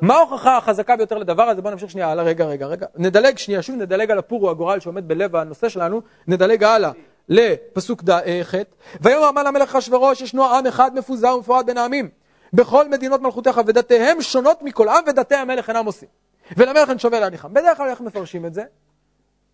מה 0.00 0.14
ההוכחה 0.14 0.56
החזקה 0.56 0.96
ביותר 0.96 1.18
לדבר 1.18 1.42
הזה? 1.42 1.62
בואו 1.62 1.72
נמשיך 1.72 1.90
שנייה 1.90 2.10
הלאה, 2.10 2.24
רגע, 2.24 2.44
רגע, 2.44 2.66
רגע. 2.66 2.86
נדלג 2.96 3.38
שנייה, 3.38 3.62
שוב 3.62 3.76
נדלג 3.76 4.10
על 4.10 4.18
הפור, 4.18 4.50
הגורל 4.50 4.80
שעומד 4.80 5.08
בלב 5.08 5.36
הנושא 5.36 5.68
שלנו, 5.68 6.00
נדלג 6.26 6.64
הלאה 6.64 6.90
לפסוק 7.28 8.02
אה, 8.10 8.40
ח' 8.42 8.54
ויאמר 9.00 9.24
המן 9.24 9.46
המלך 9.46 9.76
אחשורוש, 9.76 10.20
ישנו 10.20 10.44
עם 10.44 10.66
אחד 10.66 10.94
מפוזר 10.94 11.36
ומפורד 11.36 11.66
בין 11.66 11.78
העמים. 11.78 12.08
בכל 12.52 12.88
מדינות 12.88 13.20
מלכותיך 13.20 13.60
ודתיהם 13.66 14.22
שונות 14.22 14.62
מכל 14.62 14.88
עם 14.88 15.04
ודתי 15.06 15.34
המלך 15.34 15.68
אינם 15.68 15.86
עושים. 15.86 16.08
ולמלך 16.56 16.88
אין 16.88 16.98
שווה 16.98 17.20
להניחם. 17.20 17.54
בדרך 17.54 17.76
כלל 17.76 17.88
איך 17.88 18.00
מפרשים 18.00 18.46
את 18.46 18.54
זה? 18.54 18.62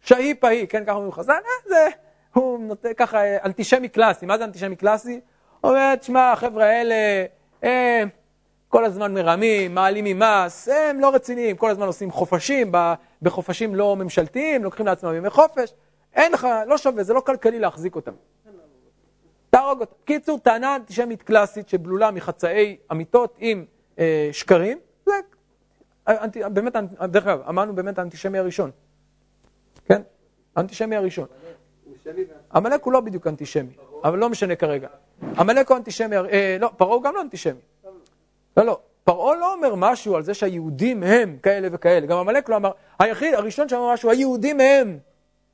שהיא 0.01 0.35
פהי, 0.41 0.67
כן, 0.67 0.85
ככה 0.85 0.93
אומרים 0.93 1.13
חז"ל, 1.13 1.33
אה, 1.33 1.69
זה, 1.69 1.89
הוא 2.35 2.59
נותן 2.61 2.89
ככה 2.97 3.25
אה, 3.25 3.37
אנטישמי 3.45 3.89
קלאסי. 3.89 4.27
מה 4.27 4.39
זה 4.39 4.45
אנטישמי 4.45 4.77
קלאסי? 4.77 5.21
אומר, 5.65 5.95
תשמע, 5.95 6.33
החבר'ה 6.33 6.65
האלה, 6.65 6.95
הם 7.63 8.09
כל 8.71 8.85
הזמן 8.85 9.15
מרמים, 9.15 9.75
מעלים 9.75 10.05
ממס, 10.05 10.69
הם 10.69 11.01
לא 11.01 11.15
רציניים, 11.15 11.57
כל 11.57 11.71
הזמן 11.71 11.87
עושים 11.87 12.11
חופשים, 12.11 12.73
בחופשים 13.23 13.75
לא 13.75 13.97
ממשלתיים, 13.97 14.65
לוקחים 14.65 14.87
לעצמם 14.87 15.15
ימי 15.15 15.31
חופש, 15.31 15.75
אין 16.15 16.33
לך, 16.33 16.47
לא 16.67 16.79
שווה, 16.79 17.03
זה 17.03 17.15
לא 17.15 17.21
כלכלי 17.21 17.59
להחזיק 17.59 17.97
אותם. 17.97 18.13
תהרוג 19.51 19.81
אותם. 19.81 19.93
קיצור, 20.05 20.39
טענה 20.39 20.77
אנטישמית 20.77 21.23
קלאסית 21.23 21.69
שבלולה 21.69 22.11
מחצאי 22.11 22.77
אמיתות 22.93 23.37
עם 23.39 23.65
אה, 23.99 24.29
שקרים, 24.33 24.79
זה 25.07 25.13
אנטי, 26.09 26.41
באמת, 26.53 26.77
דרך 27.03 27.27
אגב, 27.27 27.41
אמרנו 27.49 27.75
באמת 27.75 27.99
האנטישמי 27.99 28.39
הראשון, 28.39 28.71
כן? 29.85 30.03
האנטישמי 30.57 30.97
הראשון. 30.97 31.27
עמלק 32.55 32.83
הוא 32.83 32.93
לא 32.93 33.01
בדיוק 33.01 33.27
אנטישמי, 33.27 33.73
אבל 34.05 34.19
לא 34.19 34.29
משנה 34.29 34.57
כרגע. 34.57 34.89
עמלק 35.39 35.69
הוא 35.71 35.77
אנטישמי, 35.77 36.17
אה, 36.17 36.57
לא, 36.61 36.71
פרעה 36.77 36.95
הוא 36.95 37.03
גם 37.03 37.15
לא 37.15 37.21
אנטישמי. 37.21 37.61
לא, 38.57 38.65
לא, 38.67 38.79
פרעה 39.05 39.37
לא 39.37 39.55
אומר 39.55 39.75
משהו 39.75 40.17
על 40.17 40.23
זה 40.23 40.35
שהיהודים 40.35 41.03
הם 41.03 41.37
כאלה 41.43 41.69
וכאלה, 41.73 42.07
גם 42.07 42.19
עמלק 42.19 42.49
לא 42.49 42.57
אמר, 42.57 42.71
היחיד, 42.99 43.35
הראשון 43.35 43.69
שאמר 43.69 43.93
משהו, 43.93 44.11
היהודים 44.11 44.61
הם. 44.61 44.99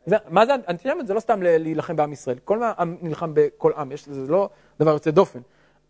זה, 0.06 0.16
מה 0.28 0.46
זה 0.46 0.52
אנטישמיות? 0.68 1.06
זה 1.06 1.14
לא 1.14 1.20
סתם 1.20 1.42
להילחם 1.42 1.96
בעם 1.96 2.12
ישראל, 2.12 2.38
כל 2.44 2.62
עם 2.78 2.96
נלחם 3.02 3.30
בכל 3.34 3.72
עם, 3.76 3.92
יש, 3.92 4.08
זה 4.08 4.32
לא 4.32 4.48
דבר 4.80 4.90
יוצא 4.90 5.10
דופן. 5.10 5.40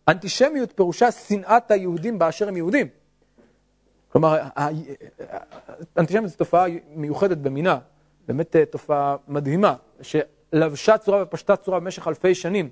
אנטישמיות 0.07 0.71
פירושה 0.75 1.11
שנאת 1.11 1.71
היהודים 1.71 2.19
באשר 2.19 2.47
הם 2.47 2.57
יהודים. 2.57 2.87
כלומר, 4.09 4.39
אנטישמיות 5.97 6.31
זו 6.31 6.37
תופעה 6.37 6.65
מיוחדת 6.95 7.37
במינה, 7.37 7.79
באמת 8.27 8.55
אה, 8.55 8.65
תופעה 8.65 9.15
מדהימה, 9.27 9.75
שלבשה 10.01 10.97
צורה 10.97 11.23
ופשטה 11.23 11.55
צורה 11.55 11.79
במשך 11.79 12.07
אלפי 12.07 12.35
שנים, 12.35 12.69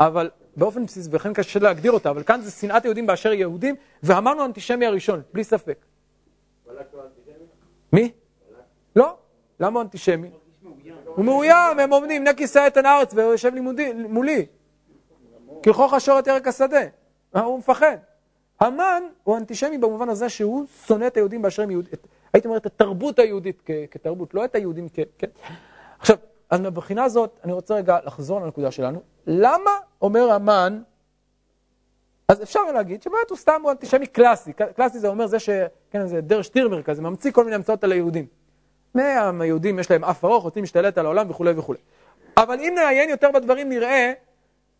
אבל 0.00 0.30
באופן 0.56 0.86
בסיסי, 0.86 1.08
ולכן 1.12 1.32
קשה 1.32 1.58
להגדיר 1.58 1.92
אותה, 1.92 2.10
אבל 2.10 2.22
כאן 2.22 2.40
זה 2.40 2.50
שנאת 2.50 2.84
יהודים 2.84 3.06
באשר 3.06 3.32
יהודים, 3.32 3.74
ואמרנו 4.02 4.42
האנטישמי 4.42 4.86
הראשון, 4.86 5.22
בלי 5.32 5.44
ספק. 5.44 5.78
מי? 7.92 8.12
לא. 8.96 9.16
למה 9.60 9.80
הוא 9.80 9.82
אנטישמי? 9.82 10.30
הוא 11.04 11.24
מאוים, 11.24 11.78
הם 11.78 11.90
עומדים, 11.90 12.24
נק 12.24 12.40
יישא 12.40 12.66
את 12.66 12.76
הארץ 12.76 13.14
והוא 13.14 13.32
יושב 13.32 13.52
מולי. 13.94 14.46
כלכוך 15.64 15.92
השור 15.92 16.18
את 16.18 16.26
ירק 16.26 16.48
השדה. 16.48 16.80
אה, 17.36 17.40
הוא 17.40 17.58
מפחד. 17.58 17.96
המן 18.60 19.02
הוא 19.24 19.36
אנטישמי 19.36 19.78
במובן 19.78 20.08
הזה 20.08 20.28
שהוא 20.28 20.66
שונא 20.86 21.06
את 21.06 21.16
היהודים 21.16 21.42
באשר 21.42 21.62
הם 21.62 21.70
יהודים, 21.70 21.92
הייתי 22.32 22.48
אומר 22.48 22.58
את 22.58 22.66
התרבות 22.66 23.18
היהודית 23.18 23.62
כתרבות, 23.90 24.34
לא 24.34 24.44
את 24.44 24.54
היהודים 24.54 24.88
כ... 24.88 24.98
כן. 25.18 25.26
עכשיו, 25.98 26.16
אז 26.50 26.60
מבחינה 26.60 27.04
הזאת, 27.04 27.40
אני 27.44 27.52
רוצה 27.52 27.74
רגע 27.74 27.98
לחזור 28.04 28.40
לנקודה 28.40 28.70
שלנו. 28.70 29.02
למה 29.26 29.70
אומר 30.02 30.32
המן, 30.32 30.82
אז 32.28 32.42
אפשר 32.42 32.72
להגיד 32.74 33.02
שבאמת 33.02 33.30
הוא 33.30 33.38
סתם 33.38 33.60
הוא 33.62 33.70
אנטישמי 33.70 34.06
קלאסי. 34.06 34.52
קלאסי 34.52 34.98
זה 34.98 35.08
אומר 35.08 35.26
זה 35.26 35.38
ש... 35.38 35.50
כן, 35.90 36.06
זה 36.06 36.20
דר 36.20 36.42
שטירמר 36.42 36.82
כזה, 36.82 37.02
ממציא 37.02 37.30
כל 37.30 37.44
מיני 37.44 37.56
המצאות 37.56 37.84
על 37.84 37.92
היהודים. 37.92 38.26
היהודים 39.40 39.78
יש 39.78 39.90
להם 39.90 40.04
אף 40.04 40.24
ארוך, 40.24 40.44
רוצים 40.44 40.62
להשתלט 40.62 40.98
על 40.98 41.06
העולם 41.06 41.30
וכולי 41.30 41.52
וכולי. 41.56 41.78
אבל 42.36 42.60
אם 42.60 42.72
נעיין 42.74 43.10
יותר 43.10 43.30
בדברים 43.30 43.68
נראה 43.68 44.12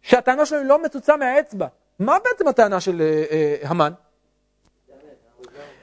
שהטענה 0.02 0.46
שלו 0.46 0.59
היא 0.59 0.66
לא 0.66 0.83
מצוצה 0.83 1.16
מהאצבע. 1.16 1.66
מה 1.98 2.16
בעצם 2.24 2.48
הטענה 2.48 2.81
של 2.81 3.00
אה, 3.02 3.24
אה, 3.31 3.57
המן? 3.62 3.92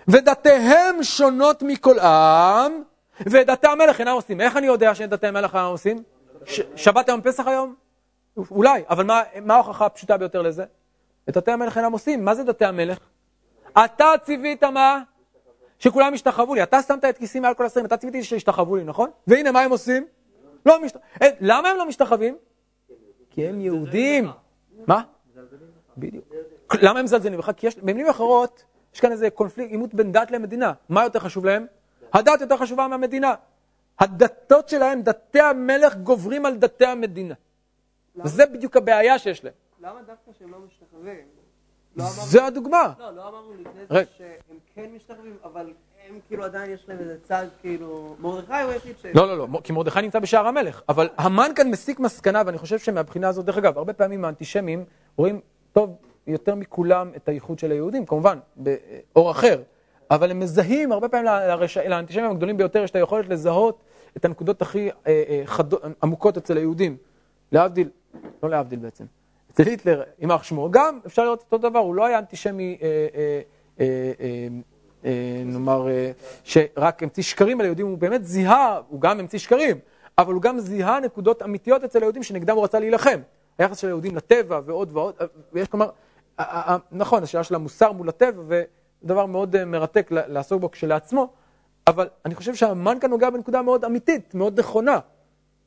ודתיהם 0.08 1.04
שונות 1.04 1.64
מכל 1.64 2.00
עם, 2.00 2.82
ודתי 3.20 3.68
המלך 3.68 4.00
אינם 4.00 4.12
עושים. 4.12 4.42
איך 4.42 4.58
אני 4.58 4.68
יודע 4.68 4.96
שדתי 4.96 5.28
המלך 5.28 5.56
אינם 5.56 5.66
עושים? 5.66 6.04
שבת 6.76 7.10
היום 7.10 7.22
פסח 7.22 7.48
היום? 7.48 7.76
אולי, 8.38 8.84
אבל 8.90 9.04
מה, 9.04 9.22
מה 9.42 9.54
ההוכחה 9.54 9.86
הפשוטה 9.86 10.18
ביותר 10.18 10.42
לזה? 10.42 10.66
את 11.30 11.38
דתי 11.38 11.52
המלך 11.52 11.78
אינם 11.78 11.92
עושים. 11.92 12.26
מה 12.26 12.36
זה 12.36 12.44
דתי 12.44 12.66
המלך? 12.66 13.00
אתה 13.72 14.06
ציווית 14.24 14.64
מה? 14.64 15.02
שכולם 15.80 16.14
ישתחוו 16.14 16.56
לי. 16.56 16.64
אתה 16.64 16.82
שמת 16.82 17.06
את 17.06 17.18
כיסי 17.18 17.40
מעל 17.40 17.54
כל 17.54 17.66
השרים, 17.66 17.86
אתה 17.86 17.98
ציוויתי 17.98 18.24
שישתחוו 18.24 18.76
לי, 18.76 18.84
נכון? 18.84 19.10
והנה, 19.28 19.52
מה 19.52 19.62
הם 19.62 19.72
עושים? 19.72 20.06
לא 20.66 20.82
משת... 20.82 20.98
אה, 21.22 21.28
למה 21.42 21.70
הם 21.70 21.78
לא 21.78 21.88
משתחווים? 21.88 22.38
כי 23.30 23.48
הם 23.48 23.62
יהודים. 23.62 24.30
מה? 24.88 25.02
בדיוק. 25.98 26.26
למה 26.82 27.00
הם 27.00 27.06
מזלזלים 27.06 27.40
בך? 27.40 27.52
כי 27.58 27.68
יש, 27.68 27.78
במילים 27.78 28.10
אחרות, 28.10 28.64
יש 28.94 29.00
כאן 29.00 29.12
איזה 29.12 29.30
קונפליקט, 29.30 29.72
עימות 29.72 29.94
בין 29.94 30.12
דת 30.12 30.32
למדינה. 30.32 30.74
מה 30.90 31.04
יותר 31.04 31.20
חשוב 31.20 31.46
להם? 31.46 31.66
הדת 32.14 32.42
יותר 32.42 32.58
חשובה 32.58 32.88
מהמדינה. 32.88 33.34
הדתות 34.00 34.70
שלהם, 34.70 35.02
דתי 35.02 35.40
המלך 35.40 35.96
גוברים 35.96 36.46
על 36.46 36.58
דתי 36.58 36.86
המדינה. 36.86 37.34
וזה 38.16 38.46
בדיוק 38.46 38.78
הבעיה 38.78 39.20
שיש 39.20 39.44
להם. 39.44 39.54
למה 39.80 40.00
דווקא 40.02 40.32
שהם 40.40 40.52
לא 40.52 40.58
משתחווים? 40.68 41.26
לא 41.96 42.06
זה 42.06 42.46
הדוגמה. 42.46 42.94
לא, 43.00 43.12
לא 43.16 43.30
אמרנו 43.30 43.54
לפני. 43.54 43.86
זה 43.90 44.04
שהם 44.18 44.58
כן 44.76 44.90
משתחווים, 44.96 45.38
אבל 45.44 45.74
הם 46.10 46.20
כאילו 46.28 46.44
עדיין 46.44 46.72
יש 46.72 46.86
להם 46.88 47.00
איזה 47.00 47.18
צד 47.24 47.48
כאילו... 47.62 48.16
מרדכי 48.20 48.54
הוא 48.54 48.72
היחיד 48.72 48.96
ש... 49.02 49.06
לא, 49.06 49.28
לא, 49.28 49.38
לא, 49.38 49.48
כי 49.64 49.74
מרדכי 49.74 50.02
נמצא 50.02 50.20
בשער 50.20 50.48
המלך. 50.48 50.82
אבל 50.90 51.10
המן 51.18 51.52
כאן 51.56 51.70
מסיק 51.70 52.00
מסקנה, 52.00 52.42
ואני 52.46 52.58
חושב 52.58 52.80
שמהבחינה 52.80 53.30
הזאת, 53.30 53.46
דרך 53.46 53.58
אגב, 53.58 53.78
הרבה 53.78 53.94
פעמים 53.94 54.26
האנטישמים 54.26 54.86
רואים 55.18 55.40
טוב 55.74 55.96
יותר 56.28 56.56
מכולם 56.56 57.12
את 57.16 57.30
הייחוד 57.30 57.60
של 57.60 57.72
היהודים, 57.72 58.06
כמובן, 58.06 58.40
באור 58.56 59.32
אחר. 59.32 59.62
אבל 60.12 60.32
הם 60.32 60.40
מזהים, 60.40 60.92
הרבה 60.92 61.10
פעמים 61.10 61.26
לאנטישמים 61.90 62.32
הגדולים 62.32 62.58
ביותר 62.58 62.84
יש 62.84 62.92
את 62.92 62.96
היכולת 62.96 63.30
לזהות 63.30 63.84
את 64.18 64.26
הנקודות 64.26 64.62
הכי 64.62 64.90
אה, 65.08 65.24
אה, 65.30 65.44
עמוקות 66.04 66.38
אצל 66.38 66.58
היהודים. 66.58 66.98
להבדיל, 67.54 67.90
לא 68.44 68.50
להבדיל 68.50 68.80
בעצם, 68.80 69.06
אצל 69.52 69.64
היטלר, 69.64 70.04
יימח 70.20 70.44
שמו, 70.44 70.72
גם 70.72 71.00
אפשר 71.06 71.24
לראות 71.24 71.42
אותו 71.42 71.70
דבר, 71.70 71.80
הוא 71.80 71.96
לא 71.96 72.06
היה 72.06 72.20
אנטישמי, 72.20 72.78
אה, 72.82 72.88
אה, 73.80 73.86
אה, 75.06 75.44
נאמר, 75.46 75.88
שרק 76.44 77.04
המציא 77.04 77.24
שקרים 77.24 77.60
על 77.60 77.66
היהודים, 77.66 77.88
הוא 77.88 77.98
באמת 77.98 78.26
זיהה, 78.26 78.82
הוא 78.88 79.02
גם 79.02 79.20
המציא 79.20 79.40
שקרים, 79.40 79.78
אבל 80.18 80.34
הוא 80.34 80.42
גם 80.42 80.60
זיהה 80.60 81.00
נקודות 81.00 81.44
אמיתיות 81.44 81.84
אצל 81.84 82.00
היהודים 82.00 82.24
שנגדם 82.24 82.56
הוא 82.56 82.64
רצה 82.64 82.80
להילחם. 82.80 83.20
היחס 83.58 83.78
של 83.78 83.88
היהודים 83.88 84.16
לטבע 84.16 84.60
ועוד 84.66 84.90
ועוד, 84.94 85.16
ויש 85.54 85.68
כלומר, 85.68 85.90
נכון, 86.92 87.24
השאלה 87.24 87.44
של 87.44 87.56
המוסר 87.56 87.92
מול 87.92 88.10
הטבע, 88.10 88.44
ודבר 89.04 89.26
מאוד 89.26 89.64
מרתק 89.64 90.08
לעסוק 90.12 90.62
בו 90.62 90.72
כשלעצמו, 90.72 91.28
אבל 91.88 92.08
אני 92.26 92.36
חושב 92.36 92.56
שהמן 92.56 92.98
כאן 93.02 93.10
נוגע 93.10 93.30
בנקודה 93.30 93.62
מאוד 93.62 93.86
אמיתית, 93.86 94.36
מאוד 94.36 94.60
נכונה. 94.60 95.00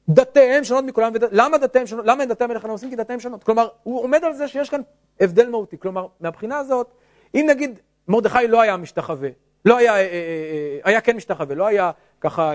דתיהם 0.09 0.65
שונות 0.65 0.85
מכולם. 0.85 1.13
למה 1.33 1.59
דתיהם 1.59 1.87
שונות? 1.87 2.07
למה 2.07 2.21
אין 2.21 2.29
דתי 2.29 2.45
המלך 2.45 2.65
הנוסעים? 2.65 2.91
כי 2.91 2.97
דתיהם 2.97 3.21
שונות. 3.21 3.45
כלומר, 3.45 3.69
הוא 3.83 4.03
עומד 4.03 4.25
על 4.25 4.35
זה 4.35 4.49
שיש 4.49 4.71
כאן 4.71 4.81
הבדל 5.21 5.49
מהותי. 5.49 5.79
כלומר, 5.79 6.07
מהבחינה 6.21 6.59
הזאת, 6.59 6.91
אם 7.35 7.47
נגיד 7.49 7.79
מרדכי 8.09 8.49
לא 8.49 8.61
היה 8.61 8.77
משתחווה, 8.77 9.29
לא 9.65 9.77
היה, 9.77 9.93
אה, 9.93 9.99
אה, 9.99 10.03
אה, 10.03 10.79
היה 10.85 11.01
כן 11.01 11.17
משתחווה, 11.17 11.55
לא 11.55 11.67
היה 11.67 11.91
ככה 12.21 12.53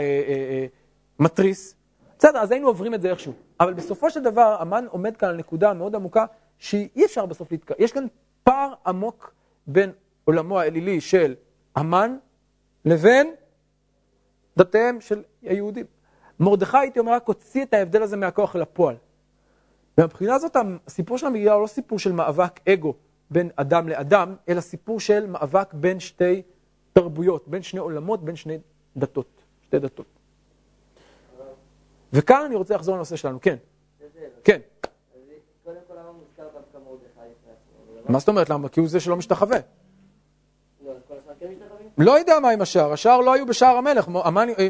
מתריס, 1.20 1.76
בסדר, 2.20 2.40
אז 2.40 2.52
היינו 2.52 2.68
עוברים 2.68 2.94
את 2.94 3.02
זה 3.02 3.10
איכשהו. 3.10 3.34
אבל 3.60 3.74
בסופו 3.74 4.10
של 4.10 4.24
דבר, 4.24 4.58
המן 4.60 4.86
עומד 4.90 5.18
כאן 5.18 5.30
על 5.30 5.36
נקודה 5.36 5.74
מאוד 5.74 5.96
עמוקה, 5.96 6.26
שאי 6.58 7.06
אפשר 7.06 7.26
בסוף 7.26 7.52
להתקרב. 7.52 7.78
יש 7.80 7.92
כאן 7.92 8.06
פער 8.44 8.74
עמוק 8.86 9.34
בין 9.68 9.92
עולמו 10.26 10.60
האלילי 10.60 11.02
של 11.02 11.36
המן 11.76 12.18
לבין 12.86 13.34
דתיהם 14.58 15.02
של 15.02 15.24
היהודים. 15.42 15.86
מרדכי, 16.42 16.78
הייתי 16.78 17.00
אומר, 17.00 17.14
רק 17.14 17.28
הוציא 17.28 17.64
את 17.64 17.74
ההבדל 17.74 18.04
הזה 18.04 18.18
מהכוח 18.18 18.56
אל 18.56 18.62
הפועל. 18.62 18.96
ומבחינה 19.98 20.36
הזאת, 20.36 20.56
הסיפור 20.88 21.18
של 21.18 21.26
המגילה 21.28 21.54
הוא 21.54 21.62
לא 21.62 21.68
סיפור 21.68 22.00
של 22.00 22.12
מאבק 22.12 22.70
אגו 22.70 22.94
בין 23.30 23.50
אדם 23.56 23.90
לאדם, 23.90 24.36
אלא 24.50 24.62
סיפור 24.62 25.00
של 25.00 25.28
מאבק 25.28 25.74
בין 25.74 26.00
שתי 26.00 26.42
תרבויות, 26.94 27.48
בין 27.48 27.62
שני 27.62 27.80
עולמות, 27.80 28.24
בין 28.24 28.36
שני 28.36 28.58
דתות, 28.98 29.44
שתי 29.62 29.80
דתות. 29.80 30.06
וכאן 32.14 32.44
אני 32.46 32.56
רוצה 32.56 32.76
לחזור 32.76 32.96
לנושא 32.96 33.16
שלנו, 33.16 33.42
כן. 33.42 33.56
כן. 34.44 34.60
מה 38.10 38.20
זאת 38.20 38.28
אומרת? 38.28 38.50
למה? 38.50 38.70
כי 38.70 38.80
הוא 38.80 38.90
זה 38.90 39.00
שלא 39.00 39.18
משתחווה. 39.18 39.58
לא 41.98 42.20
יודע 42.20 42.40
מה 42.40 42.50
עם 42.50 42.62
השער, 42.62 42.94
השער 42.94 43.22
לא 43.22 43.34
היו 43.34 43.46
בשער 43.46 43.76
המלך, 43.76 44.08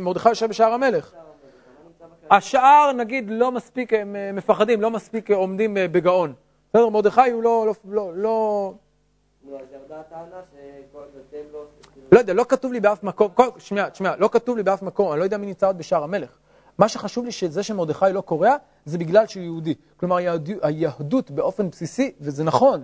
מרדכי 0.02 0.30
יושב 0.30 0.46
בשער 0.46 0.74
המלך. 0.74 1.16
השאר, 2.32 2.92
נגיד, 2.98 3.26
לא 3.30 3.52
מספיק, 3.52 3.94
הם 3.94 4.16
אה, 4.16 4.32
מפחדים, 4.32 4.82
לא 4.82 4.92
מספיק 4.92 5.32
עומדים 5.32 5.78
אה, 5.78 5.88
בגאון. 5.88 6.34
בסדר, 6.70 6.90
מרדכי 6.90 7.32
הוא 7.32 7.44
לא, 7.44 7.66
לא, 7.68 7.74
לא, 7.86 8.14
לא... 8.16 8.74
לא... 9.46 9.60
לא 12.12 12.20
יודע, 12.20 12.34
לא 12.34 12.46
כתוב 12.50 12.74
לי 12.74 12.80
באף 12.80 13.04
מקום, 13.04 13.32
שמיע, 13.58 13.86
שמיע, 13.94 14.16
לא 14.18 14.30
כתוב 14.32 14.58
לי 14.58 14.64
באף 14.64 14.82
מקום, 14.82 15.12
אני 15.12 15.20
לא 15.20 15.24
יודע 15.24 15.38
מי 15.38 15.46
נמצא 15.46 15.68
עוד 15.68 15.78
בשער 15.78 16.04
המלך. 16.04 16.38
מה 16.78 16.88
שחשוב 16.88 17.26
לי 17.26 17.32
שזה 17.32 17.64
שמרדכי 17.64 18.06
לא 18.14 18.22
קורע, 18.22 18.56
זה 18.86 18.98
בגלל 18.98 19.28
שהוא 19.28 19.44
יהודי. 19.44 19.74
כלומר, 19.98 20.18
היהדות 20.62 21.32
באופן 21.32 21.70
בסיסי, 21.70 22.12
וזה 22.20 22.44
נכון, 22.44 22.84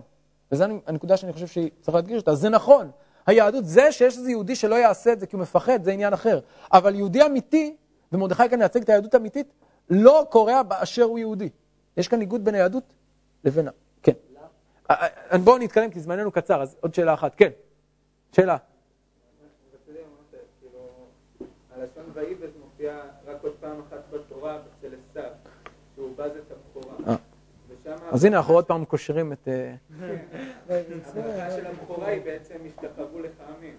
וזו 0.52 0.66
הנקודה 0.88 1.18
שאני 1.18 1.34
חושב 1.34 1.48
שצריך 1.48 1.95
להדגיש 1.95 2.18
אותה, 2.18 2.36
זה 2.36 2.50
נכון. 2.50 2.91
היהדות, 3.28 3.66
זה 3.66 3.91
שיש 3.91 4.18
איזה 4.18 4.30
יהודי 4.30 4.56
שלא 4.56 4.76
יעשה 4.76 5.14
את 5.14 5.20
זה 5.20 5.26
כי 5.26 5.36
הוא 5.36 5.41
מפחד, 5.41 5.84
זה 5.84 5.91
עניין 5.91 6.14
אחר. 6.14 6.39
אבל 6.74 6.95
יהודי 6.95 7.26
אמיתי, 7.26 7.76
ומרדכי 8.12 8.49
כאן 8.49 8.60
מייצג 8.60 8.82
את 8.82 8.89
היהדות 8.89 9.14
האמיתית, 9.14 9.53
לא 9.89 10.28
קורע 10.30 10.64
באשר 10.64 11.03
הוא 11.03 11.20
יהודי. 11.20 11.49
יש 11.97 12.08
כאן 12.08 12.20
ניגוד 12.20 12.45
בין 12.45 12.55
היהדות 12.55 12.93
לבין 13.43 13.68
ה... 13.68 13.72
כן. 14.03 14.14
אה, 14.89 15.08
אה, 15.32 15.38
בואו 15.38 15.58
נתקדם 15.58 15.89
כי 15.89 15.99
זמננו 15.99 16.32
קצר, 16.32 16.62
אז 16.62 16.76
עוד 16.82 16.93
שאלה 16.93 17.14
אחת. 17.14 17.36
כן. 17.36 17.49
שאלה. 18.32 18.58
הלשון 21.76 22.03
ויבז 22.14 22.49
מופיע 22.60 23.01
רק 23.28 23.38
עוד 23.43 23.53
פעם 23.60 23.82
אחת 23.88 24.01
בתורה 24.12 24.58
אצל 24.58 24.88
עשיו, 25.10 25.32
שהוא 25.95 26.12
בז 26.16 26.32
את 26.32 26.51
הבכורה. 26.51 26.95
אה. 27.08 27.16
אז 28.12 28.26
הנה, 28.26 28.38
אנחנו 28.38 28.53
עוד 28.53 28.66
פעם 28.66 28.86
קושרים 28.86 29.34
את... 29.34 29.47
הברכה 30.70 31.51
של 31.51 31.66
הבכורה 31.66 32.08
היא 32.08 32.22
בעצם 32.24 32.55
השתחוו 32.66 33.20
לך 33.20 33.32
עמים. 33.58 33.76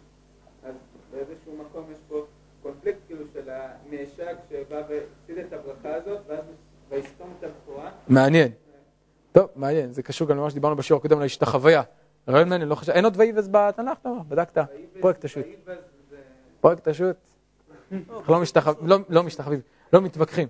אז 0.65 0.75
באיזשהו 1.11 1.57
מקום 1.57 1.93
יש 1.93 1.99
פה 2.09 2.27
קונפליקט 2.69 2.99
כאילו 3.07 3.25
של 3.35 3.51
הנאשק 3.51 4.37
שבא 4.51 4.83
והפסיד 4.89 5.39
את 5.39 5.53
הברכה 5.53 5.95
הזאת, 5.95 6.19
ואז 6.29 6.45
ויסתום 6.91 7.35
את 7.39 7.45
הבכורה. 7.45 7.91
מעניין. 8.09 8.49
טוב, 9.33 9.49
מעניין, 9.57 9.93
זה 9.93 10.03
קשור 10.03 10.29
גם 10.29 10.37
למה 10.37 10.51
שדיברנו 10.51 10.77
בשיעור 10.77 10.99
הקודם, 11.01 11.21
להשתחוויה. 11.21 11.83
רעיון 12.29 12.49
מעניין, 12.49 12.69
לא 12.69 12.75
חושב, 12.75 12.93
אין 12.93 13.05
עוד 13.05 13.15
ויבז 13.17 13.49
בתנ"ך? 13.53 13.99
לא, 14.05 14.13
בדקת? 14.29 14.65
פרויקט 15.01 15.25
השו"ת. 15.25 15.45
פרויקט 16.61 16.89
השו"ת. 16.89 17.17
אנחנו 17.93 18.35
לא 19.09 19.23
משתחווים, 19.23 19.61
לא 19.93 20.01
מתווכחים. 20.01 20.49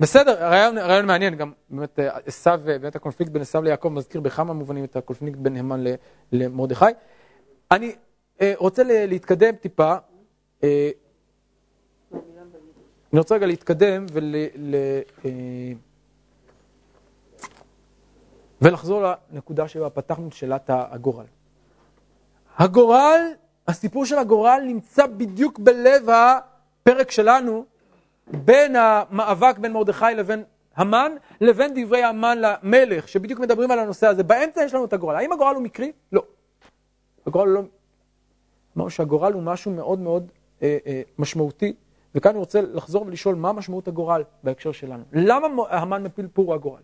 בסדר, 0.00 0.48
רעיון 0.78 1.06
מעניין, 1.06 1.34
גם 1.34 1.52
באמת 1.70 1.98
עשיו, 2.26 2.60
באמת 2.64 2.96
הקונפליקט 2.96 3.32
בין 3.32 3.42
עשיו 3.42 3.62
ליעקב 3.62 3.88
מזכיר 3.88 4.20
בכמה 4.20 4.52
מובנים 4.52 4.84
את 4.84 4.96
הקונפליקט 4.96 5.38
בין 5.38 5.56
המן 5.56 5.84
למרדכי. 6.32 6.84
אני 7.70 7.96
רוצה 8.56 8.82
להתקדם 8.86 9.56
טיפה. 9.56 9.96
אני 13.12 13.18
רוצה 13.18 13.34
רגע 13.34 13.46
להתקדם 13.46 14.06
ול, 14.12 14.34
ל, 14.56 14.74
אה, 15.24 15.30
ולחזור 18.62 19.02
לנקודה 19.32 19.68
שבה 19.68 19.90
פתחנו 19.90 20.28
את 20.28 20.32
שאלת 20.32 20.70
הגורל. 20.70 21.24
הגורל, 22.56 23.20
הסיפור 23.68 24.06
של 24.06 24.18
הגורל 24.18 24.62
נמצא 24.66 25.06
בדיוק 25.06 25.58
בלב 25.58 26.08
הפרק 26.08 27.10
שלנו, 27.10 27.64
בין 28.26 28.76
המאבק 28.76 29.58
בין 29.58 29.72
מרדכי 29.72 30.04
לבין 30.16 30.44
המן, 30.76 31.12
לבין 31.40 31.72
דברי 31.74 32.02
המן 32.02 32.38
למלך, 32.38 33.08
שבדיוק 33.08 33.40
מדברים 33.40 33.70
על 33.70 33.78
הנושא 33.78 34.06
הזה. 34.06 34.22
באמצע 34.22 34.62
יש 34.64 34.74
לנו 34.74 34.84
את 34.84 34.92
הגורל. 34.92 35.16
האם 35.16 35.32
הגורל 35.32 35.54
הוא 35.54 35.62
מקרי? 35.62 35.92
לא. 36.12 36.22
הגורל 37.26 37.48
לא... 37.48 37.62
אמרנו 38.76 38.90
שהגורל 38.90 39.32
הוא 39.32 39.42
משהו 39.42 39.70
מאוד 39.70 39.98
מאוד 39.98 40.32
אה, 40.62 40.78
אה, 40.86 41.02
משמעותי 41.18 41.74
וכאן 42.14 42.30
אני 42.30 42.38
רוצה 42.38 42.60
לחזור 42.60 43.06
ולשאול 43.06 43.34
מה 43.34 43.52
משמעות 43.52 43.88
הגורל 43.88 44.24
בהקשר 44.42 44.72
שלנו. 44.72 45.04
למה 45.12 45.46
המן 45.70 46.02
מפיל 46.02 46.28
פור 46.32 46.54
הגורל? 46.54 46.82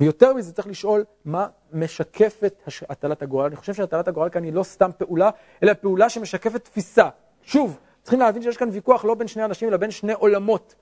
ויותר 0.00 0.34
מזה 0.34 0.52
צריך 0.52 0.68
לשאול 0.68 1.04
מה 1.24 1.46
משקפת 1.72 2.62
הטלת 2.88 3.22
הגורל. 3.22 3.46
אני 3.46 3.56
חושב 3.56 3.74
שהטלת 3.74 4.08
הגורל 4.08 4.28
כאן 4.28 4.44
היא 4.44 4.52
לא 4.52 4.62
סתם 4.62 4.90
פעולה, 4.98 5.30
אלא 5.62 5.74
פעולה 5.74 6.08
שמשקפת 6.08 6.64
תפיסה. 6.64 7.08
שוב, 7.42 7.78
צריכים 8.02 8.20
להבין 8.20 8.42
שיש 8.42 8.56
כאן 8.56 8.68
ויכוח 8.72 9.04
לא 9.04 9.14
בין 9.14 9.28
שני 9.28 9.44
אנשים, 9.44 9.68
אלא 9.68 9.76
בין 9.76 9.90
שני 9.90 10.12
עולמות. 10.12 10.74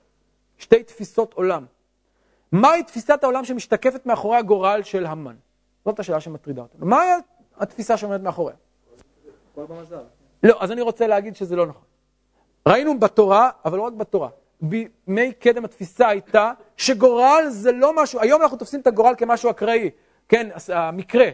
שתי 0.57 0.83
תפיסות 0.83 1.33
עולם. 1.33 1.65
מהי 2.51 2.83
תפיסת 2.83 3.23
העולם 3.23 3.45
שמשתקפת 3.45 4.05
מאחורי 4.05 4.37
הגורל 4.37 4.83
של 4.83 5.05
המן? 5.05 5.35
זאת 5.85 5.99
השאלה 5.99 6.19
שמטרידה 6.19 6.61
אותנו. 6.61 6.85
מהי 6.85 7.09
התפיסה 7.57 7.97
שעומדת 7.97 8.21
מאחוריה? 8.21 8.55
לא, 10.43 10.63
אז 10.63 10.71
אני 10.71 10.81
רוצה 10.81 11.07
להגיד 11.07 11.35
שזה 11.35 11.55
לא 11.55 11.65
נכון. 11.65 11.92
ראינו 12.67 12.99
בתורה, 12.99 13.49
אבל 13.65 13.77
לא 13.77 13.83
רק 13.83 13.93
בתורה, 13.93 14.29
בימי 14.61 15.33
קדם 15.39 15.65
התפיסה 15.65 16.07
הייתה 16.07 16.51
שגורל 16.77 17.45
זה 17.49 17.71
לא 17.71 17.91
משהו, 17.95 18.19
היום 18.19 18.41
אנחנו 18.41 18.57
תופסים 18.57 18.79
את 18.79 18.87
הגורל 18.87 19.13
כמשהו 19.17 19.49
אקראי, 19.49 19.89
כן, 20.29 20.49
המקרה, 20.73 21.29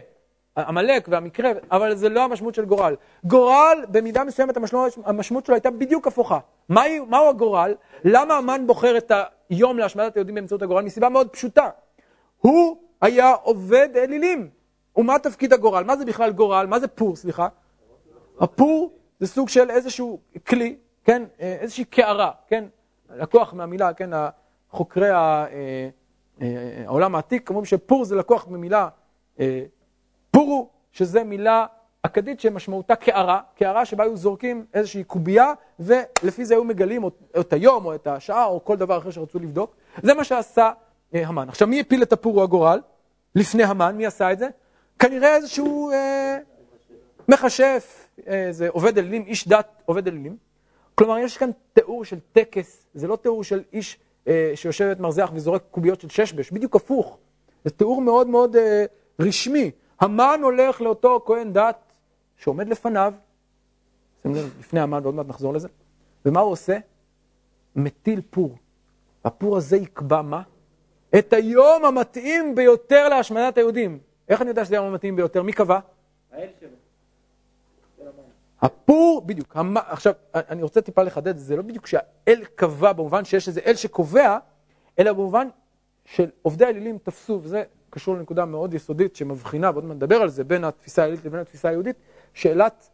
עמלק 0.56 1.08
והמקרה, 1.10 1.50
אבל 1.70 1.94
זה 1.94 2.08
לא 2.08 2.24
המשמעות 2.24 2.54
של 2.54 2.64
גורל. 2.64 2.94
גורל, 3.24 3.84
במידה 3.88 4.24
מסוימת 4.24 4.56
המשמעות, 4.56 4.98
המשמעות 5.04 5.46
שלו 5.46 5.54
הייתה 5.54 5.70
בדיוק 5.70 6.06
הפוכה. 6.06 6.38
מהי, 6.68 7.00
מהו 7.00 7.28
הגורל? 7.28 7.74
למה 8.04 8.36
המן 8.36 8.66
בוחר 8.66 8.98
את 8.98 9.12
היום 9.50 9.78
להשמדת 9.78 10.16
היהודים 10.16 10.34
באמצעות 10.34 10.62
הגורל? 10.62 10.84
מסיבה 10.84 11.08
מאוד 11.08 11.28
פשוטה. 11.28 11.68
הוא 12.38 12.76
היה 13.00 13.32
עובד 13.42 13.88
אלילים. 13.96 14.48
ומה 14.96 15.18
תפקיד 15.18 15.52
הגורל? 15.52 15.84
מה 15.84 15.96
זה 15.96 16.04
בכלל 16.04 16.32
גורל? 16.32 16.66
מה 16.66 16.80
זה 16.80 16.88
פור, 16.88 17.16
סליחה? 17.16 17.48
הפור 18.40 18.92
זה 19.20 19.26
סוג 19.26 19.48
של 19.48 19.70
איזשהו 19.70 20.20
כלי 20.48 20.76
כן, 21.04 21.22
אה, 21.40 21.56
איזושהי 21.60 21.84
קערה, 21.84 22.30
כן, 22.48 22.64
לקוח 23.10 23.54
מהמילה, 23.54 23.92
כן, 23.92 24.10
חוקרי 24.70 25.10
אה, 25.10 25.46
אה, 26.42 26.82
העולם 26.86 27.14
העתיק 27.14 27.48
אומרים 27.48 27.64
שפור 27.64 28.04
זה 28.04 28.16
לקוח 28.16 28.48
ממילה 28.48 28.88
פורו, 30.30 30.68
שזה 30.92 31.24
מילה 31.24 31.66
אכדית 32.02 32.40
שמשמעותה 32.40 32.96
קערה, 32.96 33.40
קערה 33.56 33.84
שבה 33.84 34.04
היו 34.04 34.16
זורקים 34.16 34.66
איזושהי 34.74 35.04
קובייה, 35.04 35.52
ולפי 35.80 36.44
זה 36.44 36.54
היו 36.54 36.64
מגלים 36.64 37.04
או 37.04 37.10
את 37.40 37.52
היום 37.52 37.84
או 37.84 37.94
את 37.94 38.06
השעה 38.06 38.44
או 38.44 38.64
כל 38.64 38.76
דבר 38.76 38.98
אחר 38.98 39.10
שרצו 39.10 39.38
לבדוק. 39.38 39.76
זה 40.02 40.14
מה 40.14 40.24
שעשה 40.24 40.70
המן. 41.12 41.48
עכשיו, 41.48 41.68
מי 41.68 41.80
הפיל 41.80 42.02
את 42.02 42.12
הפורו 42.12 42.42
הגורל? 42.42 42.80
לפני 43.34 43.64
המן, 43.64 43.96
מי 43.96 44.06
עשה 44.06 44.32
את 44.32 44.38
זה? 44.38 44.48
כנראה 44.98 45.36
איזשהו 45.36 45.90
אה, 45.90 46.38
מכשף, 47.28 48.08
איזה 48.26 48.68
עובד 48.68 48.98
אלילים, 48.98 49.24
איש 49.26 49.48
דת 49.48 49.82
עובד 49.84 50.08
אלילים. 50.08 50.49
כלומר, 51.00 51.18
יש 51.18 51.36
כאן 51.36 51.50
תיאור 51.72 52.04
של 52.04 52.18
טקס, 52.32 52.86
זה 52.94 53.06
לא 53.06 53.16
תיאור 53.16 53.44
של 53.44 53.62
איש 53.72 53.98
אה, 54.28 54.52
שיושב 54.54 54.84
את 54.84 55.00
מרזח 55.00 55.30
וזורק 55.34 55.62
קוביות 55.70 56.00
של 56.00 56.08
ששבש, 56.08 56.50
בדיוק 56.50 56.76
הפוך. 56.76 57.18
זה 57.64 57.70
תיאור 57.70 58.02
מאוד 58.02 58.26
מאוד 58.26 58.56
אה, 58.56 58.84
רשמי. 59.20 59.70
המן 60.00 60.40
הולך 60.42 60.80
לאותו 60.80 61.22
כהן 61.26 61.52
דת 61.52 61.92
שעומד 62.36 62.68
לפניו, 62.68 63.14
שימו 64.22 64.34
לב, 64.34 64.50
לפני 64.60 64.80
המן, 64.80 65.00
ועוד 65.02 65.14
מעט 65.14 65.26
נחזור 65.28 65.54
לזה, 65.54 65.68
ומה 66.24 66.40
הוא 66.40 66.52
עושה? 66.52 66.78
מטיל 67.76 68.20
פור. 68.30 68.56
הפור 69.24 69.56
הזה 69.56 69.76
יקבע 69.76 70.22
מה? 70.22 70.42
את 71.18 71.32
היום 71.32 71.84
המתאים 71.84 72.54
ביותר 72.54 73.08
להשמדת 73.08 73.56
היהודים. 73.56 73.98
איך 74.28 74.42
אני 74.42 74.48
יודע 74.48 74.64
שזה 74.64 74.74
היום 74.74 74.86
המתאים 74.86 75.16
ביותר? 75.16 75.42
מי 75.42 75.52
קבע? 75.52 75.78
האל 76.32 76.48
שלו. 76.60 76.68
הפור, 78.62 79.22
בדיוק, 79.26 79.56
המ... 79.56 79.76
עכשיו, 79.76 80.12
אני 80.34 80.62
רוצה 80.62 80.80
טיפה 80.80 81.02
לחדד, 81.02 81.36
זה 81.36 81.56
לא 81.56 81.62
בדיוק 81.62 81.86
שהאל 81.86 82.44
קבע 82.54 82.92
במובן 82.92 83.24
שיש 83.24 83.48
איזה 83.48 83.60
אל 83.66 83.74
שקובע, 83.74 84.38
אלא 84.98 85.12
במובן 85.12 85.48
של 86.04 86.30
עובדי 86.42 86.64
האלילים 86.64 86.98
תפסו, 86.98 87.40
וזה 87.42 87.62
קשור 87.90 88.16
לנקודה 88.16 88.44
מאוד 88.44 88.74
יסודית 88.74 89.16
שמבחינה, 89.16 89.70
ועוד 89.70 89.84
מעט 89.84 89.96
נדבר 89.96 90.16
על 90.16 90.28
זה, 90.28 90.44
בין 90.44 90.64
התפיסה 90.64 91.02
האלילית 91.02 91.24
לבין 91.24 91.40
התפיסה 91.40 91.68
היהודית, 91.68 91.96
שאלת 92.34 92.90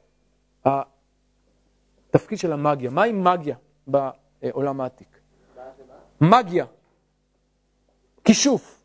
התפקיד 0.64 2.38
של 2.38 2.52
המאגיה. 2.52 2.90
מהי 2.90 3.12
מגיה 3.12 3.56
בעולם 3.86 4.80
העתיק? 4.80 5.18
מגיה, 6.20 6.64
כישוף. 8.24 8.82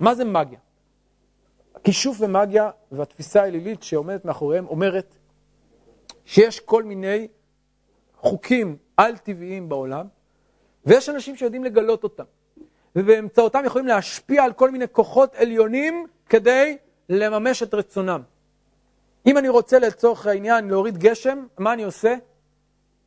מה 0.00 0.14
זה 0.14 0.24
מגיה? 0.24 0.58
כישוף 1.84 2.16
ומגיה 2.20 2.70
והתפיסה 2.92 3.42
האלילית 3.42 3.82
שעומדת 3.82 4.24
מאחוריהם 4.24 4.66
אומרת 4.66 5.16
שיש 6.24 6.60
כל 6.60 6.82
מיני 6.82 7.28
חוקים 8.16 8.76
על-טבעיים 8.96 9.68
בעולם, 9.68 10.06
ויש 10.86 11.08
אנשים 11.08 11.36
שיודעים 11.36 11.64
לגלות 11.64 12.04
אותם, 12.04 12.24
ובאמצעותם 12.96 13.62
יכולים 13.64 13.86
להשפיע 13.86 14.44
על 14.44 14.52
כל 14.52 14.70
מיני 14.70 14.84
כוחות 14.92 15.34
עליונים 15.34 16.06
כדי 16.28 16.76
לממש 17.08 17.62
את 17.62 17.74
רצונם. 17.74 18.22
אם 19.26 19.38
אני 19.38 19.48
רוצה 19.48 19.78
לצורך 19.78 20.26
העניין 20.26 20.68
להוריד 20.68 20.98
גשם, 20.98 21.46
מה 21.58 21.72
אני 21.72 21.84
עושה? 21.84 22.14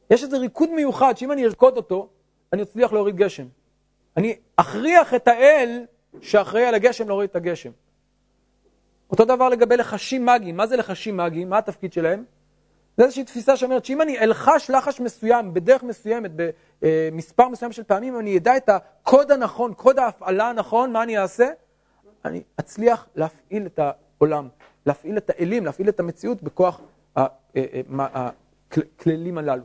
יש 0.10 0.24
איזה 0.24 0.38
ריקוד 0.38 0.70
מיוחד 0.70 1.18
שאם 1.18 1.32
אני 1.32 1.46
ארקוד 1.46 1.78
אותו, 1.78 2.10
אני 2.54 2.62
אצליח 2.62 2.94
להוריד 2.94 3.16
גשם. 3.16 3.48
אני 4.18 4.36
אכריח 4.56 5.14
את 5.14 5.28
האל 5.28 5.86
שאחראי 6.22 6.66
על 6.66 6.76
הגשם 6.76 7.08
להוריד 7.08 7.30
את 7.30 7.36
הגשם. 7.36 7.72
אותו 9.12 9.26
דבר 9.26 9.50
לגבי 9.50 9.78
לחשים 9.78 10.26
מאגיים. 10.26 10.58
מה 10.58 10.68
זה 10.68 10.78
לחשים 10.78 11.18
מאגיים? 11.18 11.50
מה 11.50 11.58
התפקיד 11.58 11.94
שלהם? 11.94 12.24
זה 12.98 13.04
איזושהי 13.04 13.24
תפיסה 13.24 13.58
שאומרת 13.58 13.86
שאם 13.86 14.02
אני 14.02 14.20
אלחש 14.20 14.70
לחש 14.70 15.00
מסוים 15.00 15.54
בדרך 15.54 15.84
מסוימת, 15.84 16.32
במספר 16.82 17.48
מסוים 17.50 17.72
של 17.72 17.84
פעמים, 17.84 18.20
אני 18.20 18.38
אדע 18.38 18.58
את 18.58 18.70
הקוד 18.70 19.32
הנכון, 19.32 19.74
קוד 19.74 20.00
ההפעלה 20.00 20.50
הנכון, 20.50 20.92
מה 20.92 21.04
אני 21.04 21.18
אעשה? 21.18 21.50
אני 22.26 22.44
אצליח 22.60 23.08
להפעיל 23.16 23.66
את 23.66 23.80
העולם, 23.80 24.48
להפעיל 24.86 25.18
את 25.18 25.30
האלים, 25.30 25.66
להפעיל 25.66 25.90
את 25.90 26.00
המציאות 26.00 26.44
בכוח 26.44 26.82
אה, 27.18 27.26
אה, 27.56 28.30
הכללים 28.72 29.38
הללו. 29.38 29.64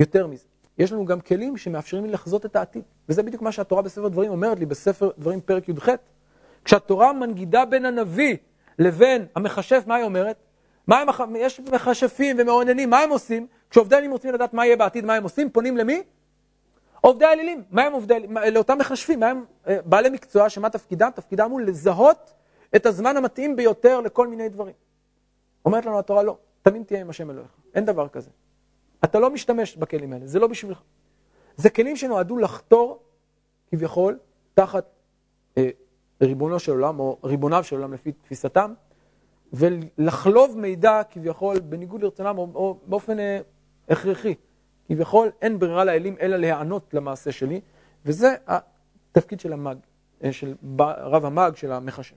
יותר 0.00 0.26
מזה, 0.26 0.44
יש 0.78 0.92
לנו 0.92 1.04
גם 1.04 1.20
כלים 1.20 1.56
שמאפשרים 1.56 2.04
לי 2.04 2.10
לחזות 2.10 2.46
את 2.46 2.56
העתיד, 2.56 2.82
וזה 3.08 3.22
בדיוק 3.22 3.42
מה 3.42 3.52
שהתורה 3.52 3.82
בספר 3.82 4.08
דברים 4.08 4.30
אומרת 4.30 4.58
לי 4.58 4.66
בספר 4.66 5.10
דברים 5.18 5.40
פרק 5.40 5.68
י"ח. 5.68 5.88
כשהתורה 6.64 7.12
מנגידה 7.12 7.64
בין 7.64 7.84
הנביא 7.84 8.36
לבין 8.82 9.26
המכשף, 9.36 9.82
מה 9.86 9.94
היא 9.94 10.04
אומרת? 10.04 10.36
מה 10.86 11.00
הם, 11.00 11.36
יש 11.36 11.60
מכשפים 11.60 12.36
ומאוננים, 12.38 12.90
מה 12.90 12.98
הם 12.98 13.10
עושים? 13.10 13.46
כשעובדי 13.70 13.94
אלילים 13.96 14.12
רוצים 14.12 14.34
לדעת 14.34 14.54
מה 14.54 14.66
יהיה 14.66 14.76
בעתיד, 14.76 15.04
מה 15.04 15.14
הם 15.14 15.22
עושים? 15.22 15.50
פונים 15.50 15.76
למי? 15.76 16.02
עובדי 17.00 17.24
אלילים. 17.24 17.62
מה 17.70 17.82
הם 17.82 17.92
עובדי 17.92 18.14
אלילים? 18.14 18.36
לאותם 18.52 18.78
מכשפים, 18.78 19.20
מה 19.20 19.26
הם 19.26 19.44
אה, 19.66 19.78
בעלי 19.84 20.10
מקצוע, 20.10 20.48
שמה 20.48 20.70
תפקידם? 20.70 21.10
תפקידם 21.14 21.50
הוא 21.50 21.60
לזהות 21.60 22.34
את 22.76 22.86
הזמן 22.86 23.16
המתאים 23.16 23.56
ביותר 23.56 24.00
לכל 24.00 24.28
מיני 24.28 24.48
דברים. 24.48 24.74
אומרת 25.64 25.86
לנו 25.86 25.98
התורה, 25.98 26.22
לא, 26.22 26.36
תמיד 26.62 26.82
תהיה 26.82 27.00
עם 27.00 27.10
השם 27.10 27.30
אלוהיך. 27.30 27.50
אין 27.74 27.84
דבר 27.84 28.08
כזה. 28.08 28.30
אתה 29.04 29.18
לא 29.18 29.30
משתמש 29.30 29.76
בכלים 29.76 30.12
האלה, 30.12 30.26
זה 30.26 30.38
לא 30.38 30.46
בשבילך. 30.46 30.80
זה 31.56 31.70
כלים 31.70 31.96
שנועדו 31.96 32.38
לחתור, 32.38 33.02
כביכול, 33.70 34.18
תחת 34.54 34.84
אה, 35.58 35.70
ריבונו 36.22 36.58
של 36.58 36.72
עולם, 36.72 37.00
או 37.00 37.18
ריבוניו 37.24 37.64
של 37.64 37.76
עולם 37.76 37.92
לפי 37.92 38.12
תפיסתם, 38.12 38.74
ולחלוב 39.52 40.58
מידע 40.58 41.02
כביכול 41.10 41.60
בניגוד 41.60 42.02
לרצונם, 42.02 42.38
או, 42.38 42.48
או 42.54 42.78
באופן 42.86 43.18
אה, 43.18 43.40
הכרחי. 43.88 44.34
כביכול 44.88 45.30
אין 45.42 45.58
ברירה 45.58 45.84
לאלים 45.84 46.16
אלא 46.20 46.36
להיענות 46.36 46.94
למעשה 46.94 47.32
שלי, 47.32 47.60
וזה 48.06 48.34
התפקיד 48.46 49.40
של 49.40 49.52
המאג, 49.52 49.78
אה, 50.24 50.32
של 50.32 50.54
רב 50.80 51.24
המאג, 51.24 51.56
של 51.56 51.72
המחשב. 51.72 52.16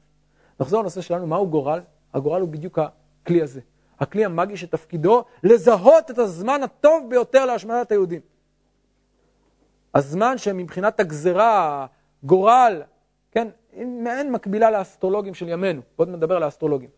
נחזור 0.59 0.81
לנושא 0.81 1.01
שלנו, 1.01 1.27
מהו 1.27 1.49
גורל? 1.49 1.81
הגורל 2.13 2.41
הוא 2.41 2.49
בדיוק 2.49 2.79
הכלי 2.79 3.41
הזה. 3.41 3.61
הכלי 3.99 4.25
המאגי 4.25 4.57
שתפקידו 4.57 5.23
לזהות 5.43 6.11
את 6.11 6.17
הזמן 6.17 6.63
הטוב 6.63 7.09
ביותר 7.09 7.45
להשמדת 7.45 7.91
היהודים. 7.91 8.21
הזמן 9.95 10.37
שמבחינת 10.37 10.99
הגזרה, 10.99 11.85
גורל, 12.23 12.81
מעין 13.75 14.31
מקבילה 14.31 14.71
לאסטרולוגים 14.71 15.33
של 15.33 15.49
ימינו. 15.49 15.81
עוד 15.95 16.09
נדבר 16.09 16.35
על 16.35 16.43
האסטרולוגים. 16.43 16.89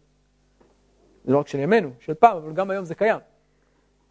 זה 1.25 1.33
לא 1.33 1.39
רק 1.39 1.47
של 1.47 1.59
ימינו, 1.59 1.89
של 1.99 2.13
פעם, 2.13 2.37
אבל 2.37 2.53
גם 2.53 2.69
היום 2.69 2.85
זה 2.85 2.95
קיים. 2.95 3.19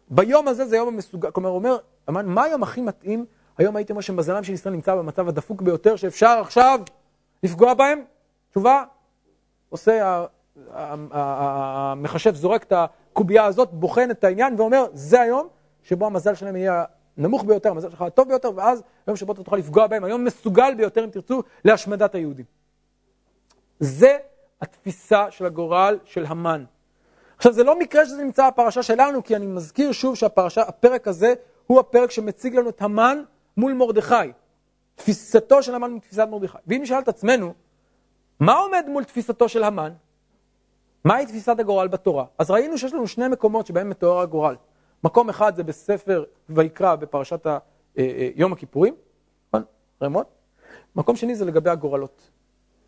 ביום 0.09 0.47
הזה 0.47 0.65
זה 0.65 0.77
יום 0.77 0.87
המסוגל, 0.87 1.31
כלומר, 1.31 1.49
אומר, 1.49 1.77
מה 2.07 2.43
היום 2.43 2.63
הכי 2.63 2.81
מתאים? 2.81 3.25
היום 3.57 3.75
הייתי 3.75 3.91
אומר 3.91 4.01
שמזלם 4.01 4.43
של 4.43 4.53
ישראל 4.53 4.75
נמצא 4.75 4.95
במצב 4.95 5.27
הדפוק 5.27 5.61
ביותר 5.61 5.95
שאפשר 5.95 6.39
עכשיו 6.41 6.79
לפגוע 7.43 7.73
בהם? 7.73 8.03
תשובה, 8.49 8.83
עושה, 9.69 10.25
המחשב 11.11 12.35
זורק 12.35 12.63
את 12.63 12.73
הקובייה 12.75 13.45
הזאת, 13.45 13.69
בוחן 13.71 14.11
את 14.11 14.23
העניין 14.23 14.55
ואומר, 14.57 14.85
זה 14.93 15.21
היום 15.21 15.47
שבו 15.83 16.05
המזל 16.05 16.35
שלהם 16.35 16.55
יהיה 16.55 16.83
הנמוך 17.17 17.43
ביותר, 17.43 17.69
המזל 17.69 17.89
שלך 17.89 18.01
הטוב 18.01 18.27
ביותר, 18.27 18.51
ואז 18.55 18.83
היום 19.07 19.17
שבו 19.17 19.33
אתה 19.33 19.43
תוכל 19.43 19.57
לפגוע 19.57 19.87
בהם, 19.87 20.03
היום 20.03 20.23
מסוגל 20.23 20.73
ביותר, 20.77 21.03
אם 21.03 21.09
תרצו, 21.09 21.43
להשמדת 21.65 22.15
היהודים. 22.15 22.45
זה 23.79 24.17
התפיסה 24.61 25.31
של 25.31 25.45
הגורל 25.45 25.99
של 26.05 26.25
המן. 26.25 26.63
עכשיו, 27.37 27.53
זה 27.53 27.63
לא 27.63 27.79
מקרה 27.79 28.05
שזה 28.05 28.23
נמצא 28.23 28.49
בפרשה 28.49 28.83
שלנו, 28.83 29.23
כי 29.23 29.35
אני 29.35 29.45
מזכיר 29.45 29.91
שוב 29.91 30.15
שהפרק 30.15 31.07
הזה 31.07 31.33
הוא 31.67 31.79
הפרק 31.79 32.11
שמציג 32.11 32.55
לנו 32.55 32.69
את 32.69 32.81
המן 32.81 33.23
מול 33.57 33.73
מרדכי. 33.73 34.15
תפיסתו 34.95 35.63
של 35.63 35.75
המן 35.75 35.91
מול 35.91 35.99
תפיסת 35.99 36.27
מרדכי. 36.29 36.57
ואם 36.67 36.81
נשאל 36.81 36.99
את 36.99 37.07
עצמנו, 37.07 37.53
מה 38.39 38.53
עומד 38.53 38.85
מול 38.87 39.03
תפיסתו 39.03 39.49
של 39.49 39.63
המן? 39.63 39.93
מהי 41.03 41.25
תפיסת 41.25 41.59
הגורל 41.59 41.87
בתורה? 41.87 42.25
אז 42.37 42.51
ראינו 42.51 42.77
שיש 42.77 42.93
לנו 42.93 43.07
שני 43.07 43.27
מקומות 43.27 43.67
שבהם 43.67 43.89
מתואר 43.89 44.19
הגורל. 44.19 44.55
מקום 45.07 45.29
אחד 45.29 45.55
זה 45.55 45.63
בספר 45.63 46.23
ויקרא 46.49 46.95
בפרשת 46.95 47.45
ה, 47.45 47.49
אה, 47.49 47.57
אה, 48.03 48.29
יום 48.35 48.53
הכיפורים, 48.53 48.95
נכון? 49.47 49.63
רמות. 50.03 50.27
מקום 50.95 51.15
שני 51.15 51.35
זה 51.35 51.45
לגבי 51.45 51.69
הגורלות. 51.69 52.29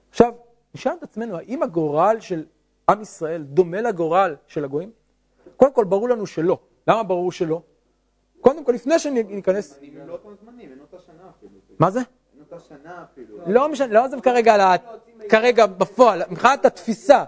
עכשיו, 0.10 0.34
נשאל 0.76 0.94
את 0.98 1.04
עצמנו, 1.04 1.38
האם 1.38 1.64
הגורל 1.64 2.18
של 2.20 2.46
עם 2.90 3.02
ישראל 3.02 3.44
דומה 3.44 3.82
לגורל 3.82 4.36
של 4.48 4.64
הגויים? 4.64 4.92
קודם 5.58 5.74
כל, 5.74 5.86
ברור 5.86 6.10
לנו 6.10 6.28
שלא. 6.28 6.60
למה 6.88 7.04
ברור 7.04 7.32
שלא? 7.32 7.62
קודם 8.42 8.66
כל, 8.66 8.72
לפני 8.72 9.00
שניכנס... 9.00 9.80
מה 11.80 11.92
זה? 11.92 12.00
לא 13.48 13.70
משנה, 13.70 13.94
לא 13.94 14.06
עזב 14.06 14.20
כרגע, 14.20 14.76
כרגע 15.30 15.66
בפועל, 15.66 16.22
מבחינת 16.30 16.66
התפיסה. 16.66 17.24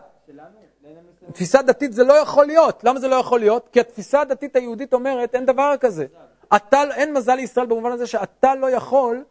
תפיסה 1.32 1.62
דתית 1.62 1.94
זה 1.94 2.04
לא 2.04 2.14
יכול 2.14 2.46
להיות. 2.46 2.84
למה 2.84 3.00
זה 3.00 3.08
לא 3.08 3.16
יכול 3.16 3.40
להיות? 3.40 3.70
כי 3.72 3.80
התפיסה 3.80 4.22
הדתית 4.22 4.56
היהודית 4.56 4.94
אומרת, 4.94 5.36
אין 5.36 5.46
דבר 5.46 5.74
כזה. 5.80 6.06
אתה, 6.56 6.84
אין 6.96 7.14
מזל 7.14 7.36
לישראל 7.36 7.66
במובן 7.66 7.92
הזה 7.92 8.08
שאתה 8.08 8.56
לא 8.56 8.70
יכול, 8.70 9.24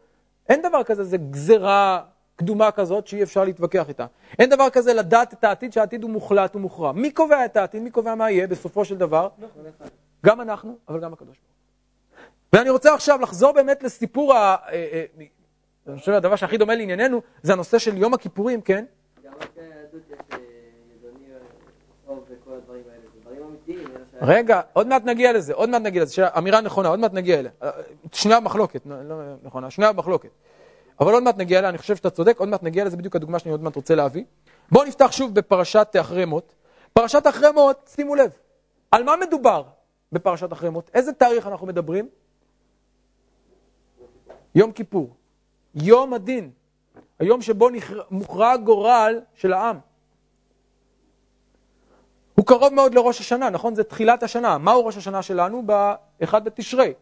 אין 0.49 0.63
דבר 0.63 0.83
כזה, 0.83 1.05
זה 1.05 1.17
גזרה 1.17 2.03
קדומה 2.37 2.71
כזאת 2.71 3.07
שאי 3.07 3.23
אפשר 3.23 3.45
להתווכח 3.45 3.89
איתה. 3.89 4.07
אין 4.39 4.51
דבר 4.51 4.71
כזה 4.71 4.95
לדעת 4.95 5.33
את 5.33 5.45
העתיד, 5.45 5.73
שהעתיד 5.73 6.03
הוא 6.03 6.11
מוחלט 6.11 6.57
ומוכרע. 6.57 6.93
מי 6.93 7.11
קובע 7.11 7.45
את 7.45 7.57
העתיד? 7.57 7.83
מי 7.83 7.91
קובע 7.91 8.15
מה 8.15 8.31
יהיה 8.31 8.47
בסופו 8.47 8.85
של 8.85 8.99
דבר? 8.99 9.29
גם 10.27 10.41
אנחנו, 10.41 10.77
אבל 10.89 11.01
גם 11.01 11.13
הקדוש 11.13 11.37
ברוך 11.37 11.49
הוא. 11.49 12.59
ואני 12.59 12.71
רוצה 12.71 12.95
עכשיו 12.95 13.21
לחזור 13.21 13.53
באמת 13.53 13.83
לסיפור. 13.83 14.33
אה, 14.35 14.57
אה, 14.73 15.05
אני 15.17 15.99
חושב 15.99 16.13
שהדבר 16.13 16.37
שהכי 16.37 16.57
דומה 16.57 16.75
לענייננו, 16.75 17.21
זה 17.43 17.53
הנושא 17.53 17.79
של 17.79 17.97
יום 17.97 18.15
הכיפורים, 18.15 18.61
כן? 18.61 18.85
רגע, 24.21 24.61
עוד 24.73 24.87
מעט 24.87 25.05
נגיע 25.05 25.33
לזה, 25.33 25.55
עוד 25.55 25.69
מעט 25.69 25.83
נגיע 25.83 26.03
לזה, 26.03 26.29
אמירה 26.39 26.61
נכונה, 26.61 26.89
עוד 26.89 26.99
מעט 26.99 27.13
נגיע 27.13 27.39
אליה. 27.39 27.51
שנייה 28.13 28.41
במחלוקת, 28.41 28.83
לא 28.87 29.17
נכונה, 29.43 29.71
שנייה 29.71 29.93
במחלוקת. 29.93 30.29
אבל 31.01 31.13
עוד 31.13 31.23
מעט 31.23 31.37
נגיע 31.39 31.59
אליה, 31.59 31.71
אני 31.71 31.79
חושב 31.79 31.97
שאתה 31.97 32.11
צודק, 32.11 32.39
עוד 32.39 32.49
מעט 32.49 32.63
נגיע 32.63 32.85
לזה, 32.85 32.97
בדיוק 32.97 33.17
הדוגמה 33.17 33.39
שאני 33.39 33.53
עוד 33.53 33.63
מעט 33.63 33.77
רוצה 33.77 33.95
להביא. 33.95 34.25
בואו 34.73 34.85
נפתח 34.85 35.13
שוב 35.13 35.35
בפרשת 35.35 35.97
אחרי 36.01 36.25
מות. 36.25 36.55
פרשת 36.93 37.27
אחרי 37.27 37.51
מות, 37.55 37.91
שימו 37.95 38.15
לב, 38.15 38.31
על 38.91 39.03
מה 39.05 39.17
מדובר? 39.17 39.63
בפרשת 40.13 40.53
אחרי 40.53 40.71
מות. 40.71 40.91
איזה 40.95 41.13
תאריך 41.13 41.47
אנחנו 41.47 41.67
מדברים? 41.67 42.09
יום 44.55 44.73
כיפור. 44.73 45.17
יום 45.75 46.15
הדין. 46.15 46.51
היום 47.19 47.43
שבו 47.43 47.69
מוכרע 48.11 48.57
גורל 48.57 49.21
של 49.35 49.53
העם. 49.53 49.79
הוא 52.41 52.47
קרוב 52.47 52.75
מאוד 52.75 52.95
לראש 52.95 53.21
השנה, 53.21 53.51
נכון? 53.51 53.75
זה 53.75 53.85
תחילת 53.85 54.23
השנה. 54.23 54.59
מהו 54.59 54.87
ראש 54.87 54.97
השנה 54.97 55.23
שלנו? 55.23 55.63
באחד 55.67 56.45
בתשרי. 56.45 56.93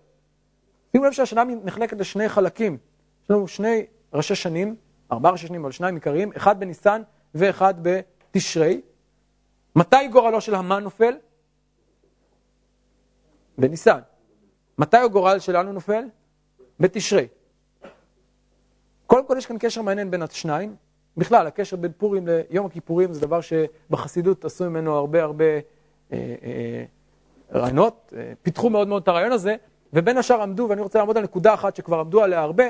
שימו 0.93 1.05
לב 1.05 1.13
שהשנה 1.13 1.45
נחלקת 1.45 1.97
לשני 2.01 2.29
חלקים. 2.29 2.79
יש 3.25 3.31
לנו 3.31 3.49
שני 3.49 3.87
ראשי 4.13 4.35
שנים, 4.35 4.77
ארבעה 5.13 5.33
ראשי 5.33 5.47
שנים, 5.47 5.63
אבל 5.63 5.73
שניים 5.73 5.95
עיקריים, 5.95 6.33
אחד 6.37 6.61
בניסן 6.61 7.03
ואחד 7.35 7.75
בתשרי. 7.83 8.81
מתי 9.77 10.09
גורלו 10.13 10.41
של 10.41 10.55
המן 10.55 10.83
נופל? 10.83 11.15
בניסן. 13.59 14.01
מתי 14.79 14.97
הגורל 14.97 15.39
שלנו 15.39 15.73
נופל? 15.73 16.05
בתשרי. 16.81 17.29
קודם 19.07 19.27
כל 19.27 19.35
יש 19.39 19.47
כאן 19.47 19.57
קשר 19.61 19.83
מעניין 19.83 20.11
בין 20.11 20.23
השניים. 20.23 20.77
בכלל, 21.19 21.47
הקשר 21.47 21.77
בין 21.77 21.93
פורים 21.97 22.29
ליום 22.51 22.67
הכיפורים 22.67 23.13
זה 23.13 23.21
דבר 23.21 23.41
שבחסידות 23.41 24.45
עשו 24.45 24.71
ממנו 24.71 24.97
הרבה 24.97 25.23
הרבה 25.23 25.45
אה, 25.45 25.59
אה, 26.13 26.85
רעיונות, 27.53 28.13
אה, 28.17 28.33
פיתחו 28.43 28.71
מאוד 28.71 28.89
מאוד 28.89 29.03
את 29.03 29.09
הרעיון 29.09 29.33
הזה, 29.33 29.57
ובין 29.93 30.17
השאר 30.17 30.43
עמדו, 30.43 30.67
ואני 30.71 30.81
רוצה 30.81 30.99
לעמוד 30.99 31.17
על 31.17 31.23
נקודה 31.23 31.55
אחת 31.55 31.77
שכבר 31.77 32.01
עמדו 32.01 32.23
עליה 32.23 32.41
הרבה, 32.41 32.65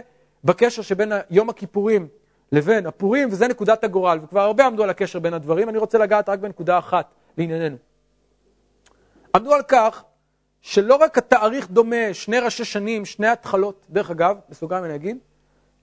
בקשר 0.44 0.82
שבין 0.82 1.12
יום 1.30 1.50
הכיפורים 1.50 2.08
לבין 2.52 2.86
הפורים, 2.86 3.28
וזה 3.30 3.48
נקודת 3.48 3.84
הגורל, 3.84 4.18
וכבר 4.22 4.40
הרבה 4.40 4.66
עמדו 4.66 4.82
על 4.82 4.90
הקשר 4.90 5.18
בין 5.18 5.34
הדברים, 5.34 5.68
אני 5.68 5.78
רוצה 5.78 5.98
לגעת 5.98 6.28
רק 6.28 6.38
בנקודה 6.38 6.78
אחת 6.78 7.14
לענייננו. 7.38 7.76
עמדו 9.34 9.54
על 9.54 9.62
כך 9.62 10.04
שלא 10.60 10.94
רק 10.94 11.18
התאריך 11.18 11.70
דומה, 11.70 12.14
שני 12.14 12.38
ראשי 12.38 12.64
שנים, 12.64 13.04
שני 13.04 13.26
התחלות, 13.26 13.86
דרך 13.90 14.10
אגב, 14.10 14.36
בסוגריים 14.50 14.84
אני 14.84 14.94
אגיד, 14.94 15.18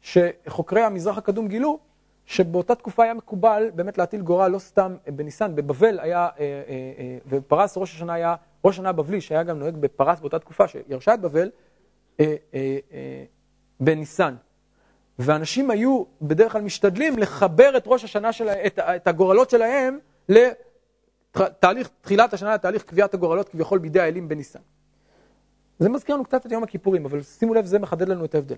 שחוקרי 0.01 0.81
המזרח 0.81 1.17
הקדום 1.17 1.47
גילו 1.47 1.79
שבאותה 2.25 2.75
תקופה 2.75 3.03
היה 3.03 3.13
מקובל 3.13 3.71
באמת 3.75 3.97
להטיל 3.97 4.21
גורל 4.21 4.47
לא 4.47 4.59
סתם 4.59 4.95
בניסן, 5.07 5.55
בבבל 5.55 5.99
היה, 5.99 6.17
אה, 6.19 6.29
אה, 6.39 6.63
אה, 6.97 7.17
ובפרס 7.25 7.77
ראש 7.77 7.95
השנה 7.95 8.13
היה, 8.13 8.35
ראש 8.65 8.75
השנה 8.75 8.89
הבבלי, 8.89 9.21
שהיה 9.21 9.43
גם 9.43 9.59
נוהג 9.59 9.75
בפרס 9.75 10.19
באותה 10.19 10.39
תקופה, 10.39 10.67
שירשה 10.67 11.13
את 11.13 11.19
בבל, 11.21 11.49
בניסן. 13.79 14.35
ואנשים 15.19 15.71
היו 15.71 16.03
בדרך 16.21 16.51
כלל 16.51 16.61
משתדלים 16.61 17.17
לחבר 17.17 17.77
את 17.77 17.83
ראש 17.87 18.03
השנה 18.03 18.33
שלהם, 18.33 18.57
את 18.79 19.07
הגורלות 19.07 19.49
שלהם 19.49 19.99
לתהליך, 20.29 21.89
תחילת 22.01 22.33
השנה, 22.33 22.53
לתהליך 22.53 22.83
קביעת 22.83 23.13
הגורלות 23.13 23.49
כביכול 23.49 23.79
בידי 23.79 23.99
האלים 23.99 24.27
בניסן. 24.27 24.59
זה 25.79 25.89
מזכיר 25.89 26.15
לנו 26.15 26.23
קצת 26.23 26.45
את 26.45 26.51
יום 26.51 26.63
הכיפורים, 26.63 27.05
אבל 27.05 27.21
שימו 27.23 27.53
לב, 27.53 27.65
זה 27.65 27.79
מחדד 27.79 28.07
לנו 28.07 28.25
את 28.25 28.35
ההבדל. 28.35 28.55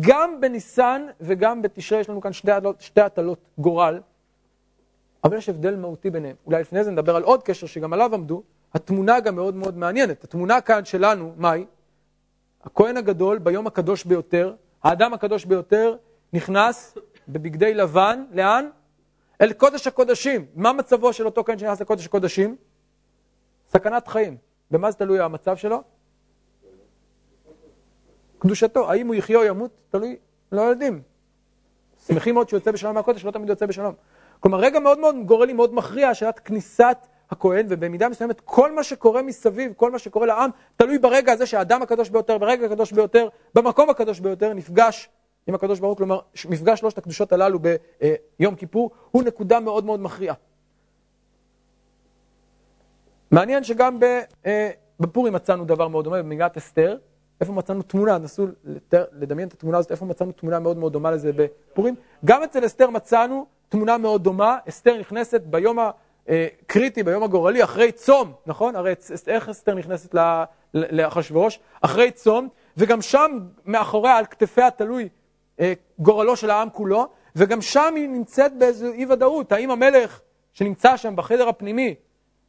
גם 0.00 0.40
בניסן 0.40 1.06
וגם 1.20 1.62
בתשרי 1.62 2.00
יש 2.00 2.08
לנו 2.08 2.20
כאן 2.20 2.32
שתי, 2.78 3.00
הטלות 3.00 3.38
גורל, 3.58 4.00
אבל 5.24 5.36
יש 5.36 5.48
הבדל 5.48 5.76
מהותי 5.76 6.10
ביניהם. 6.10 6.36
אולי 6.46 6.60
לפני 6.60 6.84
זה 6.84 6.90
נדבר 6.90 7.16
על 7.16 7.22
עוד 7.22 7.42
קשר 7.42 7.66
שגם 7.66 7.92
עליו 7.92 8.14
עמדו, 8.14 8.42
התמונה 8.74 9.20
גם 9.20 9.34
מאוד 9.34 9.54
מאוד 9.54 9.76
מעניינת. 9.76 10.24
התמונה 10.24 10.60
כאן 10.60 10.84
שלנו, 10.84 11.32
מהי? 11.36 11.64
הכהן 12.64 12.96
הגדול 12.96 13.38
ביום 13.38 13.66
הקדוש 13.66 14.04
ביותר, 14.04 14.54
האדם 14.82 15.14
הקדוש 15.14 15.44
ביותר, 15.44 15.96
נכנס 16.32 16.98
בבגדי 17.28 17.74
לבן, 17.74 18.24
לאן? 18.32 18.68
אל 19.40 19.52
קודש 19.52 19.86
הקודשים. 19.86 20.46
מה 20.54 20.72
מצבו 20.72 21.12
של 21.12 21.26
אותו 21.26 21.44
כהן 21.44 21.58
שנכנס 21.58 21.80
לקודש 21.80 22.06
הקודשים? 22.06 22.56
סכנת 23.68 24.08
חיים. 24.08 24.36
במה 24.70 24.90
זה 24.90 24.96
תלוי 24.96 25.20
המצב 25.20 25.56
שלו? 25.56 25.82
קדושתו. 28.38 28.90
האם 28.90 29.06
הוא 29.06 29.14
יחיה 29.14 29.38
או 29.38 29.44
ימות? 29.44 29.70
תלוי, 29.90 30.16
לא 30.52 30.62
יודעים. 30.62 31.02
שמחים 32.06 32.34
מאוד 32.34 32.48
שהוא 32.48 32.58
יוצא 32.58 32.70
בשלום 32.70 32.94
מהקודש, 32.94 33.24
לא 33.24 33.30
תמיד 33.30 33.48
יוצא 33.48 33.66
בשלום. 33.66 33.94
כלומר, 34.40 34.58
רגע 34.58 34.78
מאוד 34.80 34.98
מאוד 34.98 35.14
גורלי, 35.26 35.52
מאוד 35.52 35.74
מכריע, 35.74 36.14
שאלת 36.14 36.38
כניסת 36.38 36.96
הכהן, 37.30 37.66
ובמידה 37.68 38.08
מסוימת 38.08 38.40
כל 38.40 38.72
מה 38.72 38.82
שקורה 38.82 39.22
מסביב, 39.22 39.72
כל 39.76 39.90
מה 39.90 39.98
שקורה 39.98 40.26
לעם, 40.26 40.50
תלוי 40.76 40.98
ברגע 40.98 41.32
הזה 41.32 41.46
שהאדם 41.46 41.82
הקדוש 41.82 42.10
ביותר, 42.10 42.38
ברגע 42.38 42.66
הקדוש 42.66 42.92
ביותר, 42.92 43.28
במקום 43.54 43.90
הקדוש 43.90 44.20
ביותר, 44.20 44.54
נפגש 44.54 45.08
עם 45.46 45.54
הקדוש 45.54 45.80
ברוך 45.80 45.90
הוא, 45.90 45.96
כלומר, 45.96 46.20
מפגש 46.48 46.80
שלושת 46.80 46.98
הקדושות 46.98 47.32
הללו 47.32 47.58
ביום 47.58 48.54
כיפור, 48.54 48.90
הוא 49.10 49.22
נקודה 49.22 49.60
מאוד 49.60 49.84
מאוד 49.84 50.00
מכריעה. 50.00 50.34
מעניין 53.30 53.64
שגם 53.64 53.98
אה, 54.46 54.70
בפורים 55.00 55.32
מצאנו 55.32 55.64
דבר 55.64 55.88
מאוד 55.88 56.04
דומה, 56.04 56.22
במגילת 56.22 56.56
אסתר, 56.56 56.96
איפה 57.40 57.52
מצאנו 57.52 57.82
תמונה, 57.82 58.18
נסו 58.18 58.46
לדמיין 59.12 59.48
את 59.48 59.52
התמונה 59.52 59.78
הזאת, 59.78 59.90
איפה 59.90 60.04
מצאנו 60.04 60.32
תמונה 60.32 60.58
מאוד 60.58 60.76
מאוד 60.76 60.92
דומה 60.92 61.10
לזה 61.10 61.30
בפורים. 61.36 61.94
גם 62.24 62.42
אצל 62.42 62.66
אסתר 62.66 62.90
מצאנו 62.90 63.46
תמונה 63.68 63.98
מאוד 63.98 64.24
דומה, 64.24 64.58
אסתר 64.68 64.98
נכנסת 64.98 65.40
ביום 65.40 65.78
הקריטי, 66.28 67.02
ביום 67.02 67.22
הגורלי, 67.22 67.64
אחרי 67.64 67.92
צום, 67.92 68.32
נכון? 68.46 68.76
הרי 68.76 68.94
איך 69.26 69.48
אסתר 69.48 69.74
נכנסת 69.74 70.14
לאחשוורוש? 70.74 71.58
אחרי 71.80 72.10
צום, 72.10 72.48
וגם 72.76 73.02
שם 73.02 73.38
מאחוריה, 73.64 74.16
על 74.16 74.26
כתפיה 74.26 74.70
תלוי 74.70 75.08
אה, 75.60 75.72
גורלו 75.98 76.36
של 76.36 76.50
העם 76.50 76.70
כולו, 76.70 77.08
וגם 77.36 77.62
שם 77.62 77.94
היא 77.96 78.08
נמצאת 78.08 78.58
באיזו 78.58 78.92
אי 78.92 79.06
ודאות, 79.06 79.52
האם 79.52 79.70
המלך 79.70 80.20
שנמצא 80.52 80.96
שם 80.96 81.16
בחדר 81.16 81.48
הפנימי 81.48 81.94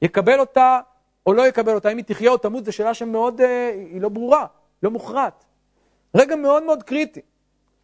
יקבל 0.01 0.39
אותה 0.39 0.79
או 1.25 1.33
לא 1.33 1.47
יקבל 1.47 1.75
אותה, 1.75 1.89
האם 1.89 1.97
היא 1.97 2.05
תחיה 2.05 2.31
או 2.31 2.37
תמות, 2.37 2.65
זו 2.65 2.71
שאלה 2.71 2.93
שמאוד, 2.93 3.41
אה, 3.41 3.71
היא 3.91 4.01
לא 4.01 4.09
ברורה. 4.09 4.45
לא 4.83 4.91
מוכרעת. 4.91 5.45
רגע 6.15 6.35
מאוד 6.35 6.63
מאוד 6.63 6.83
קריטי. 6.83 7.21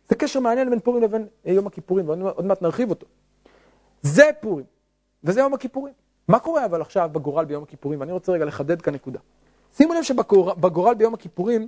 זה 0.09 0.15
קשר 0.15 0.39
מעניין 0.39 0.69
בין 0.69 0.79
פורים 0.79 1.03
לבין 1.03 1.27
יום 1.45 1.67
הכיפורים, 1.67 2.09
ועוד 2.09 2.45
מעט 2.45 2.61
נרחיב 2.61 2.89
אותו. 2.89 3.07
זה 4.01 4.29
פורים, 4.39 4.65
וזה 5.23 5.39
יום 5.39 5.53
הכיפורים. 5.53 5.93
מה 6.27 6.39
קורה 6.39 6.65
אבל 6.65 6.81
עכשיו 6.81 7.09
בגורל 7.11 7.45
ביום 7.45 7.63
הכיפורים? 7.63 7.99
ואני 7.99 8.11
רוצה 8.11 8.31
רגע 8.31 8.45
לחדד 8.45 8.81
כאן 8.81 8.93
נקודה. 8.93 9.19
שימו 9.75 9.93
לב 9.93 10.03
שבגורל 10.03 10.93
ביום 10.93 11.13
הכיפורים 11.13 11.67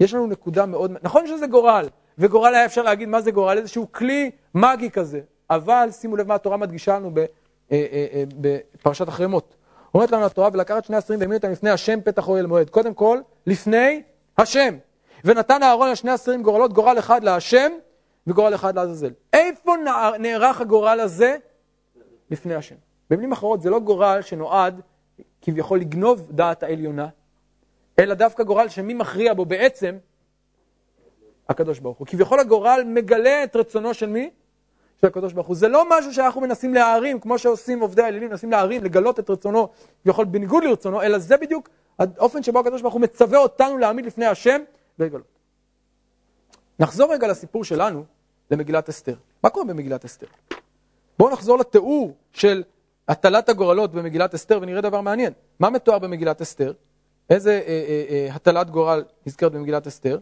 יש 0.00 0.14
לנו 0.14 0.26
נקודה 0.26 0.66
מאוד... 0.66 0.92
נכון 1.02 1.26
שזה 1.26 1.46
גורל, 1.46 1.88
וגורל 2.18 2.54
היה 2.54 2.64
אפשר 2.64 2.82
להגיד 2.82 3.08
מה 3.08 3.20
זה 3.20 3.30
גורל, 3.30 3.58
איזשהו 3.58 3.92
כלי 3.92 4.30
מגי 4.54 4.90
כזה, 4.90 5.20
אבל 5.50 5.88
שימו 5.92 6.16
לב 6.16 6.28
מה 6.28 6.34
התורה 6.34 6.56
מדגישה 6.56 6.96
לנו 6.96 7.10
אה, 7.16 7.24
אה, 7.72 8.06
אה, 8.12 8.24
בפרשת 8.40 9.08
אחרי 9.08 9.26
מות. 9.26 9.56
אומרת 9.94 10.10
לנו 10.10 10.26
התורה, 10.26 10.48
ולקחת 10.52 10.84
שני 10.84 10.96
עשרים 10.96 11.20
והעמיד 11.20 11.36
אותם 11.36 11.52
לפני 11.52 11.70
השם 11.70 12.00
פתח 12.04 12.28
אוהל 12.28 12.46
מועד. 12.46 12.70
קודם 12.70 12.94
כל, 12.94 13.20
לפני 13.46 14.02
השם. 14.38 14.76
ונתן 15.24 15.62
אהרון 15.62 15.88
על 15.88 15.94
שני 15.94 16.10
עשרים 16.10 16.42
גורלות, 16.42 16.72
גורל 16.72 16.98
אחד 16.98 17.24
להשם 17.24 17.72
וגורל 18.26 18.54
אחד 18.54 18.76
לעזאזל. 18.76 19.10
איפה 19.32 19.74
נערך 20.18 20.60
הגורל 20.60 21.00
הזה? 21.00 21.36
לפני 22.30 22.54
השם. 22.54 22.74
במילים 23.10 23.32
אחרות, 23.32 23.62
זה 23.62 23.70
לא 23.70 23.80
גורל 23.80 24.18
שנועד 24.22 24.80
כביכול 25.42 25.80
לגנוב 25.80 26.28
דעת 26.30 26.62
העליונה, 26.62 27.08
אלא 27.98 28.14
דווקא 28.14 28.42
גורל 28.42 28.68
שמי 28.68 28.94
מכריע 28.94 29.34
בו 29.34 29.44
בעצם? 29.44 29.96
הקדוש 31.48 31.78
ברוך 31.78 31.98
הוא. 31.98 32.06
כביכול 32.06 32.40
הגורל 32.40 32.82
מגלה 32.86 33.44
את 33.44 33.56
רצונו 33.56 33.94
של 33.94 34.06
מי? 34.06 34.30
של 35.00 35.06
הקדוש 35.06 35.32
ברוך 35.32 35.46
הוא. 35.46 35.56
זה 35.56 35.68
לא 35.68 35.84
משהו 35.90 36.14
שאנחנו 36.14 36.40
מנסים 36.40 36.74
להערים, 36.74 37.20
כמו 37.20 37.38
שעושים 37.38 37.80
עובדי 37.80 38.02
האלילים, 38.02 38.30
מנסים 38.30 38.50
להערים, 38.50 38.84
לגלות 38.84 39.20
את 39.20 39.30
רצונו, 39.30 39.68
כביכול 40.02 40.24
בניגוד 40.24 40.64
לרצונו, 40.64 41.02
אלא 41.02 41.18
זה 41.18 41.36
בדיוק 41.36 41.68
האופן 42.00 42.42
שבו 42.42 42.58
הקדוש 42.58 42.82
ברוך 42.82 42.94
הוא 42.94 43.02
מצווה 43.02 43.38
אותנו 43.38 43.78
להעמיד 43.78 44.06
לפני 44.06 44.26
השם 44.26 44.60
ולגלות. 44.98 45.38
נחזור 46.78 47.12
רגע 47.12 47.28
לסיפור 47.28 47.64
שלנו, 47.64 48.04
למגילת 48.50 48.88
אסתר. 48.88 49.14
מה 49.42 49.50
קורה 49.50 49.64
במגילת 49.64 50.04
אסתר? 50.04 50.26
בואו 51.18 51.32
נחזור 51.32 51.58
לתיאור 51.58 52.14
של 52.32 52.62
הטלת 53.08 53.48
הגורלות 53.48 53.92
במגילת 53.92 54.34
אסתר 54.34 54.58
ונראה 54.62 54.80
דבר 54.80 55.00
מעניין. 55.00 55.32
מה 55.58 55.70
מתואר 55.70 55.98
במגילת 55.98 56.40
אסתר? 56.40 56.72
איזה 57.30 57.50
אה, 57.50 57.84
אה, 57.88 58.04
אה, 58.10 58.34
הטלת 58.34 58.70
גורל 58.70 59.04
נזכרת 59.26 59.52
במגילת 59.52 59.86
אסתר? 59.86 60.18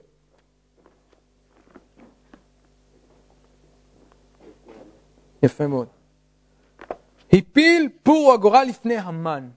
יפה 5.42 5.66
מאוד. 5.66 5.86
הפיל 7.32 7.88
פור 8.02 8.32
הגורל 8.32 8.64
לפני 8.68 8.96
המן. 8.96 9.48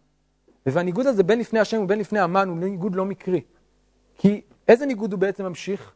והניגוד 0.66 1.06
הזה 1.06 1.24
בין 1.24 1.40
לפני 1.40 1.60
השם 1.60 1.82
ובין 1.84 2.00
לפני 2.00 2.20
המן 2.20 2.48
הוא 2.48 2.58
ניגוד 2.58 2.96
לא 2.96 3.06
מקרי. 3.06 3.42
כי 4.18 4.42
איזה 4.68 4.86
ניגוד 4.86 5.12
הוא 5.12 5.20
בעצם 5.20 5.46
ממשיך? 5.46 5.94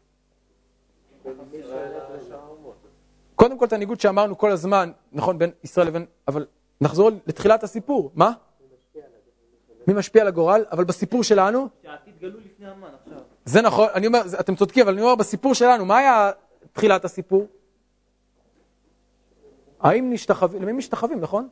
קודם 3.35 3.59
כל 3.59 3.65
את 3.65 3.73
הניגוד 3.73 3.99
שאמרנו 3.99 4.37
כל 4.37 4.51
הזמן, 4.51 4.91
נכון, 5.13 5.37
בין 5.37 5.51
ישראל 5.63 5.87
לבין, 5.87 6.05
אבל 6.27 6.45
נחזור 6.81 7.11
לתחילת 7.27 7.63
הסיפור. 7.63 8.11
מה? 8.15 8.31
מי 9.87 9.93
משפיע 9.93 10.21
על 10.21 10.27
הגורל? 10.27 10.65
אבל 10.71 10.83
בסיפור 10.83 11.23
שלנו... 11.23 11.67
שהעתיד 11.83 12.13
גלוי 12.19 12.41
לפני 12.45 12.67
המן 12.67 12.87
עכשיו. 13.01 13.19
זה 13.45 13.61
נכון, 13.61 13.87
אני 13.93 14.07
אומר, 14.07 14.21
אתם 14.39 14.55
צודקים, 14.55 14.83
אבל 14.83 14.93
אני 14.93 15.01
אומר, 15.01 15.15
בסיפור 15.15 15.53
שלנו, 15.53 15.85
מה 15.85 15.97
היה 15.97 16.31
תחילת 16.73 17.05
הסיפור? 17.05 17.47
האם 19.79 20.13
נשתחווים, 20.13 20.61
למי 20.61 20.71
משתחווים, 20.71 21.19
נכון? 21.19 21.47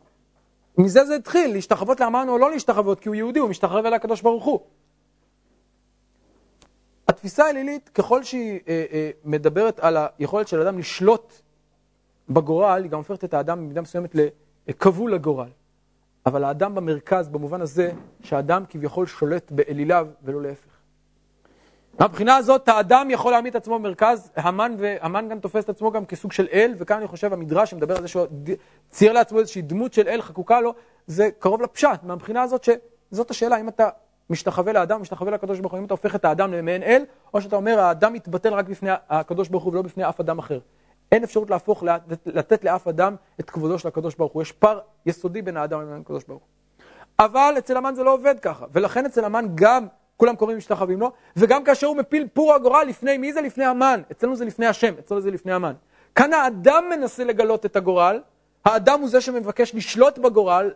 מזה 0.77 1.05
זה 1.05 1.15
התחיל, 1.15 1.53
להשתחוות 1.53 1.99
לאמן 1.99 2.29
או 2.29 2.37
לא 2.37 2.51
להשתחוות, 2.51 2.99
כי 2.99 3.09
הוא 3.09 3.15
יהודי, 3.15 3.39
הוא 3.39 3.49
משתחרר 3.49 3.87
אל 3.87 3.93
הקדוש 3.93 4.21
ברוך 4.21 4.45
הוא. 4.45 4.59
התפיסה 7.07 7.45
האלילית, 7.45 7.89
ככל 7.89 8.23
שהיא 8.23 8.59
אה, 8.67 8.85
אה, 8.91 9.11
מדברת 9.25 9.79
על 9.79 9.97
היכולת 10.19 10.47
של 10.47 10.61
אדם 10.61 10.79
לשלוט 10.79 11.33
בגורל, 12.29 12.83
היא 12.83 12.91
גם 12.91 12.97
הופכת 12.97 13.23
את 13.23 13.33
האדם 13.33 13.59
במידה 13.59 13.81
מסוימת 13.81 14.15
לכבול 14.67 15.13
לגורל. 15.13 15.49
אבל 16.25 16.43
האדם 16.43 16.75
במרכז, 16.75 17.29
במובן 17.29 17.61
הזה 17.61 17.91
שהאדם 18.21 18.63
כביכול 18.69 19.05
שולט 19.05 19.51
באליליו 19.51 20.07
ולא 20.23 20.41
להפך. 20.41 20.72
מהבחינה 21.99 22.35
הזאת 22.35 22.69
האדם 22.69 23.07
יכול 23.09 23.31
להעמיד 23.31 23.55
את 23.55 23.61
עצמו 23.61 23.79
במרכז, 23.79 24.31
המן, 24.35 24.75
והמן 24.77 25.29
גם 25.29 25.39
תופס 25.39 25.63
את 25.63 25.69
עצמו 25.69 25.91
גם 25.91 26.05
כסוג 26.05 26.31
של 26.31 26.47
אל, 26.53 26.73
וכאן 26.77 26.97
אני 26.97 27.07
חושב 27.07 27.33
המדרש 27.33 27.71
שמדבר 27.71 27.95
על 27.95 28.01
זה 28.01 28.07
שהוא 28.07 28.27
צייר 28.89 29.13
לעצמו 29.13 29.39
איזושהי 29.39 29.61
דמות 29.61 29.93
של 29.93 30.07
אל 30.07 30.21
חקוקה 30.21 30.61
לו, 30.61 30.73
זה 31.07 31.29
קרוב 31.39 31.61
לפשט, 31.61 32.03
מהבחינה 32.03 32.41
הזאת 32.41 32.63
שזאת 32.63 33.31
השאלה, 33.31 33.59
אם 33.59 33.67
אתה 33.67 33.89
משתחווה 34.29 34.73
לאדם, 34.73 35.01
משתחווה 35.01 35.31
לקדוש 35.31 35.59
ברוך 35.59 35.73
הוא, 35.73 35.79
אם 35.79 35.85
אתה 35.85 35.93
הופך 35.93 36.15
את 36.15 36.25
האדם 36.25 36.53
למעין 36.53 36.83
אל, 36.83 37.05
או 37.33 37.41
שאתה 37.41 37.55
אומר 37.55 37.79
האדם 37.79 38.13
מתבטל 38.13 38.53
רק 38.53 38.65
בפני 38.65 38.89
הקדוש 39.09 39.49
ברוך 39.49 39.63
הוא 39.63 39.73
ולא 39.73 39.81
בפני 39.81 40.09
אף 40.09 40.19
אדם 40.19 40.39
אחר. 40.39 40.59
אין 41.11 41.23
אפשרות 41.23 41.49
להפוך, 41.49 41.83
לתת 42.25 42.63
לאף 42.63 42.87
אדם 42.87 43.15
את 43.39 43.49
כבודו 43.49 43.79
של 43.79 43.87
הקדוש 43.87 44.15
ברוך 44.15 44.33
הוא. 44.33 44.41
יש 44.41 44.51
פער 44.51 44.79
יסודי 45.05 45.41
בין 45.41 45.57
האדם 45.57 45.81
לבין 45.81 46.01
הקדוש 46.01 46.23
ברוך 46.23 46.41
הוא. 46.41 46.49
אבל 47.19 47.55
אצל 47.57 47.77
המן 47.77 47.95
זה 47.95 48.03
לא 48.03 48.13
עובד 48.13 48.39
ככה, 48.39 48.65
ולכן 48.71 49.05
אצל 49.05 49.25
המן 49.25 49.45
גם 49.55 49.87
כולם 50.17 50.35
קוראים 50.35 50.57
משתחווים 50.57 50.99
לו, 50.99 51.11
וגם 51.35 51.63
כאשר 51.63 51.87
הוא 51.87 51.97
מפיל 51.97 52.27
פור 52.33 52.53
הגורל, 52.53 52.85
לפני 52.89 53.17
מי 53.17 53.33
זה? 53.33 53.41
לפני 53.41 53.65
המן. 53.65 54.01
אצלנו 54.11 54.35
זה 54.35 54.45
לפני 54.45 54.65
השם, 54.65 54.93
אצלנו 54.99 55.21
זה 55.21 55.31
לפני 55.31 55.53
המן. 55.53 55.73
כאן 56.15 56.33
האדם 56.33 56.83
מנסה 56.89 57.23
לגלות 57.23 57.65
את 57.65 57.75
הגורל, 57.75 58.21
האדם 58.65 58.99
הוא 58.99 59.09
זה 59.09 59.21
שמבקש 59.21 59.75
לשלוט 59.75 60.17
בגורל, 60.17 60.71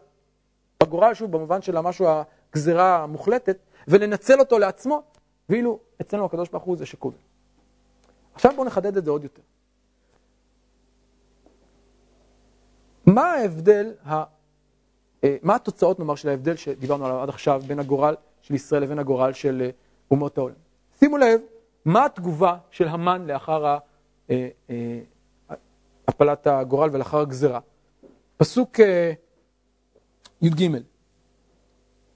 בגורל 0.84 1.14
שוב 1.14 1.32
במובן 1.32 1.62
של 1.62 1.78
המשהו, 1.78 2.08
הגזירה 2.52 3.04
המוחלטת, 3.04 3.58
ולנצל 3.88 4.40
אותו 4.40 4.60
לעצמו, 4.60 5.04
ואילו 5.50 5.80
אצלנו 6.02 6.26
הקדוש 6.26 6.50
ברוך 6.50 6.64
הוא 6.64 6.78
זה 6.78 6.86
שקובע. 6.86 7.18
עכשיו 8.34 8.52
בואו 8.56 8.68
נחדד 8.68 8.98
את 8.98 9.06
זה 9.06 9.12
עוד 9.12 9.24
יותר. 9.24 9.42
מה 13.06 13.32
ההבדל, 13.32 13.94
ה... 14.06 14.24
אה, 15.24 15.38
מה 15.44 15.56
התוצאות 15.56 16.00
נאמר 16.00 16.16
של 16.16 16.30
ההבדל 16.30 16.56
שדיברנו 16.56 17.06
עליו 17.06 17.22
עד 17.22 17.30
עכשיו 17.30 17.62
בין 17.68 17.80
הגורל 17.80 18.16
של 18.48 18.54
ישראל 18.54 18.82
לבין 18.82 19.00
הגורל 19.00 19.34
של 19.34 19.62
אה, 19.62 19.70
אומות 20.12 20.38
העולם? 20.38 20.56
שימו 21.00 21.18
לב, 21.18 21.42
מה 21.86 22.06
התגובה 22.06 22.58
של 22.72 22.88
המן 22.88 23.28
לאחר 23.28 23.78
אה, 24.30 24.50
הפלת 26.08 26.48
הגורל 26.48 26.90
ולאחר 26.94 27.20
הגזרה? 27.20 27.60
פסוק 28.38 28.80
י"ג, 30.42 30.68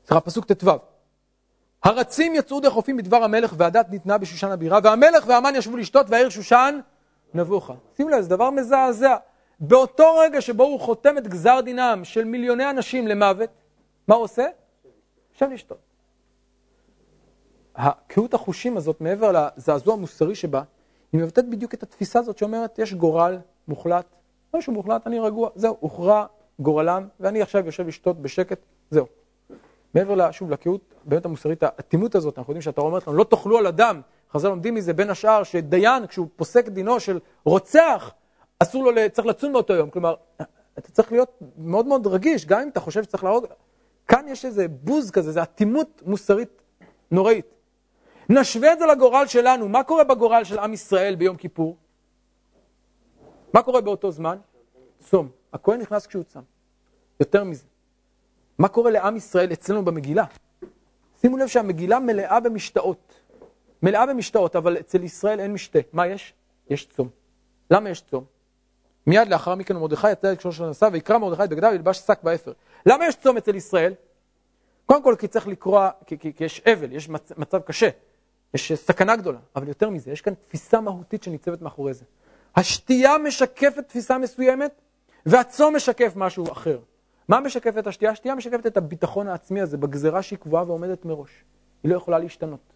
סליחה, 0.05 0.21
פסוק 0.21 0.51
ט"ו. 0.51 0.71
הרצים 1.83 2.35
יצאו 2.35 2.59
דרך 2.59 2.73
חופים 2.73 2.97
בדבר 2.97 3.23
המלך 3.23 3.53
והדת 3.57 3.89
ניתנה 3.89 4.17
בשושן 4.17 4.51
הבירה 4.51 4.79
והמלך 4.83 5.27
והמן 5.27 5.55
ישבו 5.55 5.77
לשתות 5.77 6.05
והעיר 6.09 6.29
שושן 6.29 6.79
נבוכה. 7.33 7.73
שימו 7.97 8.09
לב, 8.09 8.21
זה 8.21 8.29
דבר 8.29 8.49
מזעזע. 8.49 9.15
באותו 9.59 10.17
רגע 10.17 10.41
שבו 10.41 10.63
הוא 10.63 10.79
חותם 10.79 11.17
את 11.17 11.27
גזר 11.27 11.61
דינם 11.61 12.01
של 12.03 12.23
מיליוני 12.23 12.69
אנשים 12.69 13.07
למוות, 13.07 13.49
מה 14.07 14.15
הוא 14.15 14.23
עושה? 14.23 14.47
יושב 15.33 15.51
לשתות. 15.51 15.90
הקהות 17.75 18.33
החושים 18.33 18.77
הזאת, 18.77 19.01
מעבר 19.01 19.31
לזעזוע 19.31 19.93
המוסרי 19.93 20.35
שבה, 20.35 20.63
היא 21.13 21.21
מבטאת 21.21 21.49
בדיוק 21.49 21.73
את 21.73 21.83
התפיסה 21.83 22.19
הזאת 22.19 22.37
שאומרת, 22.37 22.79
יש 22.79 22.93
גורל 22.93 23.37
מוחלט, 23.67 24.05
משהו 24.53 24.73
מוחלט, 24.73 25.07
אני 25.07 25.19
רגוע, 25.19 25.49
זהו, 25.55 25.77
הוכרע 25.79 26.25
גורלם, 26.59 27.07
ואני 27.19 27.41
עכשיו 27.41 27.65
יושב 27.65 27.87
לשתות 27.87 28.21
בשקט, 28.21 28.59
זהו. 28.89 29.05
מעבר, 29.93 30.31
שוב, 30.31 30.51
לקהות 30.51 30.81
באמת 31.05 31.25
המוסרית, 31.25 31.63
האטימות 31.63 32.15
הזאת, 32.15 32.37
אנחנו 32.37 32.51
יודעים 32.51 32.61
שהתורה 32.61 32.87
אומרת 32.87 33.07
לנו, 33.07 33.17
לא 33.17 33.23
תאכלו 33.23 33.57
על 33.57 33.67
אדם, 33.67 34.01
חז"ל 34.33 34.49
לומדים 34.49 34.75
מזה 34.75 34.93
בין 34.93 35.09
השאר, 35.09 35.43
שדיין, 35.43 36.07
כשהוא 36.07 36.27
פוסק 36.35 36.67
דינו 36.67 36.99
של 36.99 37.19
רוצח, 37.45 38.11
אסור 38.59 38.83
לו, 38.83 38.91
צריך 39.11 39.27
לצון 39.27 39.53
באותו 39.53 39.73
יום. 39.73 39.89
כלומר, 39.89 40.15
אתה 40.77 40.91
צריך 40.91 41.11
להיות 41.11 41.39
מאוד 41.57 41.85
מאוד 41.85 42.07
רגיש, 42.07 42.45
גם 42.45 42.61
אם 42.61 42.69
אתה 42.69 42.79
חושב 42.79 43.03
שצריך 43.03 43.23
להרוג. 43.23 43.45
כאן 44.07 44.25
יש 44.27 44.45
איזה 44.45 44.67
בוז 44.67 45.11
כזה, 45.11 45.29
איזו 45.29 45.41
אטימות 45.41 46.01
מוסרית 46.05 46.61
נוראית. 47.11 47.60
נשווה 48.29 48.73
את 48.73 48.79
זה 48.79 48.85
לגורל 48.85 49.27
שלנו. 49.27 49.69
מה 49.69 49.83
קורה 49.83 50.03
בגורל 50.03 50.43
של 50.43 50.59
עם 50.59 50.73
ישראל 50.73 51.15
ביום 51.15 51.35
כיפור? 51.35 51.77
מה 53.53 53.61
קורה 53.61 53.81
באותו 53.81 54.11
זמן? 54.11 54.37
צום. 54.99 55.29
הכהן 55.53 55.81
נכנס 55.81 56.07
כשהוא 56.07 56.23
צם. 56.23 56.41
יותר 57.19 57.43
מזה. 57.43 57.65
מה 58.57 58.67
קורה 58.67 58.91
לעם 58.91 59.15
ישראל 59.15 59.53
אצלנו 59.53 59.85
במגילה? 59.85 60.23
שימו 61.21 61.37
לב 61.37 61.47
שהמגילה 61.47 61.99
מלאה 61.99 62.39
במשתאות. 62.39 63.13
מלאה 63.83 64.05
במשתאות, 64.05 64.55
אבל 64.55 64.79
אצל 64.79 65.03
ישראל 65.03 65.39
אין 65.39 65.53
משתה. 65.53 65.79
מה 65.93 66.07
יש? 66.07 66.33
יש 66.69 66.85
צום. 66.85 67.09
למה 67.71 67.89
יש 67.89 68.01
צום? 68.01 68.23
מיד 69.07 69.27
לאחר 69.27 69.55
מכן 69.55 69.75
מרדכי 69.75 70.11
יצא 70.11 70.31
לקשור 70.31 70.51
שלהן 70.51 70.63
שא 70.63 70.89
ויקרע 70.91 71.17
מרדכי 71.17 71.43
את 71.43 71.49
בגדיו 71.49 71.69
וילבש 71.71 71.97
שק 71.97 72.19
ואפר. 72.23 72.53
למה 72.85 73.07
יש 73.07 73.15
צום 73.15 73.37
אצל 73.37 73.55
ישראל? 73.55 73.93
קודם 74.85 75.03
כל 75.03 75.15
כי 75.19 75.27
צריך 75.27 75.47
לקרוע, 75.47 75.89
כי, 76.05 76.17
כי, 76.19 76.33
כי 76.33 76.43
יש 76.43 76.59
אבל, 76.59 76.91
יש 76.91 77.09
מצ, 77.09 77.31
מצב 77.37 77.59
קשה, 77.59 77.89
יש 78.53 78.73
סכנה 78.73 79.15
גדולה, 79.15 79.39
אבל 79.55 79.67
יותר 79.67 79.89
מזה, 79.89 80.11
יש 80.11 80.21
כאן 80.21 80.33
תפיסה 80.33 80.81
מהותית 80.81 81.23
שניצבת 81.23 81.61
מאחורי 81.61 81.93
זה. 81.93 82.05
השתייה 82.55 83.17
משקפת 83.17 83.87
תפיסה 83.87 84.17
מסוימת, 84.17 84.81
והצום 85.25 85.75
משקף 85.75 86.13
משהו 86.15 86.51
אחר. 86.51 86.79
מה 87.27 87.39
משקפת 87.39 87.87
השתייה? 87.87 88.11
השתייה 88.11 88.35
משקפת 88.35 88.65
את 88.65 88.77
הביטחון 88.77 89.27
העצמי 89.27 89.61
הזה 89.61 89.77
בגזרה 89.77 90.21
שהיא 90.21 90.39
קבועה 90.39 90.63
ועומדת 90.67 91.05
מראש. 91.05 91.43
היא 91.83 91.91
לא 91.91 91.97
יכולה 91.97 92.19
להשתנות. 92.19 92.73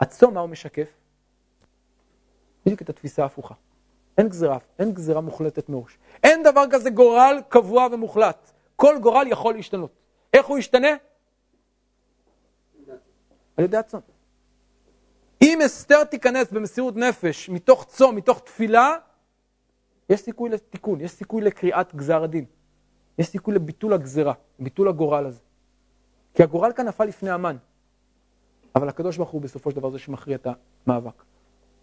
הצום, 0.00 0.34
מה 0.34 0.40
הוא 0.40 0.48
משקף? 0.48 0.88
בדיוק 2.66 2.82
את 2.82 2.88
התפיסה 2.88 3.22
ההפוכה. 3.22 3.54
אין 4.18 4.28
גזירה, 4.28 4.58
אין 4.78 4.92
גזירה 4.92 5.20
מוחלטת 5.20 5.68
מראש. 5.68 5.98
אין 6.22 6.42
דבר 6.42 6.64
כזה 6.70 6.90
גורל 6.90 7.40
קבוע 7.48 7.88
ומוחלט. 7.92 8.50
כל 8.76 8.98
גורל 9.02 9.26
יכול 9.26 9.54
להשתנות. 9.54 9.90
איך 10.32 10.46
הוא 10.46 10.58
ישתנה? 10.58 10.88
על 13.56 13.64
ידי 13.64 13.76
הצום. 13.76 14.00
אם 15.54 15.62
אסתר 15.62 16.04
תיכנס 16.04 16.52
במסירות 16.52 16.96
נפש, 16.96 17.48
מתוך 17.48 17.84
צום, 17.84 18.16
מתוך 18.16 18.40
תפילה, 18.40 18.96
יש 20.10 20.20
סיכוי 20.20 20.50
לתיקון, 20.50 21.00
יש 21.00 21.10
סיכוי 21.10 21.42
לקריאת 21.42 21.94
גזר 21.94 22.22
הדין. 22.22 22.44
יש 23.18 23.26
סיכוי 23.26 23.54
לביטול 23.54 23.92
הגזירה, 23.92 24.32
ביטול 24.58 24.88
הגורל 24.88 25.26
הזה. 25.26 25.40
כי 26.34 26.42
הגורל 26.42 26.72
כאן 26.72 26.88
נפל 26.88 27.04
לפני 27.04 27.30
המן. 27.30 27.56
אבל 28.76 28.88
הקדוש 28.88 29.16
ברוך 29.16 29.30
הוא 29.30 29.40
בסופו 29.40 29.70
של 29.70 29.76
דבר 29.76 29.90
זה 29.90 29.98
שמכריע 29.98 30.36
את 30.36 30.46
המאבק. 30.86 31.22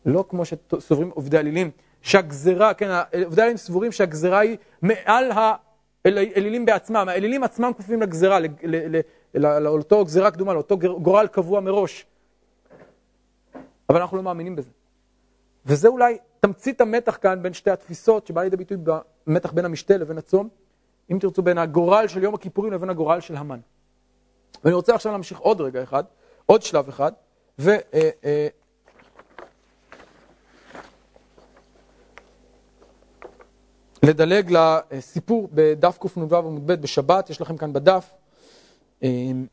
לא 0.06 0.26
כמו 0.30 0.44
שסוברים 0.46 1.10
עובדי 1.10 1.38
אלילים, 1.38 1.72
שהגזרה, 2.02 2.74
כן, 2.74 2.90
עובדי 3.26 3.42
אלילים 3.42 3.58
סבורים 3.58 3.92
שהגזרה 3.92 4.40
היא 4.40 4.58
מעל 4.82 5.32
האלילים 6.06 6.66
בעצמם, 6.66 7.06
האלילים 7.10 7.44
עצמם 7.44 7.72
כפופים 7.74 8.02
לגזרה, 8.02 8.40
לאותו 9.34 10.06
גזרה 10.06 10.32
קדומה, 10.32 10.54
לאותו 10.54 10.78
גורל 10.78 11.28
קבוע 11.28 11.60
מראש. 11.60 12.06
אבל 13.92 14.02
אנחנו 14.02 14.18
לא 14.18 14.24
מאמינים 14.24 14.56
בזה. 14.56 14.70
וזה 15.66 15.88
אולי 15.88 16.18
תמצית 16.40 16.82
המתח 16.82 17.18
כאן 17.22 17.44
בין 17.44 17.54
שתי 17.54 17.72
התפיסות 17.72 18.28
שבא 18.28 18.44
לידי 18.44 18.58
ביטוי 18.58 18.78
במתח 19.28 19.52
בין 19.52 19.66
המשתה 19.66 19.98
לבין 19.98 20.18
הצום, 20.18 20.50
אם 21.12 21.18
תרצו 21.20 21.42
בין 21.42 21.58
הגורל 21.58 22.08
של 22.08 22.24
יום 22.24 22.34
הכיפורים 22.34 22.74
לבין 22.74 22.90
הגורל 22.90 23.20
של 23.20 23.36
המן. 23.36 23.60
ואני 24.64 24.76
רוצה 24.76 24.96
עכשיו 24.96 25.12
להמשיך 25.12 25.40
עוד 25.40 25.62
רגע 25.62 25.84
אחד, 25.84 26.04
עוד 26.46 26.62
שלב 26.62 26.88
אחד, 26.88 27.12
ו... 27.60 27.70
אה, 27.70 28.10
אה, 28.26 28.48
לדלג 34.04 34.52
לסיפור 34.92 35.50
בדף 35.52 35.98
קנ"ו 35.98 36.38
עמוד 36.38 36.68
ב' 36.68 36.74
בשבת, 36.74 37.30
יש 37.30 37.42
לכם 37.42 37.58
כאן 37.58 37.74
בדף. 37.74 38.12
אמ, 39.04 39.46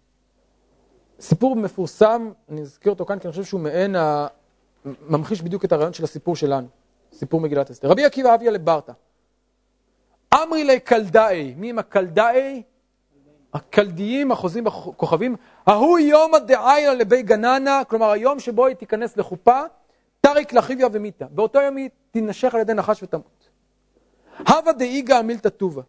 סיפור 1.20 1.56
מפורסם, 1.56 2.30
אני 2.48 2.60
אזכיר 2.60 2.92
אותו 2.92 3.06
כאן 3.06 3.18
כי 3.18 3.28
אני 3.28 3.32
חושב 3.32 3.44
שהוא 3.44 3.60
מעין, 3.60 3.96
ממחיש 4.84 5.42
בדיוק 5.42 5.64
את 5.64 5.72
הרעיון 5.72 5.92
של 5.92 6.04
הסיפור 6.04 6.36
שלנו, 6.36 6.66
סיפור 7.12 7.40
מגילת 7.40 7.70
אסתר. 7.70 7.88
רבי 7.88 8.04
עקיבא 8.04 8.34
הוויא 8.34 8.50
ליה 8.50 8.66
ברתא. 8.66 8.92
אמרי 10.34 10.64
ליה 10.64 10.80
כלדאי, 10.80 11.54
מי 11.56 11.70
הם 11.70 11.78
הכלדאי? 11.78 12.62
הכלדיים, 13.54 14.32
החוזים 14.32 14.64
בכוכבים, 14.64 15.36
ההוא 15.66 15.98
יומא 15.98 16.34
דעיילה 16.34 16.94
לבי 16.94 17.22
גננא, 17.22 17.82
כלומר 17.88 18.10
היום 18.10 18.40
שבו 18.40 18.66
היא 18.66 18.76
תיכנס 18.76 19.16
לחופה, 19.16 19.60
טריק 20.20 20.52
לה 20.52 20.62
חיויא 20.62 20.86
ומיתא. 20.92 21.26
באותו 21.30 21.60
יום 21.60 21.76
היא 21.76 21.88
תנשך 22.10 22.54
על 22.54 22.60
ידי 22.60 22.74
נחש 22.74 23.02
ותמות. 23.02 23.48
הווה 24.48 24.72
דאיגה 24.72 25.22
מילתא 25.22 25.48
טובה. 25.48 25.82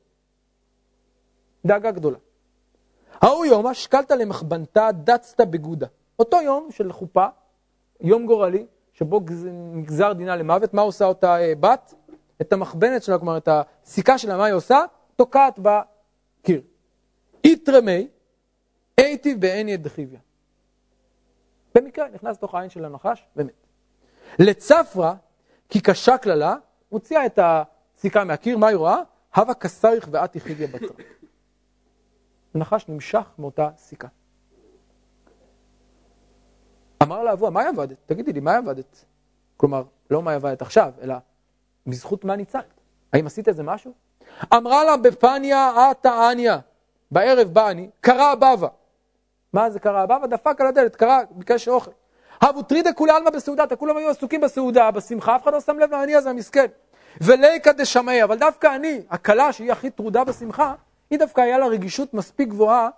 דאגה 1.65 1.91
גדולה. 1.91 2.17
ההוא 3.21 3.45
יומא 3.45 3.73
שקלת 3.73 4.11
למחבנתה 4.11 4.89
דצת 4.91 5.41
בגודה. 5.41 5.87
אותו 6.19 6.41
יום 6.41 6.67
של 6.71 6.91
חופה, 6.91 7.25
יום 8.01 8.25
גורלי, 8.25 8.65
שבו 8.93 9.21
נגזר 9.73 10.13
דינה 10.13 10.35
למוות, 10.35 10.73
מה 10.73 10.81
עושה 10.81 11.05
אותה 11.05 11.41
אה, 11.41 11.53
בת? 11.59 11.93
את 12.41 12.53
המחבנת 12.53 13.03
שלה, 13.03 13.17
כלומר 13.17 13.37
את 13.37 13.49
הסיכה 13.51 14.17
שלה, 14.17 14.37
מה 14.37 14.45
היא 14.45 14.53
עושה? 14.53 14.79
תוקעת 15.15 15.59
קיר. 16.43 16.61
איתרמי, 17.43 18.07
הייתי 18.97 19.35
בעין 19.35 19.69
יד 19.69 19.87
חיביה. 19.87 20.19
במקרה 21.75 22.07
נכנס 22.07 22.37
לתוך 22.37 22.55
העין 22.55 22.69
של 22.69 22.85
הנחש 22.85 23.27
ומת. 23.35 23.53
לצפרא, 24.39 25.13
כי 25.69 25.81
קשה 25.81 26.17
קללה, 26.17 26.55
מוציאה 26.91 27.25
את 27.25 27.39
הסיכה 27.41 28.23
מהקיר, 28.23 28.57
מה 28.57 28.67
היא 28.67 28.75
רואה? 28.75 29.01
הווה 29.35 29.53
כסריך 29.53 30.07
ואת 30.11 30.35
יחידיה 30.35 30.67
בתר. 30.67 30.87
הנחש 32.55 32.85
נמשך 32.87 33.27
מאותה 33.39 33.69
סיכה. 33.77 34.07
אמר 37.03 37.23
לה 37.23 37.33
אבוה, 37.33 37.49
מה 37.49 37.59
היא 37.59 37.69
עבדת? 37.69 37.97
תגידי 38.05 38.33
לי, 38.33 38.39
מה 38.39 38.51
היא 38.51 38.57
עבדת? 38.57 39.05
כלומר, 39.57 39.83
לא 40.09 40.21
מה 40.21 40.31
היא 40.31 40.35
עבדת 40.35 40.61
עכשיו, 40.61 40.93
אלא 41.01 41.15
בזכות 41.87 42.25
מה 42.25 42.35
ניצלת? 42.35 42.81
האם 43.13 43.27
עשית 43.27 43.47
איזה 43.47 43.63
משהו? 43.63 43.93
אמרה 44.53 44.83
לה 44.83 44.97
בפניה 44.97 45.89
עתה 45.89 46.29
עניה, 46.29 46.59
בערב 47.11 47.47
בא 47.47 47.69
אני, 47.69 47.89
קרא 48.01 48.31
הבבא. 48.31 48.67
מה 49.53 49.69
זה 49.69 49.79
קרא 49.79 49.99
הבבא? 49.99 50.27
דפק 50.27 50.61
על 50.61 50.67
הדלת, 50.67 50.95
קרא, 50.95 51.19
ביקש 51.31 51.67
אוכל. 51.67 51.91
הבו 52.41 52.61
טרידה 52.61 52.93
כולי 52.93 53.11
עלמא 53.11 53.29
בסעודה, 53.29 53.75
כולם 53.75 53.97
היו 53.97 54.09
עסוקים 54.09 54.41
בסעודה, 54.41 54.91
בשמחה, 54.91 55.35
אף 55.35 55.43
אחד 55.43 55.53
לא 55.53 55.61
שם 55.61 55.79
לב 55.79 55.91
לעני 55.91 56.15
הזה 56.15 56.29
המסכן. 56.29 56.65
וליקא 57.21 57.71
דשמיא, 57.71 58.23
אבל 58.23 58.37
דווקא 58.37 58.75
אני, 58.75 59.01
הכלה 59.09 59.53
שהיא 59.53 59.71
הכי 59.71 59.89
טרודה 59.89 60.23
בשמחה, 60.23 60.73
היא 61.09 61.19
דווקא 61.19 61.41
היה 61.41 61.57
לה 61.57 61.67
רגישות 61.67 62.13
מספיק 62.13 62.49
גבוהה 62.49 62.89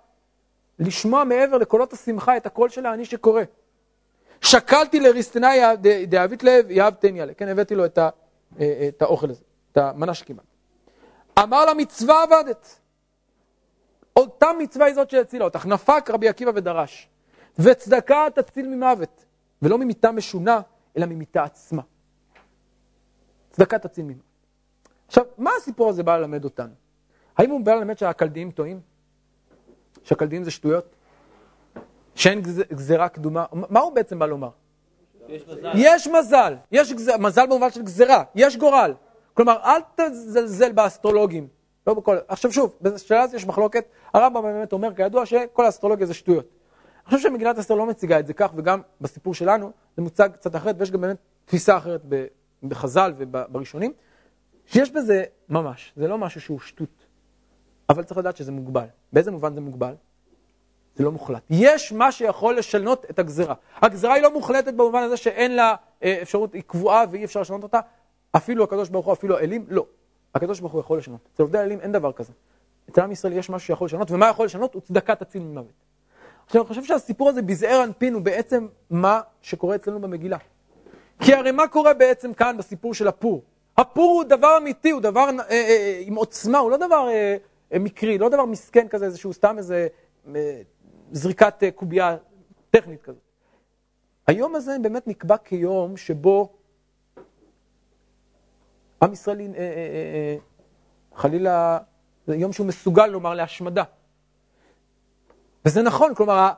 לשמוע 0.78 1.24
מעבר 1.24 1.58
לקולות 1.58 1.92
השמחה 1.92 2.36
את 2.36 2.46
הקול 2.46 2.68
של 2.68 2.86
העני 2.86 3.04
שקורא. 3.04 3.42
שקלתי 4.40 5.00
לריסטנאי 5.00 5.60
דאבית 6.06 6.42
לב 6.42 6.70
יהב 6.70 6.94
תניא 6.94 7.24
לה, 7.24 7.34
כן, 7.34 7.48
הבאתי 7.48 7.74
לו 7.74 7.84
את, 7.84 7.98
ה, 7.98 8.08
אה, 8.60 8.88
את 8.88 9.02
האוכל 9.02 9.30
הזה, 9.30 9.42
את 9.72 9.76
המנה 9.76 10.14
שקיבלתי. 10.14 10.46
אמר 11.38 11.64
לה 11.64 11.74
מצווה 11.74 12.22
עבדת. 12.22 12.78
אותה 14.16 14.46
מצווה 14.58 14.86
היא 14.86 14.94
זאת 14.94 15.10
שהצילה 15.10 15.44
אותך. 15.44 15.66
נפק 15.66 16.10
רבי 16.10 16.28
עקיבא 16.28 16.50
ודרש. 16.54 17.08
וצדקה 17.58 18.26
תציל 18.34 18.68
ממוות. 18.68 19.24
ולא 19.62 19.78
ממיתה 19.78 20.12
משונה, 20.12 20.60
אלא 20.96 21.06
ממיתה 21.06 21.44
עצמה. 21.44 21.82
צדקה 23.50 23.78
תציל 23.78 24.04
ממוות. 24.04 24.22
עכשיו, 25.06 25.24
מה 25.38 25.50
הסיפור 25.58 25.88
הזה 25.88 26.02
בא 26.02 26.16
ללמד 26.16 26.44
אותנו? 26.44 26.81
האם 27.38 27.50
הוא 27.50 27.60
בא 27.60 27.74
ללמד 27.74 27.98
שהקלדיים 27.98 28.50
טועים? 28.50 28.80
שהקלדיים 30.02 30.44
זה 30.44 30.50
שטויות? 30.50 30.94
שאין 32.14 32.42
גזירה 32.72 33.08
קדומה? 33.08 33.44
מה 33.52 33.80
הוא 33.80 33.92
בעצם 33.92 34.18
בא 34.18 34.26
לומר? 34.26 34.50
יש 35.28 35.42
מזל. 35.48 35.70
יש 35.74 36.06
מזל, 36.06 36.54
יש 36.72 36.92
גז... 36.92 37.10
מזל 37.18 37.46
במובן 37.46 37.70
של 37.70 37.82
גזירה, 37.82 38.24
יש 38.34 38.56
גורל. 38.56 38.94
כלומר, 39.34 39.58
אל 39.64 39.80
תזלזל 39.96 40.72
באסטרולוגים. 40.72 41.48
לא 41.86 41.94
בכל... 41.94 42.16
עכשיו 42.28 42.52
שוב, 42.52 42.76
בשאלה 42.80 43.22
הזאת 43.22 43.34
יש 43.34 43.46
מחלוקת, 43.46 43.84
הרמב"ם 44.14 44.42
באמת 44.42 44.72
אומר 44.72 44.94
כידוע 44.94 45.26
שכל 45.26 45.64
האסטרולוגיה 45.64 46.06
זה 46.06 46.14
שטויות. 46.14 46.46
אני 47.06 47.16
חושב 47.16 47.28
שמגילת 47.28 47.58
אסתר 47.58 47.74
לא 47.74 47.86
מציגה 47.86 48.18
את 48.18 48.26
זה 48.26 48.32
כך, 48.32 48.52
וגם 48.56 48.80
בסיפור 49.00 49.34
שלנו 49.34 49.72
זה 49.96 50.02
מוצג 50.02 50.28
קצת 50.32 50.56
אחרת, 50.56 50.76
ויש 50.78 50.90
גם 50.90 51.00
באמת 51.00 51.16
תפיסה 51.44 51.76
אחרת 51.76 52.02
בחז"ל 52.62 53.12
ובראשונים, 53.16 53.92
שיש 54.66 54.90
בזה 54.90 55.24
ממש, 55.48 55.92
זה 55.96 56.08
לא 56.08 56.18
משהו 56.18 56.40
שהוא 56.40 56.60
שטות, 56.60 57.01
אבל 57.92 58.04
צריך 58.04 58.18
לדעת 58.18 58.36
שזה 58.36 58.52
מוגבל. 58.52 58.86
באיזה 59.12 59.30
מובן 59.30 59.54
זה 59.54 59.60
מוגבל? 59.60 59.94
זה 60.94 61.04
לא 61.04 61.12
מוחלט. 61.12 61.42
יש 61.50 61.92
מה 61.92 62.12
שיכול 62.12 62.58
לשנות 62.58 63.06
את 63.10 63.18
הגזרה. 63.18 63.54
הגזרה 63.82 64.14
היא 64.14 64.22
לא 64.22 64.32
מוחלטת 64.32 64.74
במובן 64.74 65.02
הזה 65.02 65.16
שאין 65.16 65.56
לה 65.56 65.74
אה, 66.02 66.18
אפשרות, 66.22 66.54
היא 66.54 66.62
קבועה 66.66 67.04
ואי 67.10 67.24
אפשר 67.24 67.40
לשנות 67.40 67.62
אותה. 67.62 67.80
אפילו 68.36 68.64
הקדוש 68.64 68.88
ברוך 68.88 69.06
הוא, 69.06 69.12
אפילו 69.12 69.36
האלים, 69.36 69.66
לא. 69.68 69.86
הקדוש 70.34 70.60
ברוך 70.60 70.72
הוא 70.72 70.80
יכול 70.80 70.98
לשנות. 70.98 71.28
אצל 71.34 71.42
עובדי 71.42 71.58
האלים 71.58 71.80
אין 71.80 71.92
דבר 71.92 72.12
כזה. 72.12 72.32
אצל 72.90 73.00
עם 73.00 73.12
ישראל 73.12 73.32
יש 73.32 73.50
משהו 73.50 73.66
שיכול 73.66 73.86
לשנות, 73.86 74.10
ומה 74.10 74.28
יכול 74.28 74.46
לשנות? 74.46 74.74
הוא 74.74 74.82
צדקה 74.82 75.14
תציל 75.14 75.42
ממוות. 75.42 75.72
עכשיו, 76.46 76.62
אני 76.62 76.68
חושב 76.68 76.84
שהסיפור 76.84 77.28
הזה 77.28 77.42
בזעיר 77.42 77.84
אנפין 77.84 78.14
הוא 78.14 78.22
בעצם 78.22 78.66
מה 78.90 79.20
שקורה 79.42 79.74
אצלנו 79.74 80.00
במגילה. 80.00 80.38
כי 81.20 81.34
הרי 81.34 81.50
מה 81.50 81.68
קורה 81.68 81.94
בעצם 81.94 82.32
כאן 82.32 82.56
בסיפור 82.56 82.94
של 82.94 83.08
הפור? 83.08 83.42
הפור 83.78 84.12
הוא 84.12 84.24
דבר 84.24 84.58
אמיתי, 84.58 84.90
הוא 84.90 85.00
דבר 85.00 85.20
אה, 85.20 85.44
אה, 85.50 85.54
אה, 85.56 86.02
עם 86.06 86.14
עוצמה, 86.14 86.58
הוא 86.58 86.70
לא 86.70 86.76
דבר 86.76 87.08
אה, 87.08 87.36
מקרי, 87.80 88.18
לא 88.18 88.28
דבר 88.28 88.44
מסכן 88.44 88.88
כזה, 88.88 89.04
איזשהו 89.04 89.32
סתם 89.32 89.58
איזה 89.58 89.88
אה, 90.34 90.62
זריקת 91.12 91.62
אה, 91.62 91.70
קובייה 91.70 92.16
טכנית 92.70 93.02
כזאת. 93.02 93.22
היום 94.26 94.54
הזה 94.54 94.76
באמת 94.82 95.06
נקבע 95.06 95.36
כיום 95.36 95.96
שבו 95.96 96.52
עם 99.02 99.12
ישראל, 99.12 99.40
אה, 99.56 100.36
חלילה, 101.14 101.78
זה 102.26 102.36
יום 102.36 102.52
שהוא 102.52 102.66
מסוגל 102.66 103.06
לומר 103.06 103.34
להשמדה. 103.34 103.84
וזה 105.64 105.82
נכון, 105.82 106.14
כלומר, 106.14 106.50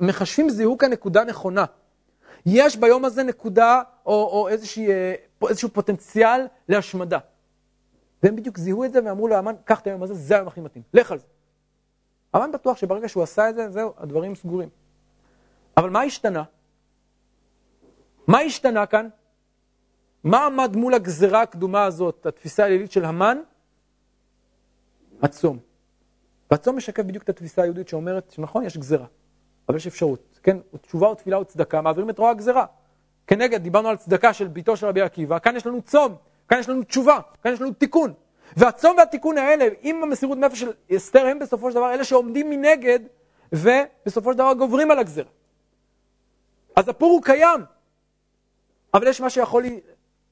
המחשבים 0.00 0.50
זיהו 0.50 0.78
כאן 0.78 0.90
נקודה 0.90 1.24
נכונה. 1.24 1.64
יש 2.46 2.76
ביום 2.76 3.04
הזה 3.04 3.22
נקודה 3.22 3.82
או, 4.06 4.12
או 4.12 4.48
איזושהי, 4.48 4.88
איזשהו 5.48 5.68
פוטנציאל 5.68 6.46
להשמדה. 6.68 7.18
והם 8.22 8.36
בדיוק 8.36 8.58
זיהו 8.58 8.84
את 8.84 8.92
זה 8.92 9.00
ואמרו 9.04 9.28
לאמן, 9.28 9.54
קח 9.64 9.80
את 9.80 9.86
היום 9.86 10.02
הזה, 10.02 10.14
זה 10.14 10.34
היום 10.34 10.48
הכי 10.48 10.60
מתאים, 10.60 10.82
לך 10.94 11.12
על 11.12 11.18
זה. 11.18 11.26
אמן 12.36 12.52
בטוח 12.52 12.76
שברגע 12.76 13.08
שהוא 13.08 13.22
עשה 13.22 13.50
את 13.50 13.54
זה, 13.54 13.70
זהו, 13.70 13.92
הדברים 13.98 14.34
סגורים. 14.34 14.68
אבל 15.76 15.90
מה 15.90 16.02
השתנה? 16.02 16.42
מה 18.26 18.40
השתנה 18.40 18.86
כאן? 18.86 19.08
מה 20.24 20.46
עמד 20.46 20.76
מול 20.76 20.94
הגזרה 20.94 21.42
הקדומה 21.42 21.84
הזאת, 21.84 22.26
התפיסה 22.26 22.62
העלילית 22.62 22.92
של 22.92 23.04
המן? 23.04 23.38
הצום. 25.22 25.58
והצום 26.50 26.76
משקף 26.76 27.02
בדיוק 27.02 27.24
את 27.24 27.28
התפיסה 27.28 27.62
היהודית 27.62 27.88
שאומרת 27.88 28.30
שנכון, 28.30 28.64
יש 28.64 28.76
גזרה, 28.76 29.06
אבל 29.68 29.76
יש 29.76 29.86
אפשרות. 29.86 30.40
כן, 30.42 30.56
תשובה 30.80 31.08
ותפילה 31.08 31.38
וצדקה, 31.38 31.80
מעבירים 31.80 32.10
את 32.10 32.18
רוע 32.18 32.30
הגזרה. 32.30 32.66
כנגד, 33.26 33.62
דיברנו 33.62 33.88
על 33.88 33.96
צדקה 33.96 34.32
של 34.32 34.48
ביתו 34.48 34.76
של 34.76 34.86
רבי 34.86 35.00
עקיבא, 35.00 35.38
כאן 35.38 35.56
יש 35.56 35.66
לנו 35.66 35.82
צום, 35.82 36.14
כאן 36.48 36.58
יש 36.58 36.68
לנו 36.68 36.82
תשובה, 36.82 37.18
כאן 37.42 37.52
יש 37.52 37.60
לנו 37.60 37.72
תיקון. 37.72 38.12
והצום 38.56 38.96
והתיקון 38.96 39.38
האלה, 39.38 39.68
עם 39.80 40.02
המסירות 40.02 40.38
נפש 40.38 40.60
של 40.60 40.72
אסתר, 40.96 41.26
הם 41.26 41.38
בסופו 41.38 41.70
של 41.70 41.74
דבר 41.74 41.94
אלה 41.94 42.04
שעומדים 42.04 42.50
מנגד, 42.50 42.98
ובסופו 43.52 44.32
של 44.32 44.38
דבר 44.38 44.52
גוברים 44.52 44.90
על 44.90 44.98
הגזרה. 44.98 45.30
אז 46.76 46.88
הפור 46.88 47.12
הוא 47.12 47.22
קיים, 47.22 47.60
אבל 48.94 49.06
יש 49.06 49.20
מה 49.20 49.30
שיכול 49.30 49.64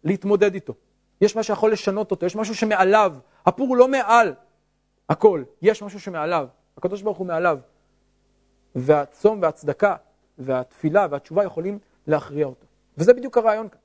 להתמודד 0.04 0.54
איתו. 0.54 0.74
יש 1.20 1.36
מה 1.36 1.42
שיכול 1.42 1.72
לשנות 1.72 2.10
אותו, 2.10 2.26
יש 2.26 2.36
משהו 2.36 2.54
שמעליו. 2.54 3.14
הפור 3.46 3.68
הוא 3.68 3.76
לא 3.76 3.88
מעל 3.88 4.34
הכל, 5.08 5.42
יש 5.62 5.82
משהו 5.82 6.00
שמעליו. 6.00 6.48
הקדוש 6.76 7.02
ברוך 7.02 7.18
הוא 7.18 7.26
מעליו. 7.26 7.58
והצום 8.74 9.42
והצדקה 9.42 9.96
והתפילה 10.38 11.06
והתשובה 11.10 11.44
יכולים 11.44 11.78
להכריע 12.06 12.46
אותו. 12.46 12.66
וזה 12.98 13.14
בדיוק 13.14 13.38
הרעיון 13.38 13.68
כאן. 13.68 13.78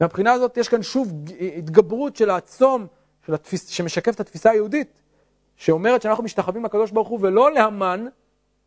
מהבחינה 0.00 0.32
הזאת 0.32 0.56
יש 0.56 0.68
כאן 0.68 0.82
שוב 0.82 1.12
התגברות 1.56 2.16
של 2.16 2.30
הצום, 2.30 2.86
שמשקף 3.46 4.14
את 4.14 4.20
התפיסה 4.20 4.50
היהודית, 4.50 5.00
שאומרת 5.56 6.02
שאנחנו 6.02 6.24
משתחווים 6.24 6.64
לקדוש 6.64 6.90
ברוך 6.90 7.08
הוא 7.08 7.18
ולא 7.22 7.52
להמן, 7.52 8.06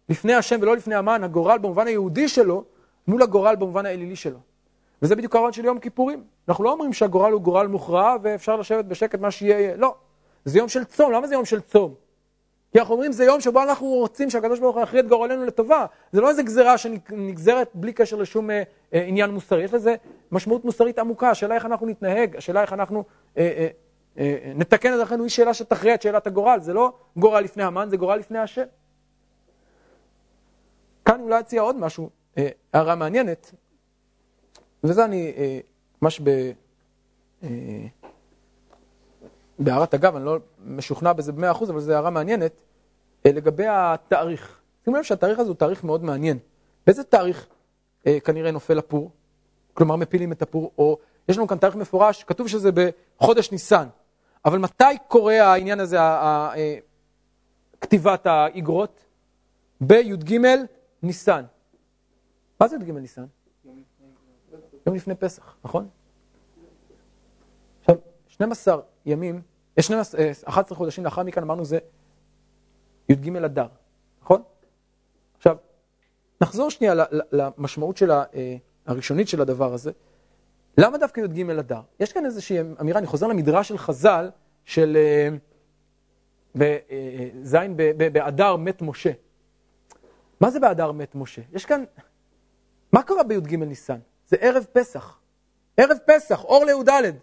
לפני 0.09 0.33
השם 0.33 0.59
ולא 0.61 0.75
לפני 0.75 0.95
המן, 0.95 1.23
הגורל 1.23 1.57
במובן 1.57 1.87
היהודי 1.87 2.27
שלו, 2.27 2.63
מול 3.07 3.21
הגורל 3.21 3.55
במובן 3.55 3.85
האלילי 3.85 4.15
שלו. 4.15 4.37
וזה 5.01 5.15
בדיוק 5.15 5.35
הרעיון 5.35 5.53
של 5.53 5.65
יום 5.65 5.79
כיפורים. 5.79 6.23
אנחנו 6.49 6.63
לא 6.63 6.71
אומרים 6.71 6.93
שהגורל 6.93 7.31
הוא 7.31 7.41
גורל 7.41 7.67
מוכרע 7.67 8.15
ואפשר 8.21 8.55
לשבת 8.55 8.85
בשקט 8.85 9.19
מה 9.19 9.31
שיהיה, 9.31 9.77
לא. 9.77 9.95
זה 10.45 10.57
יום 10.57 10.69
של 10.69 10.83
צום, 10.83 11.11
למה 11.11 11.27
זה 11.27 11.33
יום 11.33 11.45
של 11.45 11.61
צום? 11.61 11.93
כי 12.71 12.79
אנחנו 12.79 12.93
אומרים 12.93 13.11
זה 13.11 13.23
יום 13.23 13.41
שבו 13.41 13.63
אנחנו 13.63 13.87
רוצים 13.87 14.29
שהקדוש 14.29 14.59
ברוך 14.59 14.75
הוא 14.75 14.83
יכריע 14.83 15.01
את 15.01 15.07
גורלנו 15.07 15.45
לטובה. 15.45 15.85
זה 16.11 16.21
לא 16.21 16.29
איזה 16.29 16.43
גזירה 16.43 16.77
שנגזרת 16.77 17.69
בלי 17.73 17.93
קשר 17.93 18.15
לשום 18.15 18.51
אה, 18.51 18.63
אה, 18.93 19.03
עניין 19.03 19.31
מוסרי. 19.31 19.63
יש 19.63 19.73
לזה 19.73 19.95
משמעות 20.31 20.65
מוסרית 20.65 20.99
עמוקה. 20.99 21.29
השאלה 21.29 21.55
איך 21.55 21.65
אנחנו 21.65 21.87
נתנהג, 21.87 22.35
השאלה 22.35 22.61
איך 22.61 22.73
אנחנו 22.73 23.03
אה, 23.37 23.43
אה, 23.57 23.67
אה, 24.17 24.51
נתקן 24.55 24.93
את 24.93 24.97
דרכנו, 24.97 25.23
היא 25.23 25.29
שאלה 25.29 25.53
שתכריע 25.53 25.93
את 25.93 26.01
שאלת 26.01 26.27
הגורל. 26.27 26.59
זה 26.59 26.73
לא 26.73 26.93
גורל 27.17 27.41
לפני 27.41 27.63
המן, 27.63 27.89
זה 27.89 27.97
גורל 27.97 28.17
לפני 28.17 28.39
השם. 28.39 28.65
כאן 31.05 31.21
אולי 31.21 31.39
אציע 31.39 31.61
עוד 31.61 31.75
משהו, 31.75 32.09
אה, 32.37 32.49
הערה 32.73 32.95
מעניינת. 32.95 33.51
וזה 34.83 35.05
אני 35.05 35.33
אה, 35.37 35.59
ממש 36.01 36.21
ב... 36.23 36.51
אה, 39.61 39.65
בהערת 39.65 39.93
אגב, 39.93 40.15
אני 40.15 40.25
לא 40.25 40.37
משוכנע 40.65 41.13
בזה 41.13 41.31
במאה 41.31 41.51
אחוז, 41.51 41.69
אבל 41.69 41.79
זו 41.79 41.93
הערה 41.93 42.09
מעניינת, 42.09 42.61
אה, 43.25 43.31
לגבי 43.31 43.65
התאריך. 43.67 44.59
שימו 44.85 44.97
לב 44.97 45.03
שהתאריך 45.03 45.39
הזה 45.39 45.49
הוא 45.49 45.55
תאריך 45.55 45.83
מאוד 45.83 46.03
מעניין. 46.03 46.37
באיזה 46.87 47.03
תאריך 47.03 47.47
כנראה 48.23 48.51
נופל 48.51 48.79
הפור? 48.79 49.11
כלומר 49.73 49.95
מפילים 49.95 50.31
את 50.31 50.41
הפור, 50.41 50.71
או 50.77 50.97
יש 51.29 51.37
לנו 51.37 51.47
כאן 51.47 51.57
תאריך 51.57 51.75
מפורש, 51.75 52.23
כתוב 52.23 52.47
שזה 52.47 52.69
בחודש 52.71 53.51
ניסן. 53.51 53.87
אבל 54.45 54.57
מתי 54.57 54.83
קורה 55.07 55.41
העניין 55.41 55.79
הזה, 55.79 55.97
כתיבת 57.81 58.25
האגרות? 58.25 59.05
בי"ג 59.81 60.37
ניסן. 61.03 61.43
מה 62.59 62.67
זה 62.67 62.75
י"ג 62.75 62.91
ניסן? 62.91 63.25
יום 64.85 64.95
לפני 64.95 65.15
פסח, 65.15 65.55
נכון? 65.63 65.87
עכשיו, 67.79 67.95
12 68.27 68.81
ימים, 69.05 69.41
יש 69.81 69.85
12, 69.85 70.21
אה, 70.21 70.31
11 70.45 70.77
חודשים 70.77 71.03
לאחר 71.05 71.23
מכן 71.23 71.41
אמרנו 71.41 71.65
זה 71.65 71.79
י"ג 73.09 73.35
אדר, 73.37 73.67
נכון? 74.21 74.43
עכשיו, 75.37 75.57
נחזור 76.41 76.69
שנייה 76.71 76.93
למשמעות 77.31 77.97
של 77.97 78.11
אה, 78.11 78.55
הראשונית 78.85 79.27
של 79.27 79.41
הדבר 79.41 79.73
הזה. 79.73 79.91
למה 80.77 80.97
דווקא 80.97 81.21
י"ג 81.21 81.49
אדר? 81.49 81.81
יש 81.99 82.13
כאן 82.13 82.25
איזושהי 82.25 82.57
אמירה, 82.81 82.99
אני 82.99 83.07
חוזר 83.07 83.27
למדרש 83.27 83.67
של 83.67 83.77
חז"ל, 83.77 84.29
של 84.65 84.97
אה, 84.97 85.29
ב- 86.55 88.07
באדר 88.13 88.55
מת 88.55 88.81
משה. 88.81 89.11
מה 90.39 90.51
זה 90.51 90.59
באדר 90.59 90.91
מת 90.91 91.15
משה? 91.15 91.41
יש 91.53 91.65
כאן, 91.65 91.83
מה 92.93 93.03
קרה 93.03 93.23
בי"ג 93.23 93.55
ניסן? 93.55 93.99
זה 94.27 94.37
ערב 94.39 94.65
פסח. 94.73 95.19
ערב 95.77 95.97
פסח, 96.05 96.43
אור 96.43 96.65
לי"ד. 96.65 97.15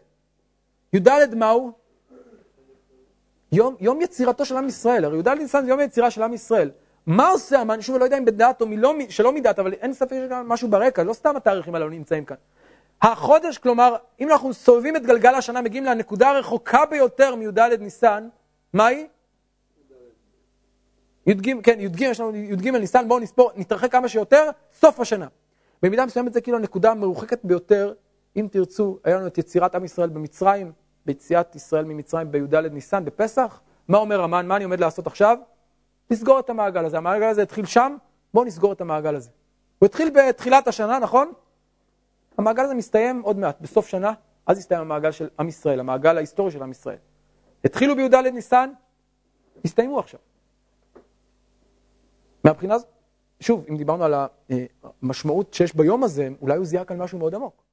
י"ד 0.93 1.35
מהו? 1.35 1.88
יום, 3.53 3.75
יום 3.81 4.01
יצירתו 4.01 4.45
של 4.45 4.57
עם 4.57 4.69
ישראל, 4.69 5.05
הרי 5.05 5.19
י"ד 5.19 5.29
ניסן 5.29 5.65
זה 5.65 5.71
יום 5.71 5.81
היצירה 5.81 6.11
של 6.11 6.23
עם 6.23 6.35
ישראל. 6.35 6.71
מה 7.07 7.29
עושה 7.29 7.61
המן? 7.61 7.81
שוב, 7.81 7.95
אני 7.95 8.01
לא 8.01 8.05
יודע 8.05 8.19
אם 8.19 8.25
בדעת 8.25 8.61
או 8.61 8.67
מלא, 8.67 8.95
שלא 9.09 9.33
מדעת, 9.33 9.59
אבל 9.59 9.73
אין 9.73 9.93
ספק 9.93 10.11
שיש 10.11 10.31
משהו 10.45 10.69
ברקע, 10.69 11.03
לא 11.03 11.13
סתם 11.13 11.37
התאריכים 11.37 11.75
הללו 11.75 11.91
נמצאים 11.91 12.25
כאן. 12.25 12.37
החודש, 13.03 13.59
כלומר, 13.59 13.97
אם 14.21 14.31
אנחנו 14.31 14.55
סובבים 14.55 14.97
את 14.97 15.07
גלגל 15.07 15.35
השנה, 15.35 15.63
מגיעים 15.63 15.85
לנקודה 15.85 16.29
הרחוקה 16.29 16.87
ביותר 16.87 17.35
מי"ד 17.35 17.59
ניסן, 17.81 18.29
מהי? 18.73 19.07
י"ג, 21.27 21.63
כן, 21.63 21.81
י"ג, 21.81 22.01
יש 22.01 22.21
לנו 22.21 22.37
י"ג 22.37 22.69
ניסן, 22.69 23.09
בואו 23.09 23.21
נספור, 23.21 23.51
נתרחק 23.57 23.93
כמה 23.93 24.09
שיותר, 24.09 24.51
סוף 24.73 25.01
השנה. 25.01 25.27
במידה 25.83 26.07
מסוימת 26.07 26.33
זה 26.33 26.41
כאילו 26.41 26.59
הנקודה 26.59 26.91
המרוחקת 26.91 27.45
ביותר, 27.45 27.93
אם 28.37 28.49
תרצו, 28.51 28.99
היה 29.05 29.17
לנו 29.17 29.27
את 29.27 29.39
יצירת 29.39 29.75
עם 29.75 29.85
ישראל 29.85 30.09
במצרים, 30.09 30.73
ביציאת 31.09 31.57
ישראל 31.57 31.85
ממצרים 31.85 32.33
בי"ד 32.33 32.55
ניסן, 32.55 33.05
בפסח. 33.05 33.61
מה 33.89 33.99
אומר 33.99 34.21
המן? 34.21 34.47
מה 34.47 34.57
אני 34.57 34.65
עומד 34.65 34.81
לעשות 34.81 35.07
עכשיו? 35.07 35.39
לסגור 36.11 36.41
את 36.41 36.51
המעגל 36.51 36.85
הזה. 36.85 36.97
המעגל 36.97 37.27
הזה 37.27 37.43
התחיל 37.43 37.67
שם, 37.67 37.97
בואו 38.35 38.45
נסגור 38.45 38.73
את 38.73 38.81
המעגל 38.81 39.15
הזה. 39.15 39.31
הוא 39.79 39.87
התחיל 39.87 40.11
בתחילת 40.15 40.69
השנה, 40.69 40.99
נכון? 40.99 41.33
המעגל 42.39 42.63
הזה 42.63 42.75
מסתיים 42.75 43.21
עוד 43.23 43.39
מעט, 43.39 43.61
בסוף 43.61 43.89
שנה, 43.89 44.13
אז 44.47 44.59
יסתיים 44.59 44.81
המעגל 44.81 45.11
של 45.11 45.29
עם 45.39 45.49
ישראל, 45.49 45.81
המעגל 45.81 46.17
ההיסטורי 46.17 46.51
של 46.51 46.63
עם 46.63 46.71
ישראל. 46.71 46.99
התחילו 47.65 47.97
בי"ד 47.97 48.15
ניסן, 48.15 48.71
הסתיימו 49.65 49.99
עכשיו. 49.99 50.21
מהבחינה 52.45 52.75
הזאת, 52.75 52.89
שוב, 53.41 53.67
אם 53.69 53.77
דיברנו 53.77 54.05
על 54.05 54.15
המשמעות 55.03 55.55
שיש 55.55 55.77
ביום 55.77 56.05
הזה, 56.05 56.29
אולי 56.43 56.57
הוא 56.57 56.65
זיהה 56.65 56.85
כאן 56.85 56.99
משהו 56.99 57.19
מאוד 57.19 57.35
עמוק. 57.35 57.68